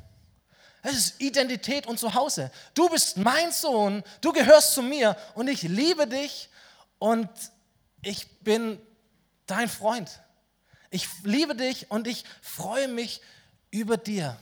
Das 0.83 0.93
ist 0.93 1.21
Identität 1.21 1.87
und 1.87 1.99
Zuhause. 1.99 2.51
Du 2.73 2.89
bist 2.89 3.17
mein 3.17 3.51
Sohn, 3.51 4.03
du 4.21 4.31
gehörst 4.31 4.73
zu 4.73 4.81
mir 4.81 5.17
und 5.35 5.47
ich 5.47 5.63
liebe 5.63 6.07
dich 6.07 6.49
und 6.99 7.29
ich 8.01 8.39
bin 8.39 8.79
dein 9.45 9.69
Freund. 9.69 10.21
Ich 10.89 11.07
liebe 11.23 11.55
dich 11.55 11.91
und 11.91 12.07
ich 12.07 12.23
freue 12.41 12.87
mich 12.87 13.21
über 13.71 13.97
dir. 13.97 14.37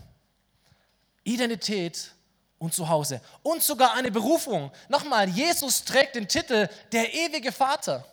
Identität 1.23 2.11
und 2.59 2.73
Zuhause 2.73 3.21
und 3.41 3.63
sogar 3.63 3.93
eine 3.93 4.11
Berufung. 4.11 4.71
Nochmal, 4.89 5.27
Jesus 5.29 5.83
trägt 5.83 6.15
den 6.15 6.27
Titel 6.27 6.69
der 6.91 7.13
ewige 7.13 7.51
Vater. 7.51 8.05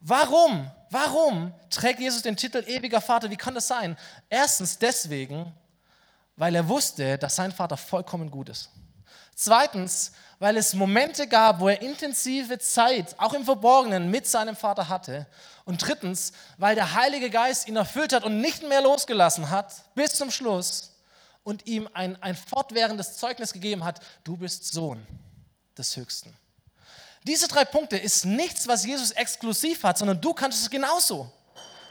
Warum? 0.00 0.70
Warum 0.90 1.52
trägt 1.70 2.00
Jesus 2.00 2.22
den 2.22 2.36
Titel 2.36 2.64
ewiger 2.66 3.00
Vater? 3.00 3.30
Wie 3.30 3.36
kann 3.36 3.54
das 3.54 3.68
sein? 3.68 3.96
Erstens 4.30 4.78
deswegen, 4.78 5.52
weil 6.38 6.54
er 6.54 6.68
wusste, 6.68 7.18
dass 7.18 7.36
sein 7.36 7.52
Vater 7.52 7.76
vollkommen 7.76 8.30
gut 8.30 8.48
ist. 8.48 8.70
Zweitens, 9.34 10.12
weil 10.38 10.56
es 10.56 10.72
Momente 10.72 11.26
gab, 11.26 11.60
wo 11.60 11.68
er 11.68 11.82
intensive 11.82 12.58
Zeit, 12.58 13.14
auch 13.18 13.34
im 13.34 13.44
Verborgenen, 13.44 14.10
mit 14.10 14.26
seinem 14.26 14.56
Vater 14.56 14.88
hatte. 14.88 15.26
Und 15.64 15.84
drittens, 15.84 16.32
weil 16.56 16.76
der 16.76 16.94
Heilige 16.94 17.28
Geist 17.28 17.68
ihn 17.68 17.76
erfüllt 17.76 18.12
hat 18.12 18.24
und 18.24 18.40
nicht 18.40 18.62
mehr 18.62 18.80
losgelassen 18.80 19.50
hat 19.50 19.74
bis 19.94 20.14
zum 20.14 20.30
Schluss 20.30 20.92
und 21.42 21.66
ihm 21.66 21.88
ein, 21.92 22.20
ein 22.22 22.36
fortwährendes 22.36 23.16
Zeugnis 23.16 23.52
gegeben 23.52 23.84
hat, 23.84 24.00
du 24.22 24.36
bist 24.36 24.72
Sohn 24.72 25.04
des 25.76 25.96
Höchsten. 25.96 26.36
Diese 27.24 27.48
drei 27.48 27.64
Punkte 27.64 27.96
ist 27.96 28.24
nichts, 28.24 28.68
was 28.68 28.86
Jesus 28.86 29.10
exklusiv 29.10 29.82
hat, 29.82 29.98
sondern 29.98 30.20
du 30.20 30.32
kannst 30.32 30.62
es 30.62 30.70
genauso. 30.70 31.30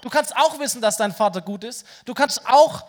Du 0.01 0.09
kannst 0.09 0.35
auch 0.35 0.57
wissen, 0.57 0.81
dass 0.81 0.95
dein 0.95 1.13
Vater 1.13 1.41
gut 1.41 1.63
ist. 1.65 1.85
Du 2.05 2.13
kannst 2.13 2.45
auch 2.45 2.85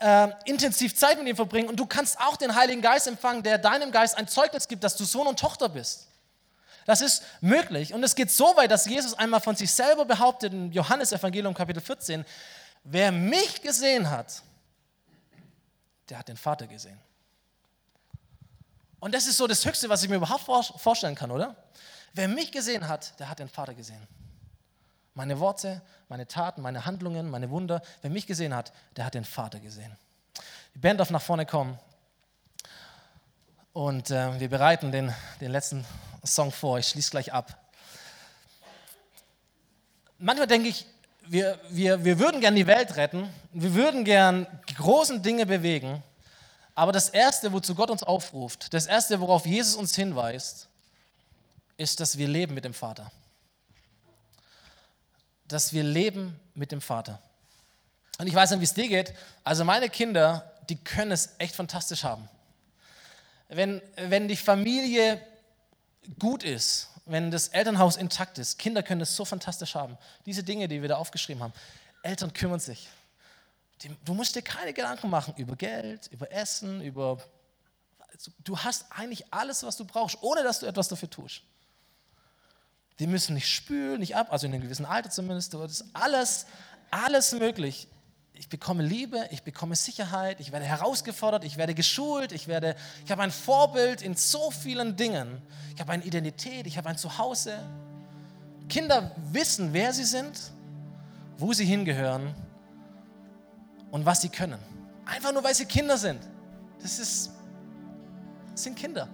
äh, 0.00 0.28
intensiv 0.44 0.94
Zeit 0.94 1.18
mit 1.18 1.26
ihm 1.26 1.36
verbringen 1.36 1.68
und 1.68 1.76
du 1.76 1.86
kannst 1.86 2.20
auch 2.20 2.36
den 2.36 2.54
Heiligen 2.54 2.82
Geist 2.82 3.06
empfangen, 3.06 3.42
der 3.42 3.58
deinem 3.58 3.90
Geist 3.90 4.16
ein 4.16 4.28
Zeugnis 4.28 4.68
gibt, 4.68 4.84
dass 4.84 4.96
du 4.96 5.04
Sohn 5.04 5.26
und 5.26 5.38
Tochter 5.38 5.68
bist. 5.68 6.06
Das 6.86 7.00
ist 7.00 7.22
möglich 7.40 7.92
und 7.92 8.02
es 8.02 8.14
geht 8.14 8.30
so 8.30 8.56
weit, 8.56 8.70
dass 8.70 8.86
Jesus 8.86 9.14
einmal 9.14 9.40
von 9.40 9.56
sich 9.56 9.70
selber 9.70 10.04
behauptet 10.04 10.52
in 10.52 10.72
Johannes 10.72 11.12
Evangelium 11.12 11.52
Kapitel 11.52 11.82
14, 11.82 12.24
wer 12.84 13.12
mich 13.12 13.60
gesehen 13.60 14.08
hat, 14.08 14.42
der 16.08 16.18
hat 16.18 16.28
den 16.28 16.36
Vater 16.36 16.66
gesehen. 16.66 16.98
Und 19.00 19.14
das 19.14 19.26
ist 19.26 19.36
so 19.36 19.46
das 19.46 19.64
Höchste, 19.64 19.88
was 19.88 20.02
ich 20.02 20.08
mir 20.08 20.16
überhaupt 20.16 20.44
vorstellen 20.80 21.14
kann, 21.14 21.30
oder? 21.30 21.56
Wer 22.14 22.28
mich 22.28 22.50
gesehen 22.50 22.88
hat, 22.88 23.18
der 23.20 23.28
hat 23.28 23.38
den 23.38 23.48
Vater 23.48 23.74
gesehen. 23.74 24.06
Meine 25.18 25.40
Worte, 25.40 25.82
meine 26.08 26.28
Taten, 26.28 26.62
meine 26.62 26.86
Handlungen, 26.86 27.28
meine 27.28 27.50
Wunder, 27.50 27.82
wer 28.02 28.10
mich 28.10 28.28
gesehen 28.28 28.54
hat, 28.54 28.72
der 28.96 29.04
hat 29.04 29.14
den 29.14 29.24
Vater 29.24 29.58
gesehen. 29.58 29.90
Die 30.76 30.78
Band 30.78 31.00
darf 31.00 31.10
nach 31.10 31.20
vorne 31.20 31.44
kommen 31.44 31.76
und 33.72 34.12
äh, 34.12 34.38
wir 34.38 34.48
bereiten 34.48 34.92
den, 34.92 35.12
den 35.40 35.50
letzten 35.50 35.84
Song 36.24 36.52
vor. 36.52 36.78
Ich 36.78 36.86
schließe 36.86 37.10
gleich 37.10 37.32
ab. 37.32 37.58
Manchmal 40.18 40.46
denke 40.46 40.68
ich, 40.68 40.86
wir, 41.26 41.58
wir, 41.68 42.04
wir 42.04 42.20
würden 42.20 42.40
gern 42.40 42.54
die 42.54 42.68
Welt 42.68 42.94
retten, 42.94 43.28
wir 43.52 43.74
würden 43.74 44.04
gern 44.04 44.46
die 44.68 44.74
großen 44.74 45.20
Dinge 45.20 45.46
bewegen, 45.46 46.00
aber 46.76 46.92
das 46.92 47.08
Erste, 47.08 47.52
wozu 47.52 47.74
Gott 47.74 47.90
uns 47.90 48.04
aufruft, 48.04 48.72
das 48.72 48.86
Erste, 48.86 49.18
worauf 49.18 49.46
Jesus 49.46 49.74
uns 49.74 49.96
hinweist, 49.96 50.68
ist, 51.76 51.98
dass 51.98 52.18
wir 52.18 52.28
leben 52.28 52.54
mit 52.54 52.64
dem 52.64 52.72
Vater. 52.72 53.10
Dass 55.48 55.72
wir 55.72 55.82
leben 55.82 56.38
mit 56.54 56.72
dem 56.72 56.80
Vater. 56.80 57.20
Und 58.18 58.26
ich 58.26 58.34
weiß 58.34 58.50
nicht, 58.50 58.60
wie 58.60 58.64
es 58.64 58.74
dir 58.74 58.88
geht. 58.88 59.14
Also 59.44 59.64
meine 59.64 59.88
Kinder, 59.88 60.52
die 60.68 60.76
können 60.76 61.12
es 61.12 61.34
echt 61.38 61.54
fantastisch 61.54 62.04
haben. 62.04 62.28
Wenn, 63.48 63.80
wenn 63.96 64.28
die 64.28 64.36
Familie 64.36 65.20
gut 66.18 66.42
ist, 66.42 66.88
wenn 67.06 67.30
das 67.30 67.48
Elternhaus 67.48 67.96
intakt 67.96 68.38
ist, 68.38 68.58
Kinder 68.58 68.82
können 68.82 69.00
es 69.00 69.16
so 69.16 69.24
fantastisch 69.24 69.74
haben. 69.74 69.96
Diese 70.26 70.42
Dinge, 70.42 70.68
die 70.68 70.82
wir 70.82 70.88
da 70.88 70.96
aufgeschrieben 70.96 71.42
haben. 71.42 71.54
Eltern 72.02 72.32
kümmern 72.32 72.60
sich. 72.60 72.88
Du 74.04 74.12
musst 74.12 74.34
dir 74.34 74.42
keine 74.42 74.72
Gedanken 74.72 75.08
machen 75.08 75.34
über 75.36 75.56
Geld, 75.56 76.08
über 76.08 76.30
Essen, 76.30 76.82
über... 76.82 77.22
Du 78.40 78.58
hast 78.58 78.86
eigentlich 78.90 79.32
alles, 79.32 79.62
was 79.62 79.76
du 79.76 79.84
brauchst, 79.84 80.18
ohne 80.20 80.42
dass 80.42 80.60
du 80.60 80.66
etwas 80.66 80.88
dafür 80.88 81.08
tust. 81.08 81.42
Die 82.98 83.06
müssen 83.06 83.34
nicht 83.34 83.48
spülen, 83.48 84.00
nicht 84.00 84.16
ab, 84.16 84.28
also 84.32 84.46
in 84.46 84.52
einem 84.52 84.62
gewissen 84.62 84.84
Alter 84.84 85.10
zumindest. 85.10 85.54
Das 85.54 85.72
ist 85.72 85.84
alles, 85.92 86.46
alles 86.90 87.32
möglich 87.32 87.88
ich 88.38 88.48
bekomme 88.48 88.84
Liebe, 88.84 89.28
ich 89.32 89.42
bekomme 89.42 89.74
Sicherheit, 89.74 90.38
ich 90.38 90.52
werde 90.52 90.64
herausgefordert, 90.64 91.42
ich 91.42 91.56
werde 91.56 91.74
geschult, 91.74 92.30
ich, 92.30 92.46
werde, 92.46 92.76
ich 93.04 93.10
habe 93.10 93.22
ein 93.22 93.32
Vorbild 93.32 94.00
in 94.00 94.14
so 94.14 94.52
vielen 94.52 94.94
Dingen. 94.94 95.42
Ich 95.74 95.80
habe 95.80 95.92
eine 95.92 96.04
Identität, 96.04 96.66
ich 96.68 96.78
habe 96.78 96.88
ein 96.88 96.96
Zuhause. 96.96 97.58
Kinder 98.68 99.10
wissen, 99.32 99.72
wer 99.72 99.92
sie 99.92 100.04
sind, 100.04 100.52
wo 101.36 101.52
sie 101.52 101.64
hingehören 101.64 102.32
und 103.90 104.06
was 104.06 104.20
sie 104.20 104.28
können. 104.28 104.58
Einfach 105.04 105.32
nur, 105.32 105.42
weil 105.42 105.54
sie 105.54 105.66
Kinder 105.66 105.98
sind. 105.98 106.20
Das, 106.80 107.00
ist, 107.00 107.32
das 108.52 108.62
sind 108.62 108.76
Kinder. 108.76 109.08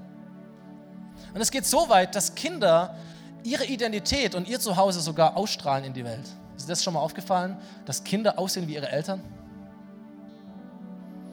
Und 1.32 1.40
es 1.40 1.50
geht 1.50 1.64
so 1.64 1.88
weit, 1.88 2.14
dass 2.14 2.34
Kinder 2.34 2.94
ihre 3.44 3.66
Identität 3.66 4.34
und 4.34 4.48
ihr 4.48 4.58
Zuhause 4.58 5.00
sogar 5.00 5.36
ausstrahlen 5.36 5.84
in 5.84 5.92
die 5.92 6.04
Welt. 6.04 6.28
Ist 6.56 6.68
das 6.68 6.82
schon 6.82 6.94
mal 6.94 7.00
aufgefallen, 7.00 7.56
dass 7.84 8.02
Kinder 8.02 8.38
aussehen 8.38 8.66
wie 8.66 8.74
ihre 8.74 8.90
Eltern? 8.90 9.22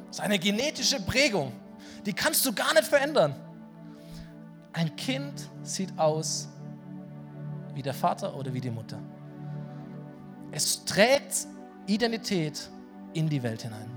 Das 0.07 0.17
ist 0.17 0.21
eine 0.21 0.37
genetische 0.37 0.99
Prägung. 1.01 1.53
Die 2.05 2.13
kannst 2.13 2.45
du 2.45 2.53
gar 2.53 2.73
nicht 2.73 2.85
verändern. 2.85 3.35
Ein 4.73 4.95
Kind 4.95 5.49
sieht 5.63 5.97
aus 5.97 6.49
wie 7.73 7.81
der 7.81 7.93
Vater 7.93 8.35
oder 8.35 8.53
wie 8.53 8.61
die 8.61 8.69
Mutter. 8.69 8.99
Es 10.51 10.83
trägt 10.83 11.47
Identität 11.87 12.69
in 13.13 13.29
die 13.29 13.41
Welt 13.41 13.61
hinein. 13.61 13.89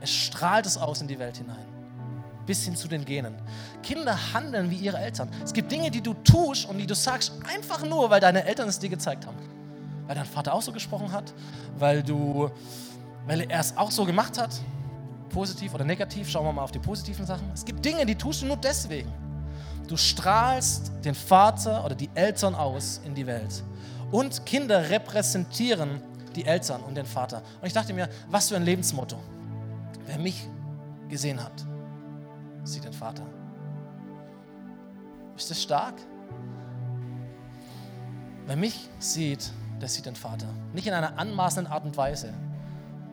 Es 0.00 0.10
strahlt 0.10 0.66
es 0.66 0.76
aus 0.76 1.00
in 1.00 1.08
die 1.08 1.18
Welt 1.18 1.38
hinein. 1.38 1.71
Bis 2.46 2.64
hin 2.64 2.76
zu 2.76 2.88
den 2.88 3.04
Genen. 3.04 3.34
Kinder 3.82 4.16
handeln 4.32 4.70
wie 4.70 4.76
ihre 4.76 4.98
Eltern. 4.98 5.28
Es 5.44 5.52
gibt 5.52 5.70
Dinge, 5.70 5.90
die 5.90 6.00
du 6.00 6.14
tust 6.14 6.68
und 6.68 6.78
die 6.78 6.86
du 6.86 6.94
sagst, 6.94 7.32
einfach 7.52 7.84
nur, 7.84 8.10
weil 8.10 8.20
deine 8.20 8.44
Eltern 8.44 8.68
es 8.68 8.78
dir 8.78 8.88
gezeigt 8.88 9.26
haben 9.26 9.38
weil 10.06 10.16
dein 10.16 10.26
Vater 10.26 10.52
auch 10.52 10.62
so 10.62 10.72
gesprochen 10.72 11.10
hat, 11.12 11.32
weil, 11.78 12.02
du, 12.02 12.50
weil 13.26 13.50
er 13.50 13.60
es 13.60 13.76
auch 13.76 13.90
so 13.90 14.04
gemacht 14.04 14.38
hat, 14.38 14.50
positiv 15.30 15.74
oder 15.74 15.84
negativ, 15.84 16.28
schauen 16.28 16.44
wir 16.44 16.52
mal 16.52 16.62
auf 16.62 16.72
die 16.72 16.78
positiven 16.78 17.24
Sachen. 17.24 17.50
Es 17.54 17.64
gibt 17.64 17.84
Dinge, 17.84 18.04
die 18.04 18.14
tust 18.14 18.42
du 18.42 18.46
nur 18.46 18.56
deswegen. 18.56 19.10
Du 19.88 19.96
strahlst 19.96 20.92
den 21.04 21.14
Vater 21.14 21.84
oder 21.84 21.94
die 21.94 22.10
Eltern 22.14 22.54
aus 22.54 23.00
in 23.04 23.14
die 23.14 23.26
Welt. 23.26 23.64
Und 24.10 24.44
Kinder 24.44 24.90
repräsentieren 24.90 26.02
die 26.36 26.44
Eltern 26.44 26.82
und 26.82 26.94
den 26.94 27.06
Vater. 27.06 27.42
Und 27.60 27.66
ich 27.66 27.72
dachte 27.72 27.94
mir, 27.94 28.08
was 28.28 28.48
für 28.48 28.56
ein 28.56 28.64
Lebensmotto. 28.64 29.16
Wer 30.06 30.18
mich 30.18 30.46
gesehen 31.08 31.42
hat, 31.42 31.52
sieht 32.64 32.84
den 32.84 32.92
Vater. 32.92 33.24
Ist 35.36 35.50
das 35.50 35.62
stark? 35.62 35.94
Wer 38.46 38.56
mich 38.56 38.88
sieht, 38.98 39.50
der 39.80 39.88
sieht 39.88 40.06
den 40.06 40.16
Vater. 40.16 40.46
Nicht 40.72 40.86
in 40.86 40.92
einer 40.92 41.18
anmaßenden 41.18 41.72
Art 41.72 41.84
und 41.84 41.96
Weise, 41.96 42.32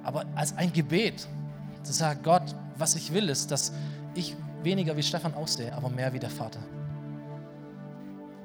aber 0.04 0.26
als 0.36 0.56
ein 0.58 0.72
Gebet. 0.74 1.28
Zu 1.84 1.94
sagen, 1.94 2.20
Gott, 2.24 2.56
was 2.78 2.96
ich 2.96 3.14
will, 3.14 3.30
ist, 3.30 3.52
dass 3.52 3.72
ich 4.14 4.36
weniger 4.64 4.98
wie 4.98 5.04
Stefan 5.04 5.34
aussehe, 5.34 5.74
aber 5.74 5.90
mehr 5.90 6.12
wie 6.12 6.20
der 6.20 6.30
Vater. 6.30 6.60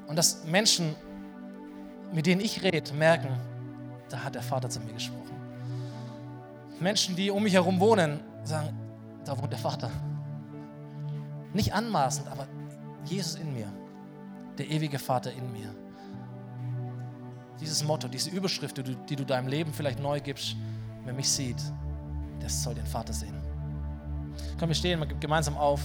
Und 0.06 0.16
dass 0.16 0.44
Menschen, 0.44 0.94
mit 2.12 2.26
denen 2.26 2.40
ich 2.40 2.62
rede, 2.62 2.92
merken, 2.94 3.28
da 4.08 4.22
hat 4.22 4.34
der 4.34 4.42
Vater 4.42 4.70
zu 4.70 4.80
mir 4.80 4.92
gesprochen. 4.92 5.34
Menschen, 6.78 7.16
die 7.16 7.30
um 7.30 7.42
mich 7.42 7.54
herum 7.54 7.80
wohnen, 7.80 8.20
sagen, 8.44 8.68
da 9.24 9.36
wohnt 9.36 9.52
der 9.52 9.58
Vater. 9.58 9.90
Nicht 11.54 11.72
anmaßend, 11.72 12.28
aber 12.28 12.46
Jesus 13.04 13.36
in 13.36 13.52
mir, 13.54 13.72
der 14.58 14.70
ewige 14.70 14.98
Vater 14.98 15.32
in 15.32 15.50
mir 15.52 15.74
dieses 17.60 17.84
Motto, 17.84 18.08
diese 18.08 18.30
Überschrift, 18.30 18.76
die 18.76 18.82
du, 18.82 18.94
die 18.94 19.16
du 19.16 19.24
deinem 19.24 19.48
Leben 19.48 19.72
vielleicht 19.72 20.00
neu 20.00 20.20
gibst, 20.20 20.56
wer 21.04 21.14
mich 21.14 21.28
sieht, 21.28 21.56
der 22.42 22.50
soll 22.50 22.74
den 22.74 22.86
Vater 22.86 23.12
sehen. 23.12 23.34
Komm, 24.58 24.68
wir 24.68 24.74
stehen 24.74 25.02
gemeinsam 25.20 25.56
auf. 25.56 25.80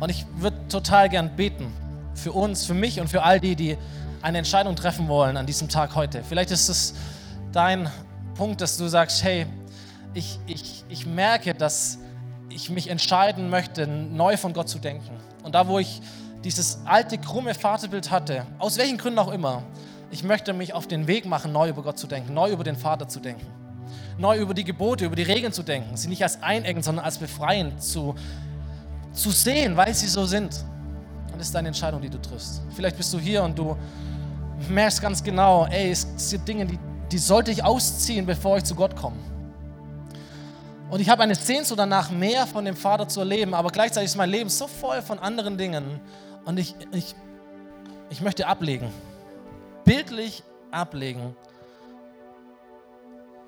Und 0.00 0.10
ich 0.10 0.26
würde 0.36 0.56
total 0.68 1.08
gern 1.08 1.36
beten 1.36 1.72
für 2.14 2.32
uns, 2.32 2.64
für 2.64 2.74
mich 2.74 3.00
und 3.00 3.08
für 3.08 3.22
all 3.22 3.38
die, 3.38 3.54
die 3.54 3.78
eine 4.22 4.38
Entscheidung 4.38 4.74
treffen 4.74 5.08
wollen 5.08 5.36
an 5.36 5.46
diesem 5.46 5.68
Tag 5.68 5.94
heute. 5.94 6.22
Vielleicht 6.24 6.50
ist 6.50 6.68
es 6.68 6.94
dein 7.52 7.88
Punkt, 8.34 8.60
dass 8.60 8.76
du 8.76 8.88
sagst, 8.88 9.22
hey, 9.22 9.46
ich, 10.14 10.38
ich, 10.46 10.84
ich 10.88 11.06
merke, 11.06 11.54
dass 11.54 11.98
ich 12.54 12.70
mich 12.70 12.88
entscheiden 12.88 13.50
möchte, 13.50 13.86
neu 13.86 14.36
von 14.36 14.52
Gott 14.52 14.68
zu 14.68 14.78
denken. 14.78 15.10
Und 15.42 15.54
da, 15.54 15.66
wo 15.66 15.78
ich 15.78 16.00
dieses 16.44 16.78
alte, 16.84 17.18
krumme 17.18 17.54
Vaterbild 17.54 18.10
hatte, 18.10 18.46
aus 18.58 18.78
welchen 18.78 18.96
Gründen 18.96 19.18
auch 19.18 19.32
immer, 19.32 19.62
ich 20.10 20.22
möchte 20.22 20.52
mich 20.52 20.72
auf 20.72 20.86
den 20.86 21.06
Weg 21.06 21.26
machen, 21.26 21.52
neu 21.52 21.70
über 21.70 21.82
Gott 21.82 21.98
zu 21.98 22.06
denken, 22.06 22.32
neu 22.32 22.50
über 22.50 22.62
den 22.62 22.76
Vater 22.76 23.08
zu 23.08 23.18
denken, 23.18 23.46
neu 24.18 24.38
über 24.38 24.54
die 24.54 24.62
Gebote, 24.62 25.04
über 25.06 25.16
die 25.16 25.22
Regeln 25.22 25.52
zu 25.52 25.62
denken, 25.62 25.96
sie 25.96 26.08
nicht 26.08 26.22
als 26.22 26.42
einecken, 26.42 26.82
sondern 26.82 27.04
als 27.04 27.18
befreiend 27.18 27.82
zu, 27.82 28.14
zu 29.12 29.30
sehen, 29.30 29.76
weil 29.76 29.92
sie 29.94 30.06
so 30.06 30.24
sind. 30.24 30.64
Und 31.32 31.38
das 31.38 31.48
ist 31.48 31.54
deine 31.54 31.68
Entscheidung, 31.68 32.00
die 32.00 32.10
du 32.10 32.20
triffst. 32.20 32.62
Vielleicht 32.76 32.96
bist 32.96 33.12
du 33.12 33.18
hier 33.18 33.42
und 33.42 33.58
du 33.58 33.76
merkst 34.68 35.02
ganz 35.02 35.24
genau, 35.24 35.66
ey, 35.66 35.90
es 35.90 36.30
gibt 36.30 36.46
Dinge, 36.46 36.66
die, 36.66 36.78
die 37.10 37.18
sollte 37.18 37.50
ich 37.50 37.64
ausziehen, 37.64 38.24
bevor 38.24 38.58
ich 38.58 38.64
zu 38.64 38.76
Gott 38.76 38.94
komme. 38.94 39.16
Und 40.94 41.00
ich 41.00 41.08
habe 41.08 41.24
eine 41.24 41.34
Sehnsucht 41.34 41.80
danach, 41.80 42.12
mehr 42.12 42.46
von 42.46 42.64
dem 42.64 42.76
Vater 42.76 43.08
zu 43.08 43.18
erleben, 43.18 43.52
aber 43.52 43.70
gleichzeitig 43.70 44.10
ist 44.10 44.16
mein 44.16 44.30
Leben 44.30 44.48
so 44.48 44.68
voll 44.68 45.02
von 45.02 45.18
anderen 45.18 45.58
Dingen, 45.58 46.00
und 46.44 46.56
ich, 46.56 46.76
ich, 46.92 47.16
ich 48.10 48.20
möchte 48.20 48.46
ablegen, 48.46 48.92
bildlich 49.84 50.44
ablegen, 50.70 51.34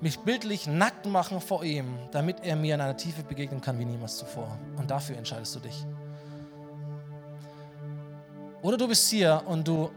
mich 0.01 0.19
bildlich 0.19 0.67
nackt 0.67 1.05
machen 1.05 1.39
vor 1.39 1.63
ihm, 1.63 1.97
damit 2.11 2.43
er 2.43 2.57
mir 2.57 2.75
in 2.75 2.81
einer 2.81 2.97
Tiefe 2.97 3.23
begegnen 3.23 3.61
kann 3.61 3.79
wie 3.79 3.85
niemals 3.85 4.17
zuvor. 4.17 4.59
Und 4.75 4.91
dafür 4.91 5.15
entscheidest 5.15 5.55
du 5.55 5.59
dich. 5.61 5.85
Oder 8.61 8.75
du 8.75 8.89
bist 8.89 9.09
hier 9.09 9.41
und 9.45 9.65
du 9.65 9.89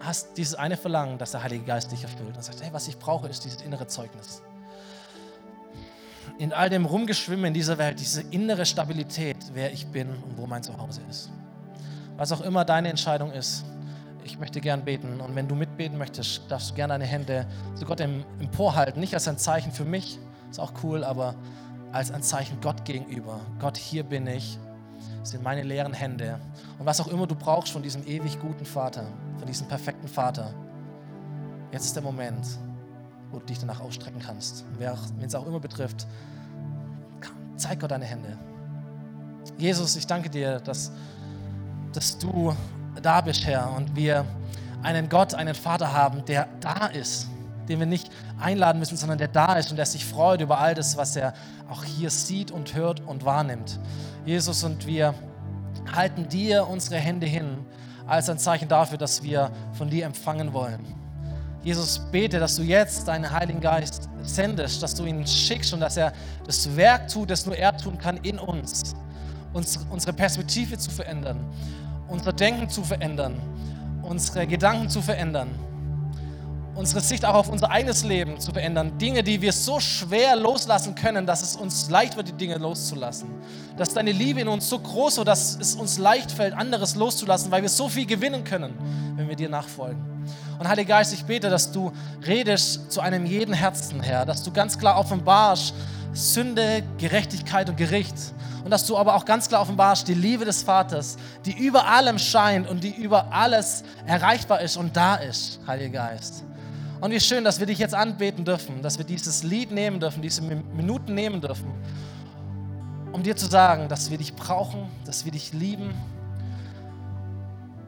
hast 0.00 0.36
dieses 0.36 0.54
eine 0.54 0.76
Verlangen, 0.76 1.16
dass 1.16 1.30
der 1.30 1.42
Heilige 1.42 1.64
Geist 1.64 1.90
dich 1.92 2.02
erfüllt 2.02 2.36
und 2.36 2.44
sagt, 2.44 2.60
hey, 2.62 2.68
was 2.74 2.88
ich 2.88 2.98
brauche, 2.98 3.26
ist 3.26 3.42
dieses 3.42 3.62
innere 3.62 3.86
Zeugnis. 3.86 4.42
In 6.38 6.52
all 6.52 6.70
dem 6.70 6.84
Rumgeschwimmen 6.84 7.46
in 7.46 7.54
dieser 7.54 7.78
Welt, 7.78 8.00
diese 8.00 8.22
innere 8.30 8.66
Stabilität, 8.66 9.36
wer 9.54 9.72
ich 9.72 9.86
bin 9.86 10.08
und 10.08 10.36
wo 10.36 10.46
mein 10.46 10.62
Zuhause 10.62 11.00
ist 11.08 11.30
was 12.20 12.32
auch 12.32 12.42
immer 12.42 12.66
deine 12.66 12.90
Entscheidung 12.90 13.32
ist, 13.32 13.64
ich 14.24 14.38
möchte 14.38 14.60
gern 14.60 14.84
beten. 14.84 15.22
Und 15.22 15.34
wenn 15.34 15.48
du 15.48 15.54
mitbeten 15.54 15.96
möchtest, 15.96 16.42
darfst 16.50 16.70
du 16.70 16.74
gerne 16.74 16.92
deine 16.92 17.06
Hände 17.06 17.46
zu 17.74 17.86
Gott 17.86 18.00
emporhalten. 18.00 19.00
Nicht 19.00 19.14
als 19.14 19.26
ein 19.26 19.38
Zeichen 19.38 19.72
für 19.72 19.86
mich, 19.86 20.18
ist 20.50 20.60
auch 20.60 20.74
cool, 20.82 21.02
aber 21.02 21.34
als 21.92 22.10
ein 22.10 22.22
Zeichen 22.22 22.60
Gott 22.60 22.84
gegenüber. 22.84 23.40
Gott, 23.58 23.78
hier 23.78 24.04
bin 24.04 24.26
ich, 24.26 24.58
sind 25.22 25.42
meine 25.42 25.62
leeren 25.62 25.94
Hände. 25.94 26.38
Und 26.78 26.84
was 26.84 27.00
auch 27.00 27.08
immer 27.08 27.26
du 27.26 27.34
brauchst 27.34 27.72
von 27.72 27.82
diesem 27.82 28.06
ewig 28.06 28.38
guten 28.38 28.66
Vater, 28.66 29.06
von 29.38 29.46
diesem 29.46 29.66
perfekten 29.66 30.06
Vater, 30.06 30.52
jetzt 31.72 31.86
ist 31.86 31.96
der 31.96 32.02
Moment, 32.02 32.44
wo 33.30 33.38
du 33.38 33.46
dich 33.46 33.58
danach 33.58 33.80
ausstrecken 33.80 34.20
kannst. 34.20 34.64
Wer 34.78 34.96
es 35.20 35.34
auch 35.34 35.46
immer 35.46 35.60
betrifft, 35.60 36.06
zeig 37.56 37.80
Gott 37.80 37.90
deine 37.90 38.04
Hände. 38.04 38.36
Jesus, 39.58 39.96
ich 39.96 40.06
danke 40.06 40.30
dir, 40.30 40.60
dass, 40.60 40.90
dass 41.92 42.18
du 42.18 42.54
da 43.02 43.20
bist, 43.20 43.46
Herr, 43.46 43.72
und 43.76 43.94
wir 43.94 44.24
einen 44.82 45.08
Gott, 45.08 45.34
einen 45.34 45.54
Vater 45.54 45.92
haben, 45.92 46.24
der 46.24 46.48
da 46.60 46.86
ist, 46.86 47.28
den 47.68 47.78
wir 47.78 47.86
nicht 47.86 48.10
einladen 48.40 48.78
müssen, 48.78 48.96
sondern 48.96 49.18
der 49.18 49.28
da 49.28 49.54
ist 49.54 49.70
und 49.70 49.76
der 49.76 49.86
sich 49.86 50.04
freut 50.04 50.40
über 50.40 50.58
all 50.58 50.74
das, 50.74 50.96
was 50.96 51.16
er 51.16 51.34
auch 51.68 51.84
hier 51.84 52.10
sieht 52.10 52.50
und 52.50 52.74
hört 52.74 53.00
und 53.00 53.24
wahrnimmt. 53.24 53.78
Jesus, 54.24 54.64
und 54.64 54.86
wir 54.86 55.14
halten 55.94 56.28
dir 56.28 56.66
unsere 56.66 56.96
Hände 56.96 57.26
hin 57.26 57.58
als 58.06 58.28
ein 58.28 58.38
Zeichen 58.38 58.68
dafür, 58.68 58.98
dass 58.98 59.22
wir 59.22 59.50
von 59.72 59.88
dir 59.88 60.06
empfangen 60.06 60.52
wollen. 60.52 60.99
Jesus, 61.62 61.98
bete, 62.10 62.38
dass 62.38 62.56
du 62.56 62.62
jetzt 62.62 63.06
deinen 63.06 63.30
Heiligen 63.30 63.60
Geist 63.60 64.08
sendest, 64.22 64.82
dass 64.82 64.94
du 64.94 65.04
ihn 65.04 65.26
schickst 65.26 65.74
und 65.74 65.80
dass 65.80 65.96
er 65.96 66.12
das 66.46 66.74
Werk 66.74 67.08
tut, 67.08 67.30
das 67.30 67.44
nur 67.44 67.54
er 67.54 67.76
tun 67.76 67.98
kann 67.98 68.16
in 68.18 68.38
uns, 68.38 68.94
uns 69.52 69.78
unsere 69.90 70.14
Perspektive 70.14 70.78
zu 70.78 70.90
verändern, 70.90 71.38
unser 72.08 72.32
Denken 72.32 72.68
zu 72.70 72.82
verändern, 72.82 73.36
unsere 74.02 74.46
Gedanken 74.46 74.88
zu 74.88 75.02
verändern, 75.02 75.50
unsere 76.74 77.02
Sicht 77.02 77.26
auch 77.26 77.34
auf 77.34 77.50
unser 77.50 77.70
eigenes 77.70 78.04
Leben 78.04 78.40
zu 78.40 78.52
verändern. 78.52 78.96
Dinge, 78.96 79.22
die 79.22 79.42
wir 79.42 79.52
so 79.52 79.80
schwer 79.80 80.36
loslassen 80.36 80.94
können, 80.94 81.26
dass 81.26 81.42
es 81.42 81.56
uns 81.56 81.90
leicht 81.90 82.16
wird, 82.16 82.28
die 82.28 82.32
Dinge 82.32 82.56
loszulassen. 82.56 83.28
Dass 83.76 83.92
deine 83.92 84.12
Liebe 84.12 84.40
in 84.40 84.48
uns 84.48 84.66
so 84.66 84.78
groß 84.78 85.18
wird, 85.18 85.28
dass 85.28 85.58
es 85.60 85.74
uns 85.74 85.98
leicht 85.98 86.32
fällt, 86.32 86.54
anderes 86.54 86.94
loszulassen, 86.94 87.50
weil 87.50 87.60
wir 87.60 87.68
so 87.68 87.90
viel 87.90 88.06
gewinnen 88.06 88.44
können, 88.44 88.72
wenn 89.16 89.28
wir 89.28 89.36
dir 89.36 89.50
nachfolgen. 89.50 90.02
Und 90.60 90.68
Heiliger 90.68 90.96
Geist, 90.96 91.14
ich 91.14 91.24
bete, 91.24 91.48
dass 91.48 91.72
du 91.72 91.90
redest 92.26 92.92
zu 92.92 93.00
einem 93.00 93.24
jeden 93.24 93.54
Herzen, 93.54 94.02
Herr, 94.02 94.26
dass 94.26 94.42
du 94.42 94.52
ganz 94.52 94.78
klar 94.78 94.98
offenbarst 94.98 95.72
Sünde, 96.12 96.82
Gerechtigkeit 96.98 97.70
und 97.70 97.78
Gericht. 97.78 98.14
Und 98.62 98.70
dass 98.70 98.84
du 98.84 98.98
aber 98.98 99.14
auch 99.14 99.24
ganz 99.24 99.48
klar 99.48 99.62
offenbarst 99.62 100.06
die 100.06 100.12
Liebe 100.12 100.44
des 100.44 100.62
Vaters, 100.62 101.16
die 101.46 101.56
über 101.56 101.86
allem 101.86 102.18
scheint 102.18 102.68
und 102.68 102.84
die 102.84 102.94
über 102.94 103.32
alles 103.32 103.84
erreichbar 104.04 104.60
ist 104.60 104.76
und 104.76 104.94
da 104.94 105.14
ist, 105.14 105.60
Heiliger 105.66 106.10
Geist. 106.10 106.44
Und 107.00 107.12
wie 107.12 107.20
schön, 107.20 107.42
dass 107.42 107.58
wir 107.58 107.66
dich 107.66 107.78
jetzt 107.78 107.94
anbeten 107.94 108.44
dürfen, 108.44 108.82
dass 108.82 108.98
wir 108.98 109.06
dieses 109.06 109.42
Lied 109.42 109.70
nehmen 109.70 109.98
dürfen, 109.98 110.20
diese 110.20 110.42
Minuten 110.42 111.14
nehmen 111.14 111.40
dürfen, 111.40 111.72
um 113.12 113.22
dir 113.22 113.34
zu 113.34 113.46
sagen, 113.46 113.88
dass 113.88 114.10
wir 114.10 114.18
dich 114.18 114.34
brauchen, 114.34 114.90
dass 115.06 115.24
wir 115.24 115.32
dich 115.32 115.54
lieben, 115.54 115.94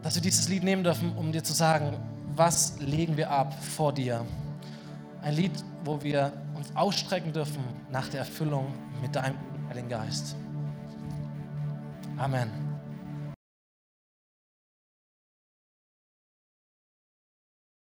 dass 0.03 0.15
wir 0.15 0.23
dieses 0.23 0.49
Lied 0.49 0.65
nehmen 0.65 0.85
dürfen, 0.85 1.15
um 1.15 1.33
dir 1.33 1.45
zu 1.45 1.53
sagen, 1.53 1.99
was 2.37 2.79
legen 2.81 3.17
wir 3.17 3.31
ab 3.31 3.55
vor 3.63 3.93
dir. 3.93 4.25
Ein 5.23 5.35
Lied, 5.35 5.53
wo 5.85 6.03
wir 6.03 6.33
uns 6.55 6.75
ausstrecken 6.75 7.33
dürfen 7.33 7.63
nach 7.91 8.09
der 8.09 8.21
Erfüllung 8.21 8.75
mit 9.01 9.15
deinem 9.15 9.37
Heiligen 9.69 9.89
Geist. 9.89 10.37
Amen. 12.17 12.72